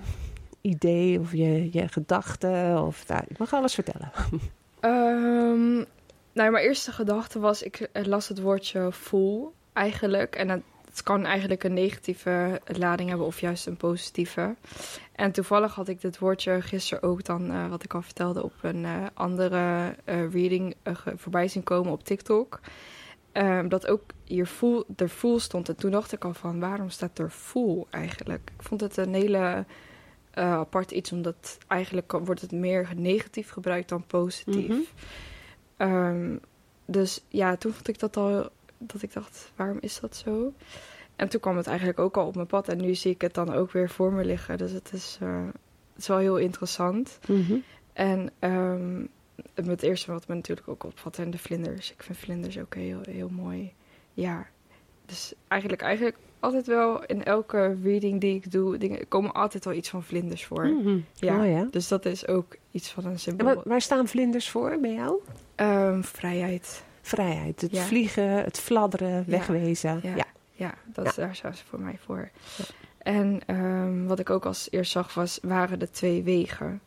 idee 0.61 1.19
of 1.19 1.31
je, 1.31 1.69
je 1.71 1.87
gedachte? 1.87 2.81
Of, 2.85 3.07
nou, 3.07 3.23
je 3.27 3.35
mag 3.37 3.53
alles 3.53 3.73
vertellen. 3.73 4.11
Ehm, 4.79 5.75
nou, 6.33 6.51
mijn 6.51 6.55
eerste 6.55 6.91
gedachte 6.91 7.39
was, 7.39 7.61
ik 7.61 7.89
las 7.93 8.27
het 8.27 8.41
woordje 8.41 8.91
voel 8.91 9.53
eigenlijk. 9.73 10.35
En 10.35 10.49
het, 10.49 10.61
het 10.89 11.03
kan 11.03 11.25
eigenlijk 11.25 11.63
een 11.63 11.73
negatieve 11.73 12.61
lading 12.65 13.09
hebben 13.09 13.27
of 13.27 13.39
juist 13.39 13.65
een 13.65 13.77
positieve. 13.77 14.55
En 15.15 15.31
toevallig 15.31 15.75
had 15.75 15.87
ik 15.87 16.01
dit 16.01 16.19
woordje 16.19 16.61
gisteren 16.61 17.03
ook 17.03 17.23
dan, 17.23 17.51
eh, 17.51 17.69
wat 17.69 17.83
ik 17.83 17.93
al 17.93 18.01
vertelde, 18.01 18.43
op 18.43 18.53
een 18.61 18.85
eh, 18.85 19.05
andere 19.13 19.95
eh, 20.03 20.31
reading 20.31 20.75
voorbij 21.15 21.47
zien 21.47 21.63
komen 21.63 21.91
op 21.91 22.03
TikTok. 22.03 22.59
Ehm, 23.37 23.67
dat 23.67 23.87
ook 23.87 24.01
hier 24.23 24.47
voel, 24.47 24.85
er 24.95 25.09
voel 25.09 25.39
stond. 25.39 25.69
En 25.69 25.75
toen 25.75 25.91
dacht 25.91 26.11
ik 26.11 26.25
al 26.25 26.33
van, 26.33 26.59
waarom 26.59 26.89
staat 26.89 27.19
er 27.19 27.31
voel 27.31 27.87
eigenlijk? 27.89 28.51
Ik 28.57 28.63
vond 28.63 28.81
het 28.81 28.97
een 28.97 29.13
hele 29.13 29.65
eh, 30.31 30.53
apart 30.53 30.91
iets, 30.91 31.11
omdat 31.11 31.57
eigenlijk 31.67 32.11
wordt 32.11 32.41
het 32.41 32.51
meer 32.51 32.89
negatief 32.95 33.49
gebruikt 33.49 33.89
dan 33.89 34.05
positief. 34.05 34.67
Mhm. 34.67 34.79
Ehm, 35.77 36.37
dus 36.85 37.23
ja, 37.27 37.55
toen 37.55 37.73
vond 37.73 37.87
ik 37.87 37.99
dat 37.99 38.17
al, 38.17 38.49
dat 38.77 39.01
ik 39.01 39.13
dacht, 39.13 39.51
waarom 39.55 39.77
is 39.81 39.99
dat 39.99 40.15
zo? 40.15 40.53
En 41.15 41.29
toen 41.29 41.39
kwam 41.39 41.57
het 41.57 41.67
eigenlijk 41.67 41.99
ook 41.99 42.17
al 42.17 42.27
op 42.27 42.35
mijn 42.35 42.47
pad 42.47 42.67
en 42.67 42.77
nu 42.77 42.95
zie 42.95 43.11
ik 43.11 43.21
het 43.21 43.33
dan 43.33 43.53
ook 43.53 43.71
weer 43.71 43.89
voor 43.89 44.13
me 44.13 44.25
liggen. 44.25 44.57
Dus 44.57 44.71
het 44.71 44.93
is, 44.93 45.17
eh, 45.21 45.45
het 45.93 46.01
is 46.01 46.07
wel 46.07 46.17
heel 46.17 46.37
interessant. 46.37 47.19
Mhm. 47.27 47.55
En 47.93 48.29
ehm, 48.39 49.05
het 49.53 49.83
eerste 49.83 50.11
wat 50.11 50.27
me 50.27 50.35
natuurlijk 50.35 50.67
ook 50.67 50.83
opvalt 50.83 51.15
zijn 51.15 51.29
de 51.29 51.37
vlinders. 51.37 51.91
Ik 51.91 52.03
vind 52.03 52.17
vlinders 52.17 52.59
ook 52.59 52.75
heel, 52.75 52.99
heel 53.09 53.29
mooi. 53.29 53.73
Ja, 54.13 54.47
dus 55.05 55.33
eigenlijk, 55.47 55.81
eigenlijk 55.81 56.17
altijd 56.39 56.67
wel 56.67 57.05
in 57.05 57.23
elke 57.23 57.77
reading 57.83 58.21
die 58.21 58.35
ik 58.35 58.51
doe, 58.51 58.77
dingen, 58.77 59.07
komen 59.07 59.31
altijd 59.33 59.65
wel 59.65 59.73
iets 59.73 59.89
van 59.89 60.03
vlinders 60.03 60.45
voor. 60.45 60.67
Mhm. 60.67 60.99
Ja. 61.13 61.67
Dus 61.71 61.87
dat 61.87 62.05
is 62.05 62.27
ook 62.27 62.55
iets 62.71 62.91
van 62.91 63.05
een 63.05 63.11
En 63.11 63.19
symbool. 63.19 63.47
waar, 63.55 63.63
waar 63.63 63.81
staan 63.81 64.07
vlinders 64.07 64.49
voor 64.49 64.77
bij 64.79 64.93
jou? 64.93 65.19
Ehm, 65.55 66.01
vrijheid. 66.01 66.83
Vrijheid, 67.01 67.61
het 67.61 67.71
Ja. 67.71 67.83
vliegen, 67.83 68.43
het 68.43 68.59
fladderen, 68.59 69.23
wegwezen. 69.27 69.99
Ja. 70.03 70.15
Ja. 70.15 70.25
Ja, 70.51 70.73
dat 70.85 71.15
daar 71.15 71.35
staan 71.35 71.53
ze 71.55 71.65
voor 71.65 71.79
mij 71.79 71.97
voor. 72.05 72.29
En 72.97 73.39
ehm, 73.45 74.05
wat 74.05 74.19
ik 74.19 74.29
ook 74.29 74.45
als 74.45 74.67
eerst 74.71 74.91
zag 74.91 75.13
was, 75.13 75.39
waren 75.41 75.79
de 75.79 75.89
twee 75.89 76.23
wegen. 76.23 76.81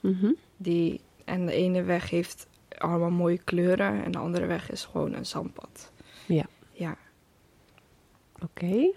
Mhm. 0.00 0.32
Die, 0.56 1.00
en 1.26 1.46
de 1.46 1.52
ene 1.52 1.82
weg 1.82 2.10
heeft 2.10 2.46
allemaal 2.78 3.10
mooie 3.10 3.38
kleuren. 3.38 4.04
En 4.04 4.10
de 4.12 4.18
andere 4.18 4.46
weg 4.46 4.70
is 4.70 4.84
gewoon 4.84 5.12
een 5.14 5.26
zandpad. 5.26 5.92
Ja. 6.26 6.44
Ja. 6.70 6.96
Oké. 8.42 8.90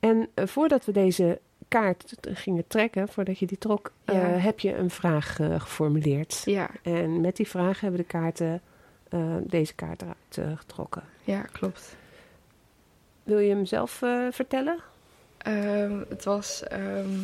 En 0.00 0.28
eh, 0.34 0.46
voordat 0.46 0.84
we 0.84 0.92
deze 0.92 1.40
kaart 1.68 2.14
gingen 2.20 2.66
trekken, 2.66 3.08
voordat 3.08 3.38
je 3.38 3.46
die 3.46 3.58
trok, 3.58 3.92
eh, 4.04 4.44
heb 4.44 4.60
je 4.60 4.74
een 4.76 4.90
vraag 4.90 5.40
eh, 5.40 5.60
geformuleerd. 5.60 6.42
Ja, 6.44 6.70
En 6.82 7.20
met 7.20 7.36
die 7.36 7.48
vraag 7.48 7.80
hebben 7.80 8.00
we 8.00 8.06
de 8.06 8.12
kaarten, 8.18 8.60
deze 9.42 9.74
kaart 9.74 10.02
eruit 10.02 10.58
getrokken. 10.58 11.02
ja 11.24 11.40
klopt. 11.40 11.96
Wil 13.22 13.38
je 13.38 13.48
hem 13.54 13.66
zelf 13.66 13.90
vertellen? 14.30 14.78
Ehm, 15.38 16.02
het 16.08 16.24
was... 16.24 16.62
ehm, 16.62 17.18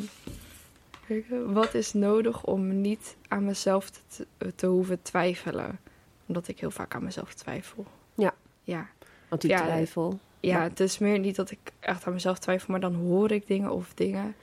wat 1.46 1.74
is 1.74 1.92
nodig 1.92 2.44
om 2.44 2.80
niet 2.80 3.16
aan 3.28 3.44
mezelf 3.44 3.90
te, 3.90 4.26
te 4.54 4.66
hoeven 4.66 5.02
twijfelen? 5.02 5.78
Omdat 6.26 6.48
ik 6.48 6.60
heel 6.60 6.70
vaak 6.70 6.94
aan 6.94 7.04
mezelf 7.04 7.34
twijfel. 7.34 7.84
Ja. 8.14 8.34
Ja. 8.62 8.86
Want 9.28 9.40
die 9.40 9.50
Ja, 9.50 9.62
twijfel. 9.62 10.18
Ja, 10.40 10.56
Ja. 10.56 10.62
het 10.62 10.80
is 10.80 10.98
meer 10.98 11.18
niet 11.18 11.36
dat 11.36 11.50
ik 11.50 11.58
echt 11.80 12.06
aan 12.06 12.12
mezelf 12.12 12.38
twijfel, 12.38 12.70
maar 12.70 12.80
dan 12.80 12.94
hoor 12.94 13.30
ik 13.30 13.46
dingen 13.46 13.70
of 13.70 13.92
dingen 13.94 14.34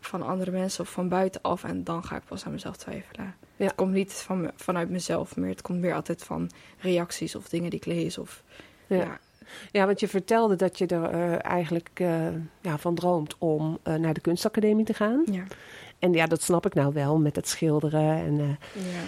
van 0.00 0.22
andere 0.22 0.50
mensen 0.50 0.84
of 0.84 0.90
van 0.90 1.08
buitenaf 1.08 1.64
en 1.64 1.84
dan 1.84 2.04
ga 2.04 2.16
ik 2.16 2.24
pas 2.24 2.44
aan 2.46 2.52
mezelf 2.52 2.76
twijfelen. 2.76 3.34
Ja. 3.56 3.64
Het 3.64 3.74
komt 3.74 3.92
niet 3.92 4.12
van, 4.12 4.40
me- 4.40 4.52
vanuit 4.56 4.90
mezelf 4.90 5.36
meer, 5.36 5.48
het 5.48 5.62
komt 5.62 5.80
meer 5.80 5.94
altijd 5.94 6.24
van 6.24 6.50
reacties 6.78 7.34
of 7.34 7.48
dingen 7.48 7.70
die 7.70 7.78
ik 7.78 7.86
lees 7.86 8.18
of 8.18 8.42
Ja. 8.86 8.96
ja. 8.96 9.18
Ja, 9.72 9.86
want 9.86 10.00
je 10.00 10.08
vertelde 10.08 10.56
dat 10.56 10.78
je 10.78 10.86
er 10.86 11.04
eh, 11.10 11.44
eigenlijk 11.44 11.90
eh, 11.94 12.26
ja, 12.60 12.78
van 12.78 12.94
droomt 12.94 13.34
om 13.38 13.78
eh, 13.82 13.94
naar 13.94 14.14
de 14.14 14.20
kunstacademie 14.20 14.84
te 14.84 14.94
gaan. 14.94 15.22
Ja. 15.30 15.42
En 16.06 16.12
ja, 16.12 16.26
dat 16.26 16.42
snap 16.42 16.66
ik 16.66 16.74
nou 16.74 16.92
wel 16.92 17.18
met 17.18 17.36
het 17.36 17.48
schilderen. 17.48 18.16
En, 18.16 18.40
eh, 18.40 18.82
Ja. 18.92 19.02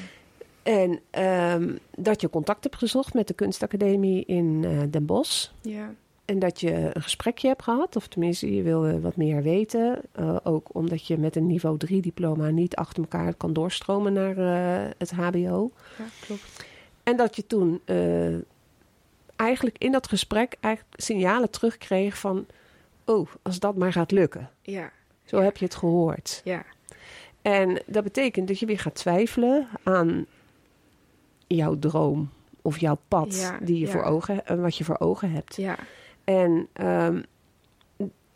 en 0.63 1.01
ehm, 1.11 1.77
dat 1.97 2.21
je 2.21 2.31
contact 2.31 2.65
hebt 2.65 2.77
gezocht 2.77 3.15
met 3.15 3.27
de 3.29 3.35
kunstacademie 3.35 4.25
in 4.25 4.65
eh, 4.65 4.79
Den 4.91 5.07
Bosch. 5.07 5.49
Ja. 5.61 5.95
En 6.25 6.39
dat 6.39 6.61
je 6.61 6.73
een 6.95 7.03
gesprekje 7.03 7.49
hebt 7.49 7.63
gehad, 7.63 7.97
of 7.97 8.07
tenminste 8.07 8.55
je 8.55 8.63
wilde 8.63 9.01
wat 9.01 9.17
meer 9.17 9.43
weten. 9.43 10.01
Eh, 10.13 10.37
ook 10.43 10.69
omdat 10.73 11.07
je 11.07 11.19
met 11.19 11.37
een 11.37 11.47
niveau 11.47 11.79
3 11.79 12.03
diploma 12.03 12.49
niet 12.49 12.77
achter 12.77 13.03
elkaar 13.03 13.35
kan 13.35 13.53
doorstromen 13.53 14.13
naar 14.13 14.37
het 14.99 15.11
HBO. 15.11 15.71
ja, 15.99 16.05
klopt. 16.21 16.67
En 17.03 17.17
dat 17.17 17.37
je 17.37 17.47
toen 17.47 17.81
eigenlijk 19.37 19.79
in 19.79 19.93
dat 19.93 20.09
gesprek 20.09 20.57
eigenlijk 20.61 21.01
signalen 21.03 21.51
terugkreeg 21.51 22.19
van... 22.19 22.47
Oh, 23.05 23.29
als 23.43 23.59
dat 23.59 23.77
maar 23.77 23.93
gaat 23.93 24.11
lukken. 24.11 24.51
Ja. 24.63 24.91
Zo 25.25 25.41
heb 25.41 25.57
je 25.57 25.65
het 25.65 25.75
gehoord. 25.75 26.41
Ja. 26.45 26.65
En 27.49 27.83
dat 27.87 28.03
betekent 28.03 28.49
dat 28.49 28.59
je 28.59 28.67
weer 28.67 28.79
gaat 28.79 28.95
twijfelen 28.95 29.69
aan 29.83 30.27
jouw 31.47 31.79
droom 31.79 32.31
of 32.63 32.79
jouw 32.79 32.99
pad 33.09 33.37
Ja, 33.37 33.59
die 33.63 33.79
je 33.79 33.87
ja. 33.87 33.93
voor 33.93 34.03
ogen, 34.03 34.61
wat 34.61 34.77
je 34.77 34.85
voor 34.85 34.99
ogen 34.99 35.31
hebt. 35.31 35.57
Ja. 35.57 35.77
En 36.25 36.69
ehm, 36.73 37.23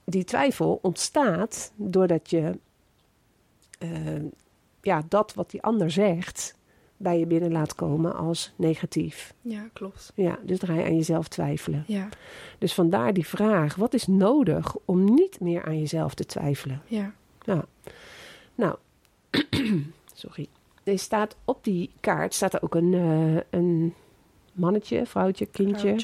die 0.04 0.24
twijfel 0.24 0.78
ontstaat 0.82 1.72
doordat 1.76 2.30
je 2.30 2.58
eh, 3.78 4.22
ja, 4.82 5.02
dat 5.08 5.34
wat 5.34 5.50
die 5.50 5.62
ander 5.62 5.90
zegt 5.90 6.58
bij 6.96 7.18
je 7.18 7.26
binnen 7.26 7.52
laat 7.52 7.74
komen 7.74 8.16
als 8.16 8.52
negatief. 8.56 9.34
Ja, 9.40 9.68
klopt. 9.72 10.12
Ja, 10.14 10.38
dus 10.42 10.58
dan 10.58 10.68
ga 10.68 10.74
je 10.74 10.84
aan 10.84 10.96
jezelf 10.96 11.28
twijfelen. 11.28 11.84
Ja. 11.86 12.08
Dus 12.58 12.74
vandaar 12.74 13.12
die 13.12 13.26
vraag: 13.26 13.74
wat 13.74 13.94
is 13.94 14.06
nodig 14.06 14.76
om 14.84 15.04
niet 15.14 15.40
meer 15.40 15.64
aan 15.64 15.78
jezelf 15.78 16.14
te 16.14 16.24
twijfelen? 16.24 16.82
Ja. 16.86 17.14
Nou, 18.54 18.76
sorry. 20.14 20.48
Er 20.84 20.98
staat 20.98 21.36
op 21.44 21.64
die 21.64 21.90
kaart 22.00 22.34
staat 22.34 22.54
er 22.54 22.62
ook 22.62 22.74
een, 22.74 22.94
eh, 22.94 23.42
een 23.60 23.94
mannetje, 24.52 25.06
vrouwtje, 25.06 25.46
kindje, 25.46 25.96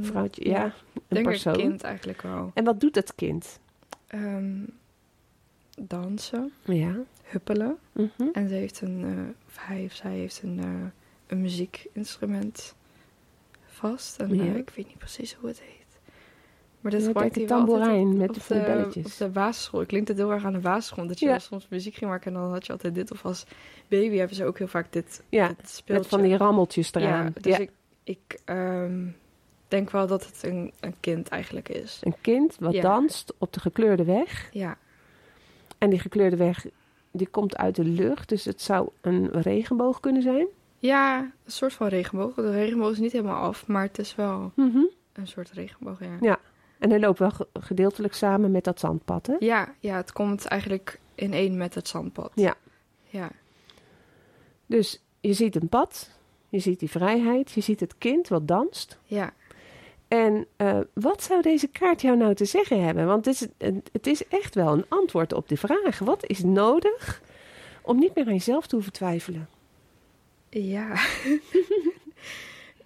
Vrouwtje, 0.00 0.48
ja, 0.48 0.64
een 0.64 0.72
denk 1.08 1.26
persoon. 1.26 1.54
een 1.54 1.60
kind 1.60 1.82
eigenlijk 1.82 2.22
wel. 2.22 2.50
En 2.54 2.64
wat 2.64 2.80
doet 2.80 2.94
dat 2.94 3.14
kind? 3.14 3.58
Ehm, 4.06 4.56
dansen, 5.80 6.52
Ja. 6.64 6.96
huppelen. 7.22 7.78
mhm. 7.92 8.28
En 8.32 8.48
ze 8.48 8.54
heeft 8.54 8.80
een, 8.80 9.04
eh, 9.04 9.46
of 9.48 9.56
hij 9.66 9.84
of 9.84 9.92
zij 9.92 10.12
heeft 10.16 10.42
een, 10.42 10.58
eh, 10.58 10.86
een 11.26 11.40
muziekinstrument 11.40 12.74
vast. 13.66 14.20
En 14.20 14.34
Ja. 14.34 14.42
eh, 14.44 14.56
ik 14.56 14.70
weet 14.70 14.86
niet 14.86 14.98
precies 14.98 15.34
hoe 15.34 15.48
het 15.48 15.60
heet. 15.60 15.85
Maar 16.92 17.00
een 17.00 17.12
wel 17.12 17.22
altijd 17.22 17.48
tamboerijn 17.48 18.16
met 18.16 18.34
de 18.34 18.40
belletjes. 18.48 19.04
Op 19.12 19.18
de 19.18 19.28
basisschool. 19.28 19.80
Ik 19.80 19.86
klinkt 19.86 20.08
het 20.08 20.16
heel 20.16 20.32
erg 20.32 20.44
aan 20.44 20.52
de 20.52 20.58
basisschool. 20.58 21.06
Dat 21.06 21.18
je 21.18 21.26
Ja. 21.26 21.38
soms 21.38 21.66
muziek 21.68 21.94
ging 21.94 22.10
maken 22.10 22.34
en 22.34 22.40
dan 22.40 22.50
had 22.50 22.66
je 22.66 22.72
altijd 22.72 22.94
dit. 22.94 23.10
Of 23.12 23.24
als 23.24 23.44
baby 23.88 24.16
hebben 24.16 24.36
ze 24.36 24.44
ook 24.44 24.58
heel 24.58 24.66
vaak 24.68 24.92
dit, 24.92 25.22
Ja, 25.28 25.48
dit 25.48 25.68
speeltje. 25.70 25.94
met 25.94 26.06
van 26.06 26.22
die 26.22 26.36
rammeltjes 26.36 26.94
eraan. 26.94 27.24
Ja, 27.24 27.30
dus 27.40 27.56
Ja, 27.56 27.58
ik, 27.62 27.70
ik 28.04 28.38
ehm, 28.44 29.04
denk 29.68 29.90
wel 29.90 30.06
dat 30.06 30.26
het 30.26 30.42
een, 30.42 30.72
een 30.80 30.94
kind 31.00 31.28
eigenlijk 31.28 31.68
is. 31.68 31.98
Een 32.02 32.14
kind 32.20 32.56
wat 32.60 32.72
Ja. 32.72 32.82
danst 32.82 33.34
op 33.38 33.52
de 33.52 33.60
gekleurde 33.60 34.04
weg. 34.04 34.48
Ja, 34.52 34.76
En 35.78 35.90
die 35.90 35.98
gekleurde 35.98 36.36
weg 36.36 36.66
die 37.10 37.26
komt 37.26 37.56
uit 37.56 37.74
de 37.76 37.84
lucht. 37.84 38.28
Dus 38.28 38.44
het 38.44 38.62
zou 38.62 38.88
een 39.00 39.30
regenboog 39.42 40.00
kunnen 40.00 40.22
zijn. 40.22 40.46
ja 40.78 41.18
een 41.20 41.32
soort 41.52 41.72
van 41.72 41.86
regenboog. 41.88 42.34
De 42.34 42.50
regenboog 42.50 42.90
is 42.90 42.98
niet 42.98 43.12
helemaal 43.12 43.42
af, 43.42 43.66
maar 43.66 43.82
het 43.82 43.98
is 43.98 44.14
wel 44.14 44.52
Mhm. 44.54 44.78
een 45.12 45.26
soort 45.26 45.50
regenboog, 45.50 46.00
ja. 46.00 46.16
Ja. 46.20 46.38
En 46.78 46.90
hij 46.90 47.00
loopt 47.00 47.18
wel 47.18 47.30
ge- 47.30 47.46
gedeeltelijk 47.60 48.14
samen 48.14 48.50
met 48.50 48.64
dat 48.64 48.80
zandpad, 48.80 49.26
hè? 49.26 49.34
Ja, 49.38 49.74
ja, 49.80 49.96
het 49.96 50.12
komt 50.12 50.44
eigenlijk 50.46 51.00
in 51.14 51.32
één 51.32 51.56
met 51.56 51.74
het 51.74 51.88
zandpad. 51.88 52.32
Ja. 52.34 52.54
Ja, 53.04 53.30
Dus 54.66 55.02
je 55.20 55.32
ziet 55.32 55.56
een 55.56 55.68
pad, 55.68 56.10
je 56.48 56.58
ziet 56.58 56.78
die 56.80 56.90
vrijheid, 56.90 57.50
je 57.52 57.60
ziet 57.60 57.80
het 57.80 57.98
kind 57.98 58.28
wat 58.28 58.48
danst. 58.48 58.98
ja, 59.04 59.32
En 60.08 60.46
eh, 60.56 60.78
wat 60.92 61.22
zou 61.22 61.42
deze 61.42 61.66
kaart 61.66 62.00
jou 62.02 62.16
nou 62.16 62.34
te 62.34 62.44
zeggen 62.44 62.84
hebben? 62.84 63.06
Want 63.06 63.24
het 63.24 63.34
is, 63.34 63.40
het- 63.58 63.88
het 63.92 64.06
is 64.06 64.26
echt 64.28 64.54
wel 64.54 64.72
een 64.72 64.84
antwoord 64.88 65.32
op 65.32 65.48
de 65.48 65.56
vraag. 65.56 65.98
Wat 65.98 66.26
is 66.26 66.42
nodig 66.42 67.20
om 67.82 67.98
niet 67.98 68.14
meer 68.14 68.26
aan 68.26 68.32
jezelf 68.32 68.66
te 68.66 68.74
hoeven 68.74 68.92
twijfelen? 68.92 69.48
ja. 70.50 70.94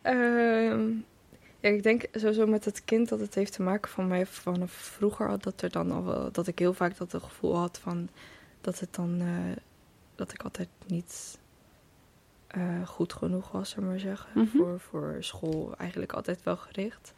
Ehm, 0.03 0.90
ja, 1.61 1.68
ik 1.68 1.83
denk 1.83 2.05
sowieso 2.12 2.46
met 2.46 2.64
het 2.64 2.85
kind 2.85 3.09
dat 3.09 3.20
het 3.20 3.35
heeft 3.35 3.53
te 3.53 3.62
maken 3.62 3.90
van 3.90 4.07
mij 4.09 4.27
vanaf 4.27 4.70
vroeger 4.73 5.29
al 5.29 5.38
dat 5.38 5.62
er 5.62 5.70
dan 5.70 5.90
al 5.90 6.05
wel, 6.05 6.33
dat 6.33 6.46
ik 6.46 6.59
heel 6.59 6.75
vaak 6.75 6.96
dat 6.96 7.12
het 7.12 7.23
gevoel 7.23 7.57
had 7.57 7.79
van 7.79 8.09
dat 8.61 8.79
het 8.81 8.94
dan 8.94 9.20
eh, 9.20 9.29
dat 10.14 10.33
ik 10.33 10.42
altijd 10.42 10.68
niet 10.87 11.38
eh, 12.46 12.87
goed 12.87 13.12
genoeg 13.12 13.51
was, 13.51 13.68
zullen 13.70 13.85
we 13.85 13.90
maar 13.90 14.01
zeggen, 14.01 14.31
Mhm. 14.35 14.46
voor, 14.57 14.81
voor 14.81 15.16
school 15.20 15.75
eigenlijk 15.77 16.12
altijd 16.12 16.42
wel 16.42 16.57
gericht. 16.57 17.12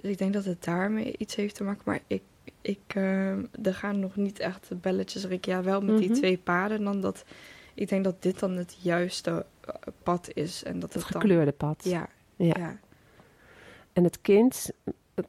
Dus 0.00 0.10
ik 0.10 0.18
denk 0.18 0.32
dat 0.32 0.44
het 0.44 0.64
daarmee 0.64 1.14
iets 1.18 1.34
heeft 1.34 1.54
te 1.54 1.64
maken, 1.64 1.82
maar 1.84 2.00
ik 2.06 2.22
ik, 2.62 2.80
eh, 2.86 3.30
er 3.66 3.74
gaan 3.74 3.98
nog 4.00 4.16
niet 4.16 4.38
echt 4.38 4.80
belletjes 4.80 5.24
rinkelen. 5.24 5.56
Ja, 5.58 5.62
wel 5.64 5.80
met 5.80 5.98
die 5.98 6.08
Mhm. 6.08 6.18
twee 6.18 6.38
paden. 6.38 6.84
Dan 6.84 7.00
dat, 7.00 7.24
ik 7.74 7.88
denk 7.88 8.04
dat 8.04 8.22
dit 8.22 8.38
dan 8.38 8.56
het 8.56 8.76
juiste 8.80 9.46
pad 10.02 10.28
is. 10.34 10.62
En 10.64 10.78
dat 10.80 10.92
Het 10.92 11.02
het 11.02 11.12
dan, 11.12 11.20
gekleurde 11.20 11.52
pad. 11.52 11.84
ja, 11.84 12.08
Ja. 12.36 12.54
ja. 12.58 12.78
En 13.98 14.04
het 14.04 14.20
kind, 14.20 14.70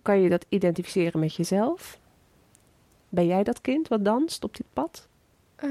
kan 0.02 0.22
je 0.22 0.30
dat 0.30 0.46
identificeren 0.50 1.20
met 1.20 1.36
jezelf? 1.36 2.00
Ben 3.10 3.26
jij 3.26 3.44
dat 3.44 3.62
kind 3.62 3.88
wat 3.88 4.06
danst 4.06 4.44
op 4.44 4.58
dit 4.58 4.66
pad? 4.74 5.08
Eh, 5.56 5.70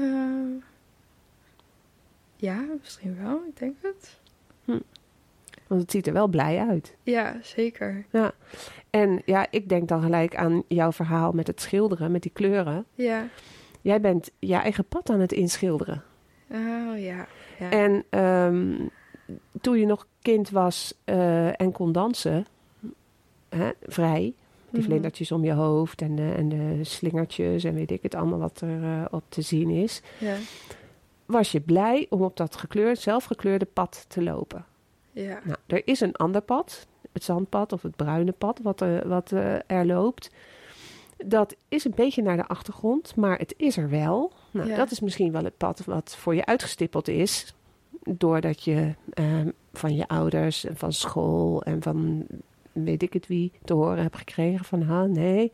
ja, 2.35 2.65
misschien 2.81 3.23
wel. 3.23 3.43
Ik 3.47 3.57
denk 3.59 3.75
het. 3.81 4.19
Want 5.67 5.81
het 5.81 5.91
ziet 5.91 6.07
er 6.07 6.13
wel 6.13 6.27
blij 6.27 6.67
uit. 6.67 6.95
Ja, 7.03 7.37
zeker. 7.41 8.05
En 8.89 9.21
ja, 9.25 9.47
ik 9.49 9.69
denk 9.69 9.87
dan 9.87 10.01
gelijk 10.01 10.35
aan 10.35 10.63
jouw 10.67 10.91
verhaal 10.91 11.31
met 11.31 11.47
het 11.47 11.61
schilderen, 11.61 12.11
met 12.11 12.21
die 12.21 12.31
kleuren. 12.31 12.85
Ja. 12.95 13.27
Jij 13.81 14.01
bent 14.01 14.31
je 14.39 14.55
eigen 14.55 14.85
pad 14.85 15.09
aan 15.09 15.19
het 15.19 15.31
inschilderen. 15.31 16.03
Oh, 16.51 16.99
ja. 16.99 17.27
ja. 17.59 17.69
En 17.69 18.03
ehm, 18.09 18.87
toen 19.61 19.79
je 19.79 19.85
nog 19.85 20.07
kind 20.21 20.49
was 20.49 20.93
eh, 21.03 21.61
en 21.61 21.71
kon 21.71 21.91
dansen, 21.91 22.45
hè, 23.49 23.69
vrij, 23.81 24.33
die 24.69 24.79
Mhm. 24.79 24.89
vlindertjes 24.89 25.31
om 25.31 25.43
je 25.43 25.51
hoofd 25.53 26.01
en 26.01 26.15
de, 26.15 26.31
en 26.37 26.49
de 26.49 26.79
slingertjes 26.83 27.63
en 27.63 27.73
weet 27.73 27.91
ik 27.91 28.03
het 28.03 28.15
allemaal 28.15 28.39
wat 28.39 28.61
er 28.61 28.83
eh, 28.83 29.05
op 29.11 29.23
te 29.29 29.41
zien 29.41 29.69
is, 29.69 30.01
Ja. 30.19 30.35
was 31.25 31.51
je 31.51 31.59
blij 31.59 32.05
om 32.09 32.21
op 32.21 32.37
dat 32.37 32.55
gekleurd, 32.55 32.99
zelfgekleurde 32.99 33.65
pad 33.65 34.05
te 34.07 34.23
lopen. 34.23 34.65
Ja. 35.11 35.39
Nou, 35.43 35.57
er 35.67 35.81
is 35.85 35.99
een 35.99 36.15
ander 36.15 36.41
pad, 36.41 36.87
het 37.11 37.23
zandpad 37.23 37.73
of 37.73 37.81
het 37.81 37.95
bruine 37.95 38.31
pad, 38.31 38.59
wat, 38.63 38.81
eh, 38.81 39.01
wat 39.01 39.31
eh, 39.31 39.53
er 39.67 39.85
loopt. 39.85 40.31
Dat 41.25 41.55
is 41.69 41.85
een 41.85 41.93
beetje 41.95 42.21
naar 42.21 42.37
de 42.37 42.47
achtergrond, 42.47 43.15
maar 43.15 43.37
het 43.37 43.53
is 43.57 43.77
er 43.77 43.89
wel. 43.89 44.31
Nou, 44.51 44.69
Ja. 44.69 44.75
Dat 44.75 44.91
is 44.91 44.99
misschien 44.99 45.31
wel 45.31 45.43
het 45.43 45.57
pad 45.57 45.85
wat 45.85 46.15
voor 46.15 46.35
je 46.35 46.45
uitgestippeld 46.45 47.07
is. 47.07 47.53
Doordat 48.03 48.63
je 48.63 48.93
ehm, 49.13 49.49
van 49.73 49.95
je 49.95 50.07
ouders 50.07 50.65
en 50.65 50.77
van 50.77 50.93
school 50.93 51.63
en 51.63 51.81
van 51.81 52.25
weet 52.71 53.03
ik 53.03 53.13
het 53.13 53.27
wie 53.27 53.51
te 53.63 53.73
horen 53.73 54.01
hebt 54.01 54.17
gekregen 54.17 54.65
van... 54.65 54.81
Ha, 54.81 55.05
nee, 55.05 55.51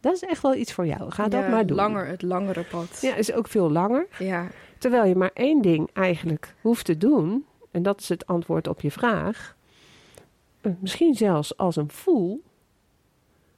dat 0.00 0.14
is 0.14 0.22
echt 0.22 0.42
wel 0.42 0.54
iets 0.54 0.72
voor 0.72 0.86
jou. 0.86 1.10
Ga 1.10 1.28
dat 1.28 1.48
maar 1.48 1.66
doen. 1.66 1.76
Langer, 1.76 2.06
het 2.06 2.22
langere 2.22 2.62
pad. 2.64 2.98
Ja, 3.00 3.14
is 3.14 3.32
ook 3.32 3.48
veel 3.48 3.70
langer. 3.70 4.06
Ja. 4.18 4.46
Terwijl 4.78 5.04
je 5.04 5.14
maar 5.16 5.30
één 5.34 5.62
ding 5.62 5.88
eigenlijk 5.92 6.54
hoeft 6.60 6.84
te 6.84 6.96
doen. 6.98 7.44
en 7.70 7.82
dat 7.82 8.00
is 8.00 8.08
het 8.08 8.26
antwoord 8.26 8.68
op 8.68 8.80
je 8.80 8.90
vraag, 8.90 9.56
eh, 10.60 10.72
misschien 10.78 11.14
zelfs 11.14 11.56
als 11.56 11.76
een 11.76 11.90
voel, 11.90 12.42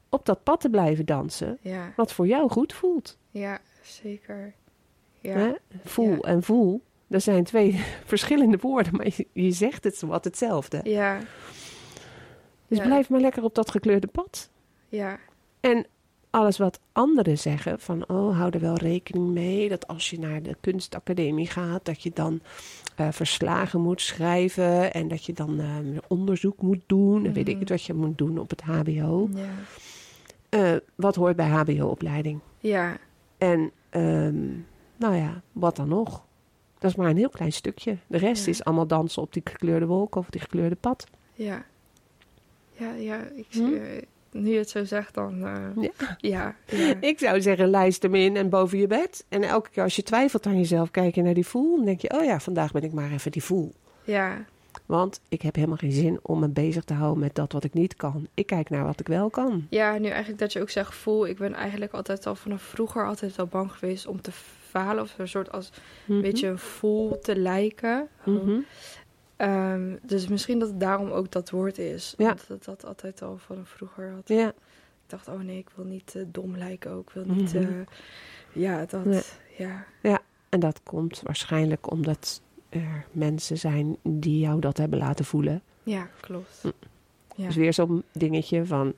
op 0.09 0.27
dat 0.27 0.43
pad 0.43 0.61
te 0.61 0.71
blijven 0.71 1.07
dansen, 1.07 1.59
Ja, 1.61 1.93
wat 1.97 2.13
voor 2.13 2.27
jou 2.27 2.51
goed 2.51 2.73
voelt. 2.73 3.19
ja 3.31 3.59
zeker. 3.83 4.55
Ja, 5.21 5.37
Hè? 5.37 5.53
Voel 5.85 6.11
Ja. 6.11 6.19
en 6.21 6.43
voel, 6.43 6.83
dat 7.07 7.23
zijn 7.23 7.45
twee 7.45 7.81
verschillende 8.05 8.59
woorden, 8.61 8.97
maar 8.97 9.07
je, 9.07 9.27
je 9.33 9.51
zegt 9.51 9.85
het 9.85 10.01
wat 10.01 10.25
hetzelfde. 10.25 10.81
ja, 10.85 11.19
Dus 12.73 12.81
Ja. 12.81 12.87
blijf 12.87 13.09
maar 13.09 13.21
lekker 13.21 13.43
op 13.45 13.55
dat 13.55 13.71
gekleurde 13.71 14.07
pad. 14.07 14.51
ja, 14.89 15.19
En 15.61 15.87
alles 16.31 16.59
wat 16.59 16.81
anderen 16.93 17.39
zeggen, 17.39 17.81
van 17.81 18.09
oh, 18.09 18.37
hou 18.39 18.51
er 18.51 18.61
wel 18.61 18.77
rekening 18.77 19.29
mee 19.29 19.69
dat 19.69 19.87
als 19.89 20.11
je 20.11 20.19
naar 20.19 20.43
de 20.43 20.57
kunstacademie 20.61 21.47
gaat, 21.47 21.85
dat 21.85 22.03
je 22.03 22.11
dan 22.15 22.41
eh, 22.97 23.09
verslagen 23.11 23.81
moet 23.81 24.01
schrijven 24.01 24.93
en 24.93 25.09
dat 25.09 25.25
je 25.25 25.33
dan 25.33 25.61
eh, 25.61 25.67
onderzoek 26.09 26.63
moet 26.63 26.83
doen. 26.87 27.27
En 27.27 27.33
weet 27.33 27.47
ik 27.49 27.53
Mhm. 27.53 27.61
het 27.61 27.69
wat 27.69 27.83
je 27.85 27.95
moet 27.95 28.19
doen 28.19 28.39
op 28.39 28.51
het 28.51 28.61
HBO. 28.63 29.29
ja. 29.35 29.45
Eh, 30.49 30.77
wat 30.95 31.15
hoort 31.15 31.37
bij 31.37 31.47
HBO-opleiding? 31.49 32.41
Ja, 32.59 32.97
En 33.39 33.71
ehm, 33.91 34.45
nou 34.97 35.15
ja, 35.15 35.43
wat 35.53 35.77
dan 35.77 35.89
nog? 35.89 36.25
Dat 36.79 36.91
is 36.91 36.97
maar 36.97 37.11
een 37.11 37.17
heel 37.17 37.29
klein 37.29 37.53
stukje. 37.53 37.97
De 38.07 38.19
rest 38.19 38.45
Ja. 38.45 38.51
is 38.51 38.65
allemaal 38.65 38.87
dansen 38.87 39.23
op 39.23 39.33
die 39.33 39.43
gekleurde 39.45 39.87
wolk 39.87 40.15
of 40.15 40.31
die 40.31 40.41
gekleurde 40.41 40.77
pad. 40.77 41.07
ja. 41.35 41.65
Ja, 42.73 42.93
ja, 42.95 43.21
ik, 43.35 43.47
Hm? 43.51 43.75
eh, 43.75 43.81
nu 44.31 44.51
je 44.51 44.59
het 44.59 44.71
zo 44.71 44.85
zegt, 44.85 45.15
dan... 45.15 45.47
eh, 45.47 45.83
Ja. 45.83 45.91
ja, 46.19 46.55
ja. 46.67 46.95
Ik 47.11 47.19
zou 47.19 47.41
zeggen, 47.43 47.69
lijst 47.71 48.03
hem 48.03 48.15
in 48.15 48.37
en 48.37 48.49
boven 48.49 48.79
je 48.79 48.87
bed. 48.87 49.25
En 49.29 49.43
elke 49.43 49.71
keer 49.71 49.83
als 49.83 49.97
je 49.97 50.03
twijfelt 50.03 50.47
aan 50.47 50.57
jezelf, 50.59 50.91
kijk 50.91 51.15
je 51.15 51.23
naar 51.23 51.35
die 51.35 51.47
voel. 51.47 51.77
Dan 51.77 51.85
denk 51.85 52.01
je, 52.01 52.13
oh 52.19 52.25
ja, 52.25 52.41
vandaag 52.41 52.73
ben 52.73 52.83
ik 52.83 52.93
maar 52.93 53.11
even 53.13 53.31
die 53.31 53.43
voel. 53.45 53.73
ja, 54.05 54.45
Want 54.87 55.21
ik 55.29 55.43
heb 55.43 55.55
helemaal 55.55 55.77
geen 55.77 55.93
zin 55.93 56.19
om 56.23 56.39
me 56.39 56.49
bezig 56.49 56.85
te 56.85 56.95
houden 56.95 57.23
met 57.23 57.35
dat 57.35 57.53
wat 57.53 57.65
ik 57.65 57.75
niet 57.75 57.95
kan. 57.97 58.27
Ik 58.35 58.47
kijk 58.47 58.71
naar 58.71 58.85
wat 58.85 59.01
ik 59.01 59.07
wel 59.09 59.31
kan. 59.31 59.67
Ja, 59.71 59.99
nu 59.99 60.09
eigenlijk 60.09 60.39
dat 60.39 60.53
je 60.53 60.61
ook 60.61 60.71
zegt 60.71 60.95
voel. 60.95 61.27
Ik 61.27 61.39
ben 61.39 61.55
eigenlijk 61.55 61.93
altijd 61.93 62.27
al 62.27 62.35
vanaf 62.35 62.63
vroeger 62.63 63.07
altijd 63.07 63.39
al 63.39 63.47
bang 63.47 63.73
geweest 63.73 64.07
om 64.07 64.21
te 64.21 64.31
falen. 64.69 65.03
Of 65.03 65.15
een 65.19 65.29
soort 65.29 65.53
als 65.53 65.71
een 66.09 66.21
beetje 66.21 66.47
een 66.49 66.59
voel 66.59 67.19
te 67.19 67.37
lijken. 67.37 68.09
Mhm. 68.25 68.59
Ehm, 69.43 69.97
dus 70.03 70.29
misschien 70.29 70.59
dat 70.59 70.69
het 70.69 70.81
daarom 70.81 71.11
ook 71.11 71.31
dat 71.31 71.51
woord 71.51 71.79
is. 71.79 72.15
Ja. 72.17 72.27
Want 72.27 72.49
dat 72.49 72.65
dat 72.65 72.85
altijd 72.85 73.23
al 73.23 73.39
vanaf 73.39 73.69
vroeger 73.69 74.11
had. 74.11 74.29
Ja, 74.29 74.49
Ik 74.49 74.55
dacht, 75.07 75.29
oh 75.29 75.41
nee, 75.41 75.59
ik 75.59 75.71
wil 75.75 75.85
niet 75.85 76.15
eh, 76.15 76.23
dom 76.27 76.57
lijken 76.57 76.91
ook. 76.91 77.09
Ik 77.09 77.15
wil 77.15 77.35
niet... 77.35 77.53
Mhm. 77.55 77.63
eh, 77.63 77.87
ja, 78.53 78.85
dat... 78.87 79.05
Nee. 79.05 79.23
Ja, 80.03 80.21
en 80.49 80.61
dat 80.61 80.81
komt 80.83 81.23
waarschijnlijk 81.23 81.91
omdat 81.91 82.43
er 82.69 83.07
mensen 83.13 83.59
zijn 83.59 83.97
die 84.03 84.39
jou 84.39 84.61
dat 84.61 84.77
hebben 84.79 84.99
laten 84.99 85.25
voelen. 85.25 85.63
ja, 85.83 86.09
klopt. 86.21 86.63
Ja. 87.37 87.47
Dus 87.47 87.57
weer 87.57 87.73
zo'n 87.73 88.03
dingetje 88.13 88.67
van... 88.67 88.95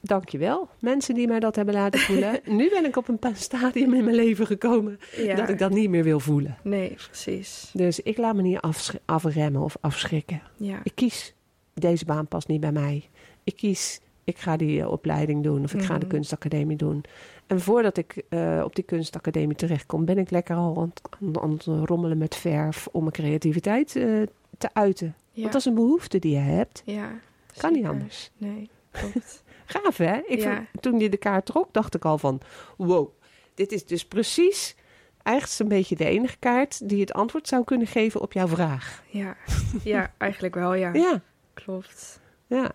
Dankjewel, 0.00 0.68
mensen 0.80 1.14
die 1.14 1.26
mij 1.26 1.40
dat 1.40 1.56
hebben 1.56 1.74
laten 1.74 2.00
voelen. 2.00 2.40
nu 2.58 2.68
ben 2.70 2.84
ik 2.84 2.96
op 2.96 3.08
een 3.08 3.18
stadium 3.36 3.94
in 3.94 4.04
mijn 4.04 4.16
leven 4.16 4.46
gekomen 4.46 4.98
ja. 5.16 5.34
dat 5.34 5.48
ik 5.48 5.58
dat 5.58 5.70
niet 5.70 5.90
meer 5.90 6.04
wil 6.04 6.20
voelen. 6.20 6.56
Nee, 6.62 6.94
precies. 6.94 7.70
Dus 7.72 8.00
ik 8.00 8.16
laat 8.16 8.34
me 8.34 8.42
niet 8.42 8.60
afremmen 9.04 9.62
of 9.62 9.76
afschrikken. 9.80 10.42
Ja, 10.56 10.80
Ik 10.82 10.92
kies, 10.94 11.34
deze 11.74 12.04
baan 12.04 12.26
past 12.26 12.48
niet 12.48 12.60
bij 12.60 12.72
mij. 12.72 13.08
Ik 13.44 13.56
kies, 13.56 14.00
ik 14.24 14.38
ga 14.38 14.56
die 14.56 14.80
eh, 14.80 14.90
opleiding 14.90 15.42
doen 15.42 15.62
of 15.64 15.74
ik 15.74 15.82
ga 15.82 15.94
de 15.94 16.04
Mhm. 16.04 16.14
kunstacademie 16.14 16.76
doen. 16.76 17.04
En 17.46 17.60
voordat 17.60 17.96
ik 17.96 18.22
eh, 18.28 18.60
op 18.64 18.74
die 18.74 18.84
kunstacademie 18.84 19.56
terechtkom, 19.56 20.04
ben 20.04 20.18
ik 20.18 20.30
lekker 20.30 20.56
al 20.56 20.76
aan, 20.80 20.88
het- 20.94 21.02
aan, 21.20 21.42
aan 21.42 21.50
het 21.52 21.64
rommelen 21.88 22.18
met 22.18 22.34
verf 22.36 22.88
om 22.92 23.00
mijn 23.00 23.12
creativiteit 23.14 23.96
eh, 23.96 24.22
te 24.58 24.68
uiten. 24.72 25.14
ja. 25.32 25.40
Want 25.40 25.52
dat 25.52 25.60
is 25.60 25.66
een 25.66 25.74
behoefte 25.74 26.18
die 26.18 26.32
je 26.32 26.38
hebt. 26.38 26.82
ja 26.84 27.10
Kan 27.56 27.72
niet 27.72 27.84
anders. 27.84 28.30
Nee, 28.36 28.70
klopt. 28.90 29.42
Gaaf 29.68 29.96
hè? 29.96 30.20
Ik 30.26 30.40
Ja. 30.40 30.54
vond- 30.54 30.82
toen 30.82 30.98
je 31.00 31.08
de 31.08 31.16
kaart 31.16 31.46
trok, 31.46 31.72
dacht 31.72 31.94
ik 31.94 32.04
al 32.04 32.18
van, 32.18 32.40
wow, 32.76 33.08
dit 33.54 33.72
is 33.72 33.86
dus 33.86 34.04
precies 34.04 34.74
eigenlijk 35.22 35.58
een 35.60 35.68
beetje 35.78 35.96
de 35.96 36.04
enige 36.04 36.36
kaart 36.38 36.88
die 36.88 37.00
het 37.00 37.12
antwoord 37.12 37.48
zou 37.48 37.64
kunnen 37.64 37.86
geven 37.86 38.20
op 38.20 38.32
jouw 38.32 38.48
vraag. 38.48 39.02
ja. 39.06 39.36
ja, 39.82 40.12
eigenlijk 40.18 40.54
wel, 40.54 40.74
ja. 40.74 40.92
Ja, 40.92 41.22
Klopt. 41.54 42.20
ja. 42.46 42.70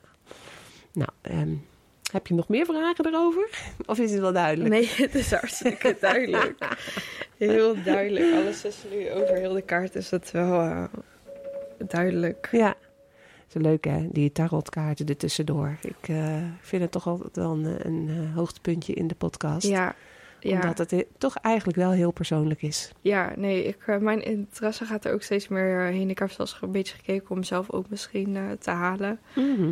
Nou, 0.94 1.10
ehm, 1.22 1.54
heb 2.12 2.28
je 2.28 2.34
nog 2.34 2.48
meer 2.48 2.66
vragen 2.66 3.06
erover? 3.08 3.50
Of 3.86 4.00
is 4.00 4.12
het 4.12 4.20
wel 4.20 4.34
duidelijk? 4.34 4.70
Nee, 4.70 4.88
het 5.08 5.16
is 5.16 5.32
hartstikke 5.32 5.98
duidelijk. 6.00 6.68
Heel 7.38 7.84
duidelijk. 7.84 8.34
Alles 8.34 8.66
is 8.66 8.78
nu 8.92 9.12
over 9.12 9.36
heel 9.36 9.54
de 9.54 9.62
kaart 9.62 9.96
is 9.96 10.12
het 10.12 10.32
wel 10.32 10.62
eh, 10.62 10.84
duidelijk. 11.88 12.48
Ja. 12.52 12.76
Zo 13.54 13.60
leuk 13.60 13.84
hè, 13.86 14.08
die 14.12 14.32
tarotkaarten 14.32 15.06
er 15.08 15.18
tussendoor. 15.18 15.78
Ik 15.82 16.08
eh, 16.10 16.36
vind 16.62 16.82
het 16.82 16.92
toch 16.92 17.08
altijd 17.08 17.36
wel 17.36 17.52
een, 17.52 17.86
een 17.88 18.10
eh, 18.10 18.36
hoogtepuntje 18.36 18.94
in 18.94 19.08
de 19.08 19.16
podcast. 19.16 19.68
Ja, 19.68 19.96
ja, 20.40 20.54
Omdat 20.54 20.78
het 20.78 20.92
he- 20.92 21.06
toch 21.18 21.36
eigenlijk 21.38 21.78
wel 21.78 21.92
heel 21.92 22.12
persoonlijk 22.12 22.62
is. 22.62 22.92
ja 23.02 23.34
nee, 23.36 23.64
ik, 23.64 23.78
eh, 23.86 23.98
mijn 23.98 24.24
interesse 24.24 24.86
gaat 24.86 25.06
er 25.06 25.14
ook 25.14 25.22
steeds 25.22 25.48
meer 25.48 25.80
heen. 25.82 26.10
Ik 26.10 26.20
heb 26.20 26.32
zelfs 26.32 26.58
een 26.62 26.72
beetje 26.72 26.96
gekeken 26.96 27.30
om 27.30 27.38
mezelf 27.38 27.72
ook 27.72 27.90
misschien 27.90 28.38
te 28.60 28.72
halen. 28.72 29.20
Mhm. 29.36 29.72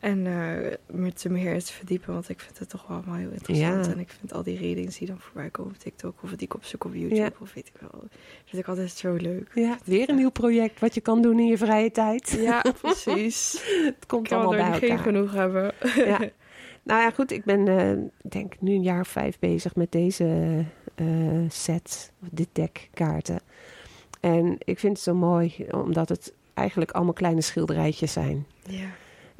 En 0.00 0.26
eh 0.26 0.72
met 0.86 1.18
te 1.18 1.28
meer 1.28 1.64
te 1.64 1.72
verdiepen, 1.72 2.12
want 2.12 2.28
ik 2.28 2.40
vind 2.40 2.58
het 2.58 2.68
toch 2.68 2.86
wel 2.86 2.96
allemaal 2.96 3.14
heel 3.16 3.30
interessant. 3.30 3.86
Ja. 3.86 3.92
En 3.92 3.98
ik 3.98 4.10
vind 4.18 4.32
al 4.32 4.42
die 4.42 4.58
readings 4.58 4.98
die 4.98 5.06
dan 5.08 5.18
voorbij 5.20 5.50
komen 5.50 5.72
op 5.72 5.78
TikTok 5.78 6.22
of 6.22 6.30
die 6.30 6.38
ik 6.46 6.54
opzoek 6.54 6.84
op 6.84 6.94
YouTube 6.94 7.14
Ja. 7.14 7.30
of 7.40 7.54
weet 7.54 7.66
ik 7.74 7.80
wel. 7.80 8.02
Vind 8.44 8.62
ik 8.62 8.68
altijd 8.68 8.90
zo 8.90 9.14
leuk. 9.14 9.50
Ja, 9.54 9.78
weer 9.84 10.08
een 10.08 10.16
nieuw 10.16 10.30
project 10.30 10.80
wat 10.80 10.94
je 10.94 11.00
kan 11.00 11.22
doen 11.22 11.38
in 11.38 11.46
je 11.46 11.58
vrije 11.58 11.90
tijd. 11.90 12.30
Ja, 12.40 12.64
precies. 12.80 13.62
Het 13.84 14.06
komt 14.06 14.32
allemaal 14.32 14.50
bij 14.50 14.78
geen 14.78 14.88
elkaar. 14.88 15.04
genoeg 15.04 15.32
hebben. 15.32 15.72
Ja. 15.96 16.18
Nou 16.82 17.00
ja, 17.00 17.10
goed. 17.10 17.30
Ik 17.30 17.44
ben 17.44 17.68
ik 18.22 18.30
denk 18.30 18.60
nu 18.60 18.72
een 18.74 18.82
jaar 18.82 19.00
of 19.00 19.08
vijf 19.08 19.38
bezig 19.38 19.74
met 19.74 19.92
deze 19.92 20.64
eh, 20.94 21.06
set, 21.48 22.12
of 22.22 22.28
dit 22.32 22.48
deck 22.52 22.88
kaarten. 22.94 23.40
En 24.20 24.56
ik 24.64 24.78
vind 24.78 24.92
het 24.92 25.02
zo 25.02 25.14
mooi, 25.14 25.54
omdat 25.70 26.08
het 26.08 26.32
eigenlijk 26.54 26.90
allemaal 26.90 27.12
kleine 27.12 27.40
schilderijtjes 27.40 28.12
zijn. 28.12 28.46
Ja. 28.62 28.86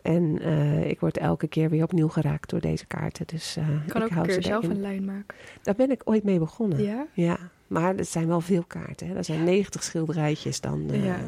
En 0.03 0.39
eh, 0.43 0.91
ik 0.91 1.01
word 1.01 1.17
elke 1.19 1.47
keer 1.49 1.71
weer 1.71 1.83
opnieuw 1.83 2.09
geraakt 2.09 2.51
door 2.51 2.61
deze 2.61 2.87
kaarten. 2.87 3.27
Dus 3.27 3.57
eh, 3.57 3.69
Ik 3.69 3.89
kan 3.89 4.03
ook 4.03 4.11
een 4.11 4.23
keer 4.23 4.33
ze 4.33 4.43
zelf 4.43 4.65
een 4.65 4.81
lijn 4.81 5.05
maken. 5.05 5.35
Daar 5.63 5.75
ben 5.75 5.91
ik 5.91 6.03
ooit 6.05 6.25
mee 6.25 6.39
begonnen. 6.39 6.83
Ja? 6.83 7.07
Ja, 7.13 7.39
maar 7.67 7.97
het 7.97 8.09
zijn 8.09 8.27
wel 8.27 8.41
veel 8.41 8.65
kaarten. 8.67 9.09
Hè. 9.09 9.15
Er 9.15 9.25
zijn 9.25 9.45
90 9.45 9.83
schilderijtjes 9.83 10.61
dan. 10.61 10.91
eh. 10.91 11.05
Ja. 11.05 11.19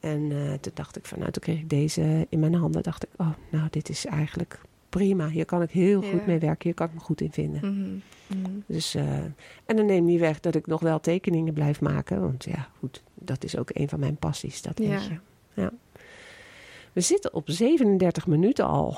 En 0.00 0.28
toen 0.60 0.72
dacht 0.74 0.96
ik 0.96 1.04
van, 1.06 1.18
nou, 1.18 1.30
toen 1.30 1.42
kreeg 1.42 1.58
ik 1.58 1.68
deze 1.68 2.26
in 2.28 2.38
mijn 2.40 2.54
handen. 2.54 2.82
dacht 2.82 3.04
ik, 3.04 3.10
oh, 3.16 3.28
nou, 3.50 3.66
dit 3.70 3.88
is 3.88 4.06
eigenlijk 4.06 4.60
prima. 4.88 5.28
Hier 5.28 5.44
kan 5.44 5.62
ik 5.62 5.70
heel 5.70 6.02
Ja. 6.04 6.10
goed 6.10 6.26
mee 6.26 6.38
werken. 6.38 6.62
Hier 6.64 6.74
kan 6.74 6.86
ik 6.86 6.94
me 6.94 7.00
goed 7.00 7.20
in 7.20 7.32
vinden. 7.32 8.00
Mhm. 8.26 8.48
Dus, 8.66 8.94
en 9.64 9.76
dan 9.76 9.86
neem 9.86 10.04
niet 10.04 10.20
weg 10.20 10.40
dat 10.40 10.54
ik 10.54 10.66
nog 10.66 10.80
wel 10.80 11.00
tekeningen 11.00 11.54
blijf 11.54 11.80
maken. 11.80 12.20
Want 12.20 12.44
ja, 12.44 12.68
goed, 12.78 13.02
dat 13.14 13.44
is 13.44 13.56
ook 13.58 13.70
een 13.72 13.88
van 13.88 14.00
mijn 14.00 14.16
passies, 14.16 14.62
dat 14.62 14.78
weet 14.78 15.04
je. 15.06 15.16
Ja. 15.54 15.70
We 16.94 17.00
zitten 17.00 17.34
op 17.34 17.50
37 17.50 18.26
minuten 18.26 18.66
al. 18.66 18.96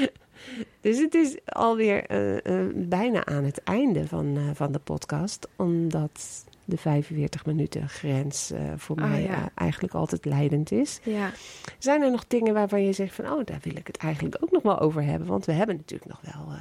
dus 0.80 0.98
het 0.98 1.14
is 1.14 1.36
alweer 1.44 2.06
eh, 2.06 2.66
bijna 2.74 3.24
aan 3.24 3.44
het 3.44 3.62
einde 3.62 4.06
van, 4.06 4.36
eh, 4.36 4.42
van 4.54 4.72
de 4.72 4.78
podcast. 4.78 5.48
Omdat 5.56 6.44
de 6.64 6.76
45 6.76 7.46
minuten 7.46 7.88
grens 7.88 8.52
voor 8.76 8.96
Ah, 8.96 9.10
mij 9.10 9.22
ja. 9.22 9.50
eigenlijk 9.54 9.94
altijd 9.94 10.24
leidend 10.24 10.72
is. 10.72 11.00
Ja. 11.02 11.32
Zijn 11.78 12.02
er 12.02 12.10
nog 12.10 12.26
dingen 12.26 12.54
waarvan 12.54 12.84
je 12.84 12.92
zegt 12.92 13.14
van... 13.14 13.32
oh, 13.32 13.44
daar 13.44 13.60
wil 13.62 13.76
ik 13.76 13.86
het 13.86 13.96
eigenlijk 13.96 14.36
ook 14.40 14.50
nog 14.50 14.62
wel 14.62 14.78
over 14.78 15.02
hebben? 15.02 15.28
Want 15.28 15.44
we 15.44 15.52
hebben 15.52 15.76
natuurlijk 15.76 16.10
nog 16.10 16.20
wel... 16.34 16.54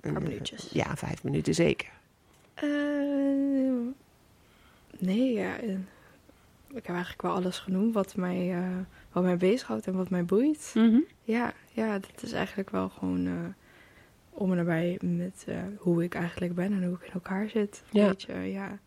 Een 0.00 0.12
paar 0.12 0.22
minuutjes. 0.22 0.70
Ja, 0.72 0.96
vijf 0.96 1.24
minuten 1.24 1.54
zeker. 1.54 1.90
Nee, 4.98 5.32
ja. 5.32 5.56
Ik 6.68 6.86
heb 6.86 6.88
eigenlijk 6.88 7.22
wel 7.22 7.32
alles 7.32 7.58
genoemd 7.58 7.94
wat 7.94 8.16
mij, 8.16 8.54
wat 9.14 9.22
mij 9.22 9.36
bezighoudt 9.36 9.86
en 9.86 9.96
wat 9.96 10.10
mij 10.10 10.24
boeit. 10.24 10.70
Mhm. 10.74 10.98
Ja, 11.22 11.52
ja, 11.72 11.92
dat 11.98 12.22
is 12.22 12.32
eigenlijk 12.32 12.70
wel 12.70 12.88
gewoon 12.88 13.26
eh, 13.26 13.32
om 14.30 14.50
en 14.50 14.56
nabij 14.56 14.98
met 15.02 15.44
eh, 15.46 15.56
hoe 15.78 16.02
ik 16.04 16.14
eigenlijk 16.14 16.54
ben 16.54 16.72
en 16.72 16.84
hoe 16.84 16.94
ik 16.94 17.06
in 17.06 17.12
elkaar 17.12 17.48
zit. 17.48 17.82
Ja. 17.90 18.06
Weet 18.06 18.22
je, 18.22 18.32
ja. 18.32 18.78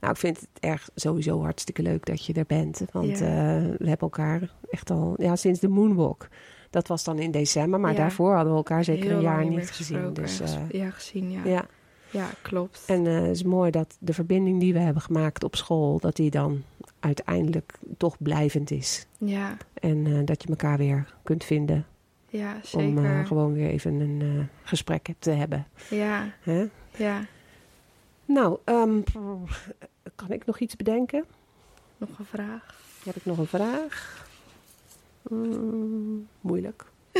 Nou, 0.00 0.12
ik 0.12 0.18
vind 0.20 0.40
het 0.40 0.48
erg 0.60 0.88
sowieso 0.94 1.42
hartstikke 1.42 1.82
leuk 1.82 2.04
dat 2.06 2.24
je 2.26 2.32
er 2.32 2.44
bent. 2.46 2.82
Want 2.92 3.18
Ja. 3.18 3.24
eh, 3.24 3.62
we 3.62 3.88
hebben 3.88 3.98
elkaar 3.98 4.50
echt 4.70 4.90
al 4.90 5.14
ja, 5.18 5.36
sinds 5.36 5.60
de 5.60 5.68
Moonwalk. 5.68 6.28
Dat 6.70 6.88
was 6.88 7.04
dan 7.04 7.18
in 7.18 7.30
december, 7.30 7.80
maar 7.80 7.90
Ja. 7.92 7.96
daarvoor 7.96 8.34
hadden 8.34 8.50
we 8.52 8.56
elkaar 8.58 8.84
zeker 8.84 9.04
Heel 9.06 9.16
een 9.16 9.22
jaar 9.22 9.46
niet 9.46 9.70
gezien. 9.70 10.12
Dus 10.12 10.42
ja, 10.70 10.90
gezien, 10.90 11.30
ja. 11.30 11.44
ja. 11.44 11.66
Ja, 12.10 12.28
klopt. 12.42 12.82
En 12.86 13.04
het 13.04 13.36
is 13.36 13.42
mooi 13.42 13.70
dat 13.70 13.96
de 14.00 14.12
verbinding 14.12 14.60
die 14.60 14.72
we 14.72 14.78
hebben 14.78 15.02
gemaakt 15.02 15.44
op 15.44 15.56
school, 15.56 15.98
dat 15.98 16.16
die 16.16 16.30
dan 16.30 16.62
uiteindelijk 17.06 17.72
toch 17.96 18.16
blijvend 18.18 18.70
is. 18.70 19.06
ja, 19.18 19.56
En 19.74 20.06
eh, 20.06 20.18
dat 20.24 20.42
je 20.42 20.48
elkaar 20.48 20.78
weer 20.78 21.14
kunt 21.22 21.44
vinden 21.44 21.86
ja, 22.28 22.54
om 22.54 22.60
zeker. 22.96 23.04
eh, 23.18 23.26
gewoon 23.26 23.52
weer 23.52 23.68
even 23.68 24.00
een 24.00 24.20
eh, 24.22 24.44
gesprek 24.68 25.08
te 25.18 25.30
hebben. 25.30 25.66
Ja, 25.90 26.32
Hè? 26.40 26.66
ja. 26.96 27.24
Nou, 28.24 28.58
ehm, 28.64 29.00
kan 30.14 30.30
ik 30.30 30.46
nog 30.46 30.58
iets 30.58 30.76
bedenken? 30.76 31.24
Nog 31.96 32.18
een 32.18 32.24
vraag? 32.24 32.80
Heb 33.04 33.16
ik 33.16 33.24
nog 33.24 33.38
een 33.38 33.46
vraag? 33.46 34.26
Mm, 35.28 36.26
moeilijk. 36.40 36.84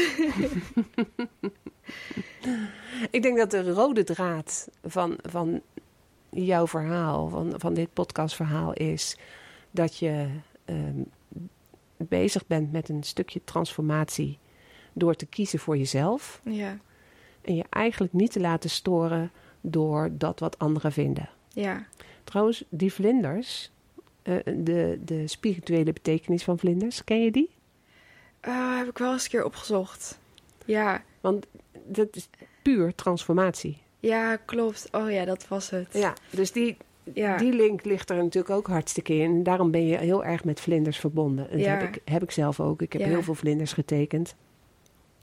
ik 3.10 3.22
denk 3.22 3.36
dat 3.36 3.50
de 3.50 3.72
rode 3.72 4.04
draad 4.04 4.68
van, 4.84 5.16
van 5.22 5.60
jouw 6.30 6.66
verhaal, 6.66 7.28
van, 7.28 7.52
van 7.56 7.74
dit 7.74 7.92
podcastverhaal, 7.92 8.72
is 8.72 9.18
dat 9.76 9.98
je 9.98 10.28
ehm, 10.64 11.02
bezig 11.96 12.46
bent 12.46 12.72
met 12.72 12.88
een 12.88 13.02
stukje 13.02 13.40
transformatie 13.44 14.38
door 14.92 15.14
te 15.14 15.26
kiezen 15.26 15.58
voor 15.58 15.76
jezelf. 15.76 16.40
Ja. 16.44 16.78
En 17.42 17.56
je 17.56 17.64
eigenlijk 17.70 18.12
niet 18.12 18.32
te 18.32 18.40
laten 18.40 18.70
storen 18.70 19.30
door 19.60 20.10
dat 20.12 20.40
wat 20.40 20.58
anderen 20.58 20.92
vinden. 20.92 21.28
Ja. 21.48 21.86
Trouwens, 22.24 22.64
die 22.68 22.92
vlinders, 22.92 23.70
eh, 24.22 24.36
de, 24.44 24.98
de 25.04 25.26
spirituele 25.26 25.92
betekenis 25.92 26.44
van 26.44 26.58
vlinders, 26.58 27.04
ken 27.04 27.22
je 27.22 27.30
die? 27.30 27.50
Eh, 28.40 28.76
heb 28.76 28.88
ik 28.88 28.98
wel 28.98 29.12
eens 29.12 29.24
een 29.24 29.30
keer 29.30 29.44
opgezocht. 29.44 30.18
Ja. 30.64 31.02
Want 31.20 31.46
dat 31.86 32.16
is 32.16 32.28
puur 32.62 32.94
transformatie. 32.94 33.78
Ja, 34.00 34.36
klopt. 34.36 34.88
Oh 34.92 35.10
ja, 35.10 35.24
dat 35.24 35.48
was 35.48 35.70
het. 35.70 35.88
Ja, 35.92 36.14
dus 36.30 36.52
die, 36.52 36.76
Ja. 37.14 37.36
die 37.36 37.52
link 37.52 37.84
ligt 37.84 38.10
er 38.10 38.16
natuurlijk 38.16 38.54
ook 38.54 38.66
hartstikke 38.66 39.14
in. 39.14 39.42
Daarom 39.42 39.70
ben 39.70 39.86
je 39.86 39.96
heel 39.98 40.24
erg 40.24 40.44
met 40.44 40.60
vlinders 40.60 40.98
verbonden. 40.98 41.50
En 41.50 41.58
dat 41.58 41.66
heb, 41.66 41.82
ik, 41.82 42.00
heb 42.04 42.22
ik 42.22 42.30
zelf 42.30 42.60
ook. 42.60 42.82
Ik 42.82 42.92
heb 42.92 43.02
Ja. 43.02 43.08
heel 43.08 43.22
veel 43.22 43.34
vlinders 43.34 43.72
getekend. 43.72 44.34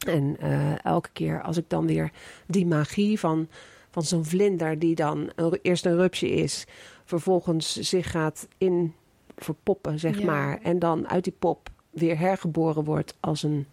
En 0.07 0.35
eh, 0.39 0.85
elke 0.85 1.09
keer 1.13 1.41
als 1.41 1.57
ik 1.57 1.65
dan 1.67 1.87
weer 1.87 2.11
die 2.47 2.65
magie 2.65 3.19
van, 3.19 3.47
van 3.89 4.03
zo'n 4.03 4.25
vlinder... 4.25 4.79
die 4.79 4.95
dan 4.95 5.31
een- 5.35 5.59
eerst 5.61 5.85
een 5.85 5.95
rupsje 5.95 6.29
is... 6.29 6.65
vervolgens 7.05 7.75
zich 7.79 8.11
gaat 8.11 8.47
in 8.57 8.93
verpoppen, 9.37 9.99
zeg 9.99 10.23
maar... 10.23 10.59
en 10.61 10.79
dan 10.79 11.07
uit 11.09 11.23
die 11.23 11.35
pop 11.39 11.69
weer 11.89 12.19
hergeboren 12.19 12.83
wordt 12.83 13.17
als 13.19 13.43
een 13.43 13.65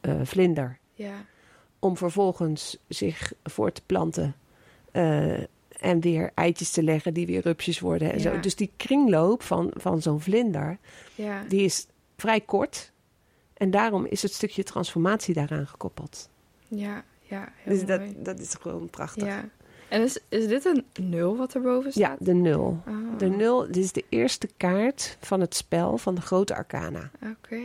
eh, 0.00 0.20
vlinder... 0.22 0.78
Ja. 0.94 1.24
om 1.78 1.96
vervolgens 1.96 2.78
zich 2.88 3.32
voor 3.44 3.72
te 3.72 3.82
planten... 3.86 4.34
eh, 4.92 5.38
en 5.82 6.00
weer 6.00 6.30
eitjes 6.34 6.70
te 6.70 6.82
leggen 6.82 7.14
die 7.14 7.26
weer 7.26 7.40
rupsjes 7.42 7.80
worden 7.80 8.12
en 8.12 8.18
Ja. 8.18 8.34
zo. 8.34 8.40
Dus 8.40 8.56
die 8.56 8.70
kringloop 8.76 9.42
van, 9.42 9.70
van 9.74 10.02
zo'n 10.02 10.20
vlinder, 10.20 10.78
Ja. 11.14 11.42
die 11.48 11.60
is 11.62 11.86
vrij 12.16 12.40
kort. 12.40 12.92
En 13.54 13.70
daarom 13.70 14.04
is 14.06 14.22
het 14.22 14.32
stukje 14.32 14.62
transformatie 14.62 15.34
daaraan 15.34 15.66
gekoppeld. 15.66 16.28
Ja. 16.68 17.04
Ja. 17.22 17.52
Heel 17.56 17.74
Dus 17.74 17.86
dat, 17.86 18.00
mooi. 18.00 18.14
dat 18.22 18.38
is 18.40 18.54
gewoon 18.60 18.90
prachtig. 18.90 19.26
Ja. 19.26 19.48
En 19.88 20.02
is, 20.02 20.18
is 20.28 20.46
dit 20.46 20.64
een 20.64 20.84
nul 21.00 21.36
wat 21.36 21.54
erboven 21.54 21.90
Ja, 21.94 22.06
staat? 22.14 22.24
de 22.26 22.32
nul. 22.34 22.82
Ah, 22.86 22.94
De 23.18 23.28
nul, 23.28 23.66
dit 23.66 23.76
is 23.76 23.92
de 23.92 24.04
eerste 24.08 24.48
kaart 24.56 25.16
van 25.20 25.40
het 25.40 25.54
spel 25.54 25.98
van 25.98 26.14
de 26.14 26.20
grote 26.20 26.54
arcana. 26.54 27.10
Oké. 27.38 27.60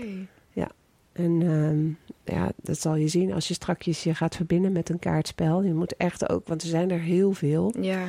En 1.18 1.42
ehm, 1.42 2.36
ja, 2.38 2.52
dat 2.56 2.80
zal 2.80 2.96
je 2.96 3.08
zien 3.08 3.34
als 3.34 3.48
je 3.48 3.54
strakjes 3.54 4.04
je 4.04 4.16
gaat 4.16 4.36
verbinden 4.36 4.72
met 4.72 4.90
een 4.90 5.00
kaartspel. 5.00 5.64
Je 5.64 5.74
moet 5.74 5.96
echt 5.96 6.30
ook, 6.30 6.48
want 6.48 6.62
er 6.62 6.68
zijn 6.68 6.92
er 6.92 7.00
heel 7.00 7.32
veel. 7.34 7.74
Ja. 7.82 8.08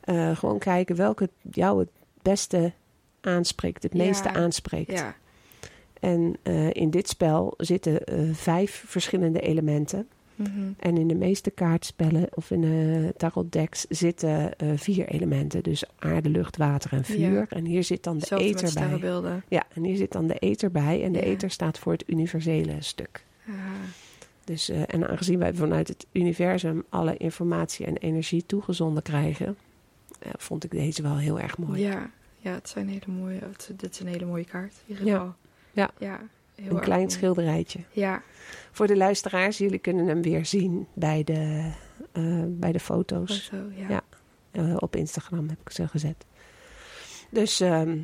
eh, 0.00 0.36
gewoon 0.36 0.58
kijken 0.58 0.96
welke 0.96 1.28
jou 1.50 1.78
het 1.78 1.88
beste 2.22 2.72
aanspreekt, 3.20 3.82
het 3.82 3.92
Ja. 3.92 4.04
meeste 4.04 4.32
aanspreekt. 4.32 4.92
Ja. 4.92 5.14
En 6.00 6.36
eh, 6.42 6.70
in 6.72 6.90
dit 6.90 7.08
spel 7.08 7.54
zitten 7.56 8.04
eh, 8.04 8.34
vijf 8.34 8.84
verschillende 8.86 9.40
elementen. 9.40 10.08
Mhm. 10.38 10.72
En 10.76 10.96
in 10.96 11.08
de 11.08 11.14
meeste 11.14 11.50
kaartspellen 11.50 12.26
of 12.34 12.50
in 12.50 12.60
de 12.60 13.14
tarotdecks 13.16 13.86
zitten 13.88 14.56
eh, 14.58 14.68
vier 14.76 15.08
elementen. 15.08 15.62
Dus 15.62 15.84
aarde, 15.98 16.28
lucht, 16.28 16.56
water 16.56 16.92
en 16.92 17.04
vuur. 17.04 17.32
Ja. 17.32 17.46
En 17.48 17.64
hier 17.64 17.84
zit 17.84 18.02
dan 18.02 18.18
de 18.18 18.36
ether 18.36 18.72
bij. 18.74 19.40
Ja, 19.48 19.64
en 19.74 19.84
hier 19.84 19.96
zit 19.96 20.12
dan 20.12 20.26
de 20.26 20.34
ether 20.38 20.70
bij. 20.70 21.02
En 21.04 21.12
de 21.12 21.18
Ja. 21.18 21.24
ether 21.24 21.50
staat 21.50 21.78
voor 21.78 21.92
het 21.92 22.04
universele 22.06 22.76
stuk. 22.78 23.24
Ah, 23.48 23.54
Dus, 24.44 24.68
eh, 24.68 24.82
en 24.86 25.08
aangezien 25.08 25.38
wij 25.38 25.54
vanuit 25.54 25.88
het 25.88 26.06
universum 26.12 26.84
alle 26.88 27.16
informatie 27.16 27.86
en 27.86 27.96
energie 27.96 28.46
toegezonden 28.46 29.02
krijgen, 29.02 29.56
eh, 30.20 30.30
vond 30.36 30.64
ik 30.64 30.70
deze 30.70 31.02
wel 31.02 31.16
heel 31.18 31.40
erg 31.40 31.58
mooi. 31.58 31.80
ja. 31.80 32.10
ja, 32.38 32.52
het 32.52 32.68
zijn 32.68 32.88
hele 32.88 33.12
mooie. 33.20 33.38
Het, 33.40 33.70
dit 33.76 33.92
is 33.92 34.00
een 34.00 34.06
hele 34.06 34.26
mooie 34.26 34.44
kaart. 34.44 34.72
In 34.86 34.92
ieder 34.94 35.06
Ja. 35.06 35.12
geval. 35.18 35.34
Ja. 35.72 35.90
ja 35.98 36.20
heel 36.62 36.76
een 36.76 36.80
klein 36.80 37.00
mooi. 37.00 37.10
schilderijtje. 37.12 37.80
Ja. 37.90 38.22
Voor 38.72 38.86
de 38.86 38.96
luisteraars, 38.96 39.58
jullie 39.58 39.78
kunnen 39.78 40.06
hem 40.06 40.22
weer 40.22 40.46
zien 40.46 40.86
bij 40.94 41.24
de, 41.24 41.70
eh, 42.12 42.42
bij 42.46 42.72
de 42.72 42.80
foto's. 42.80 43.48
Foto, 43.50 43.62
ja. 43.74 43.88
Ja. 43.88 44.02
Eh, 44.50 44.76
op 44.78 44.96
Instagram 44.96 45.48
heb 45.48 45.60
ik 45.60 45.70
ze 45.70 45.88
gezet. 45.88 46.24
Dus, 47.30 47.60
ehm, 47.60 47.96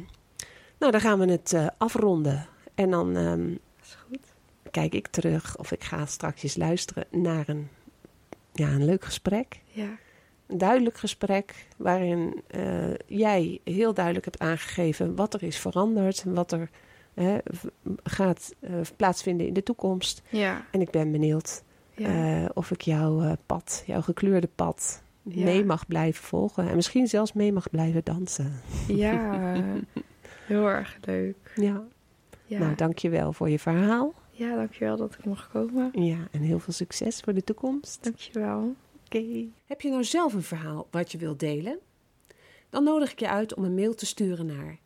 nou, 0.79 0.93
dan 0.93 1.01
gaan 1.01 1.19
we 1.19 1.31
het 1.31 1.53
eh, 1.53 1.67
afronden. 1.79 2.47
En 2.75 2.91
dan 2.91 3.17
ehm, 3.17 3.49
Dat 3.49 3.59
is 3.83 3.97
goed. 4.09 4.33
kijk 4.71 4.95
ik 4.95 5.07
terug 5.07 5.59
of 5.59 5.73
ik 5.73 5.85
ga 5.85 6.07
straks 6.07 6.57
luisteren 6.57 7.05
naar 7.11 7.49
een, 7.49 7.69
ja, 8.53 8.69
een 8.69 8.85
leuk 8.85 9.05
gesprek. 9.05 9.61
Ja. 9.67 9.89
Een 10.47 10.59
duidelijk 10.59 10.97
gesprek 10.97 11.67
waarin 11.77 12.43
jij 13.07 13.61
heel 13.65 13.95
duidelijk 13.95 14.25
hebt 14.25 14.39
aangegeven 14.39 15.15
wat 15.17 15.35
er 15.35 15.43
is 15.43 15.59
veranderd. 15.59 16.23
En 16.25 16.35
wat 16.35 16.53
er 16.53 16.71
hè, 17.15 17.39
gaat 18.03 18.55
eh, 18.61 18.73
plaatsvinden 18.97 19.47
in 19.47 19.53
de 19.53 19.63
toekomst. 19.63 20.23
Ja. 20.31 20.65
En 20.71 20.81
ik 20.81 20.91
ben 20.91 21.13
benieuwd 21.13 21.63
Ja. 21.95 22.43
eh, 22.43 22.49
of 22.55 22.71
ik 22.71 22.81
jouw 22.81 23.21
eh, 23.23 23.33
pad, 23.47 23.83
jouw 23.87 24.01
gekleurde 24.01 24.49
pad, 24.55 25.03
Ja. 25.23 25.45
mee 25.45 25.65
mag 25.65 25.87
blijven 25.87 26.25
volgen. 26.25 26.69
En 26.69 26.75
misschien 26.75 27.07
zelfs 27.07 27.33
mee 27.33 27.53
mag 27.53 27.71
blijven 27.71 28.01
dansen. 28.05 28.53
ja. 28.89 29.55
Heel 30.47 30.67
erg 30.69 30.99
leuk. 31.01 31.53
Ja. 31.57 31.83
Ja. 32.47 32.59
Nou, 32.59 32.75
dankjewel 32.75 33.33
voor 33.33 33.51
je 33.51 33.59
verhaal. 33.59 34.15
ja, 34.31 34.55
dankjewel 34.57 34.97
dat 34.97 35.15
ik 35.15 35.25
mocht 35.25 35.49
komen. 35.49 35.91
Ja, 36.05 36.29
en 36.31 36.41
heel 36.41 36.59
veel 36.59 36.73
succes 36.73 37.21
voor 37.21 37.35
de 37.35 37.45
toekomst. 37.45 38.03
Dankjewel. 38.05 38.75
Oké. 39.05 39.25
Heb 39.67 39.81
je 39.81 39.91
nou 39.91 40.05
zelf 40.05 40.33
een 40.35 40.43
verhaal 40.43 40.87
wat 40.91 41.13
je 41.13 41.19
wilt 41.19 41.41
delen? 41.41 41.79
Dan 42.71 42.85
nodig 42.85 43.13
ik 43.13 43.21
je 43.21 43.29
uit 43.29 43.55
om 43.55 43.65
een 43.65 43.75
mail 43.75 43.95
te 43.95 44.07
sturen 44.07 44.47
naar 44.47 44.79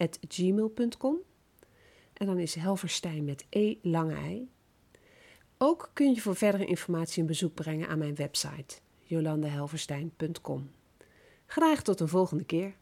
jolandahelverstein.gmail.com 0.00 1.16
En 2.12 2.26
dan 2.26 2.38
is 2.38 2.54
Helverstein 2.54 3.24
met 3.24 3.46
E 3.48 3.74
lange 3.82 4.14
ei. 4.14 4.48
Ook 5.58 5.90
kun 5.92 6.14
je 6.14 6.20
voor 6.20 6.36
verdere 6.36 6.66
informatie 6.66 7.20
een 7.20 7.26
bezoek 7.26 7.54
brengen 7.54 7.88
aan 7.88 7.98
mijn 7.98 8.14
website 8.14 8.78
jolandahelverstein.com. 9.02 10.70
Graag 11.46 11.82
tot 11.82 12.00
een 12.00 12.08
volgende 12.08 12.44
keer. 12.44 12.74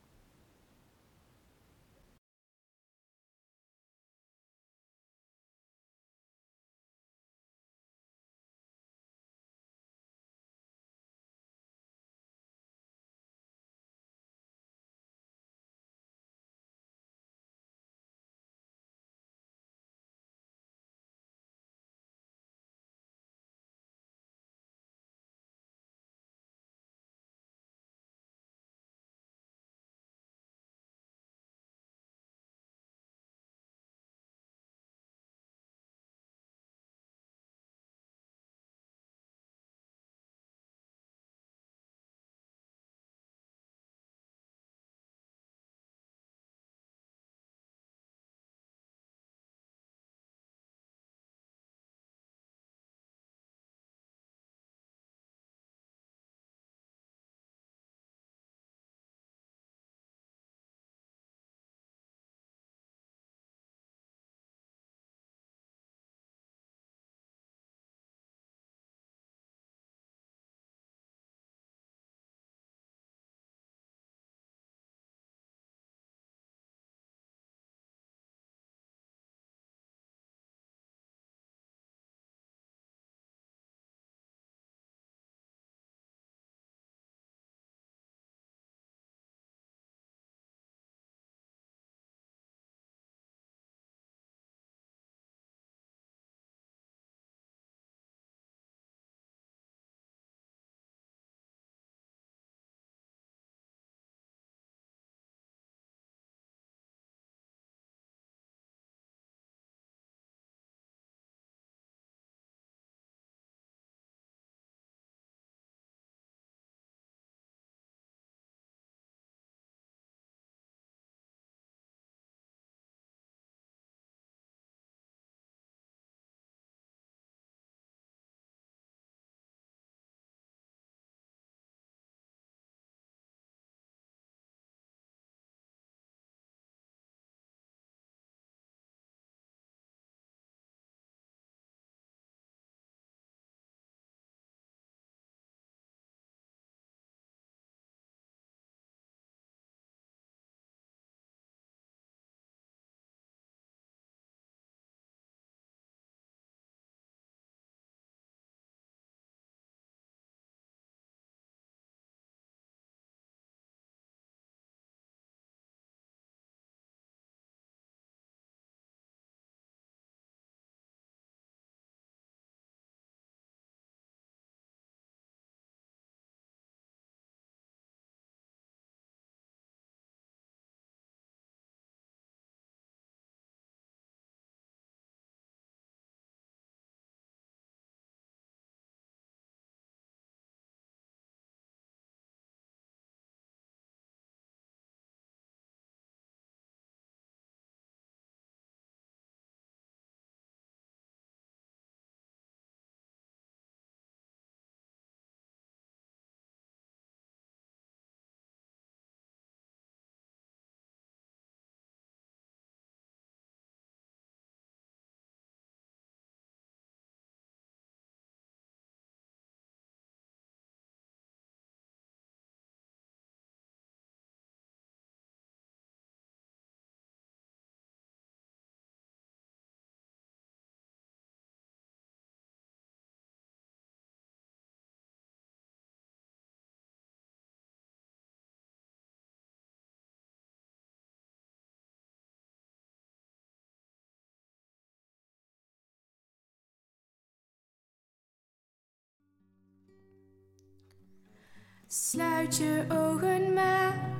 Sluit 251.90 252.56
je 252.56 252.84
ogen 252.88 253.52
maar, 253.52 254.10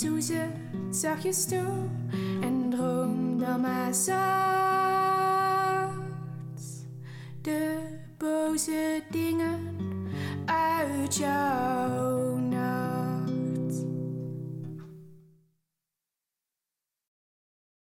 doe 0.00 0.20
ze 0.22 0.46
zachtjes 0.90 1.46
toe 1.46 1.88
en 2.40 2.70
droom 2.70 3.38
dan 3.38 3.60
maar 3.60 3.94
zacht. 3.94 4.14
De 7.40 7.78
boze 8.18 9.02
dingen 9.10 9.76
uit 10.44 11.16
jou 11.16 11.83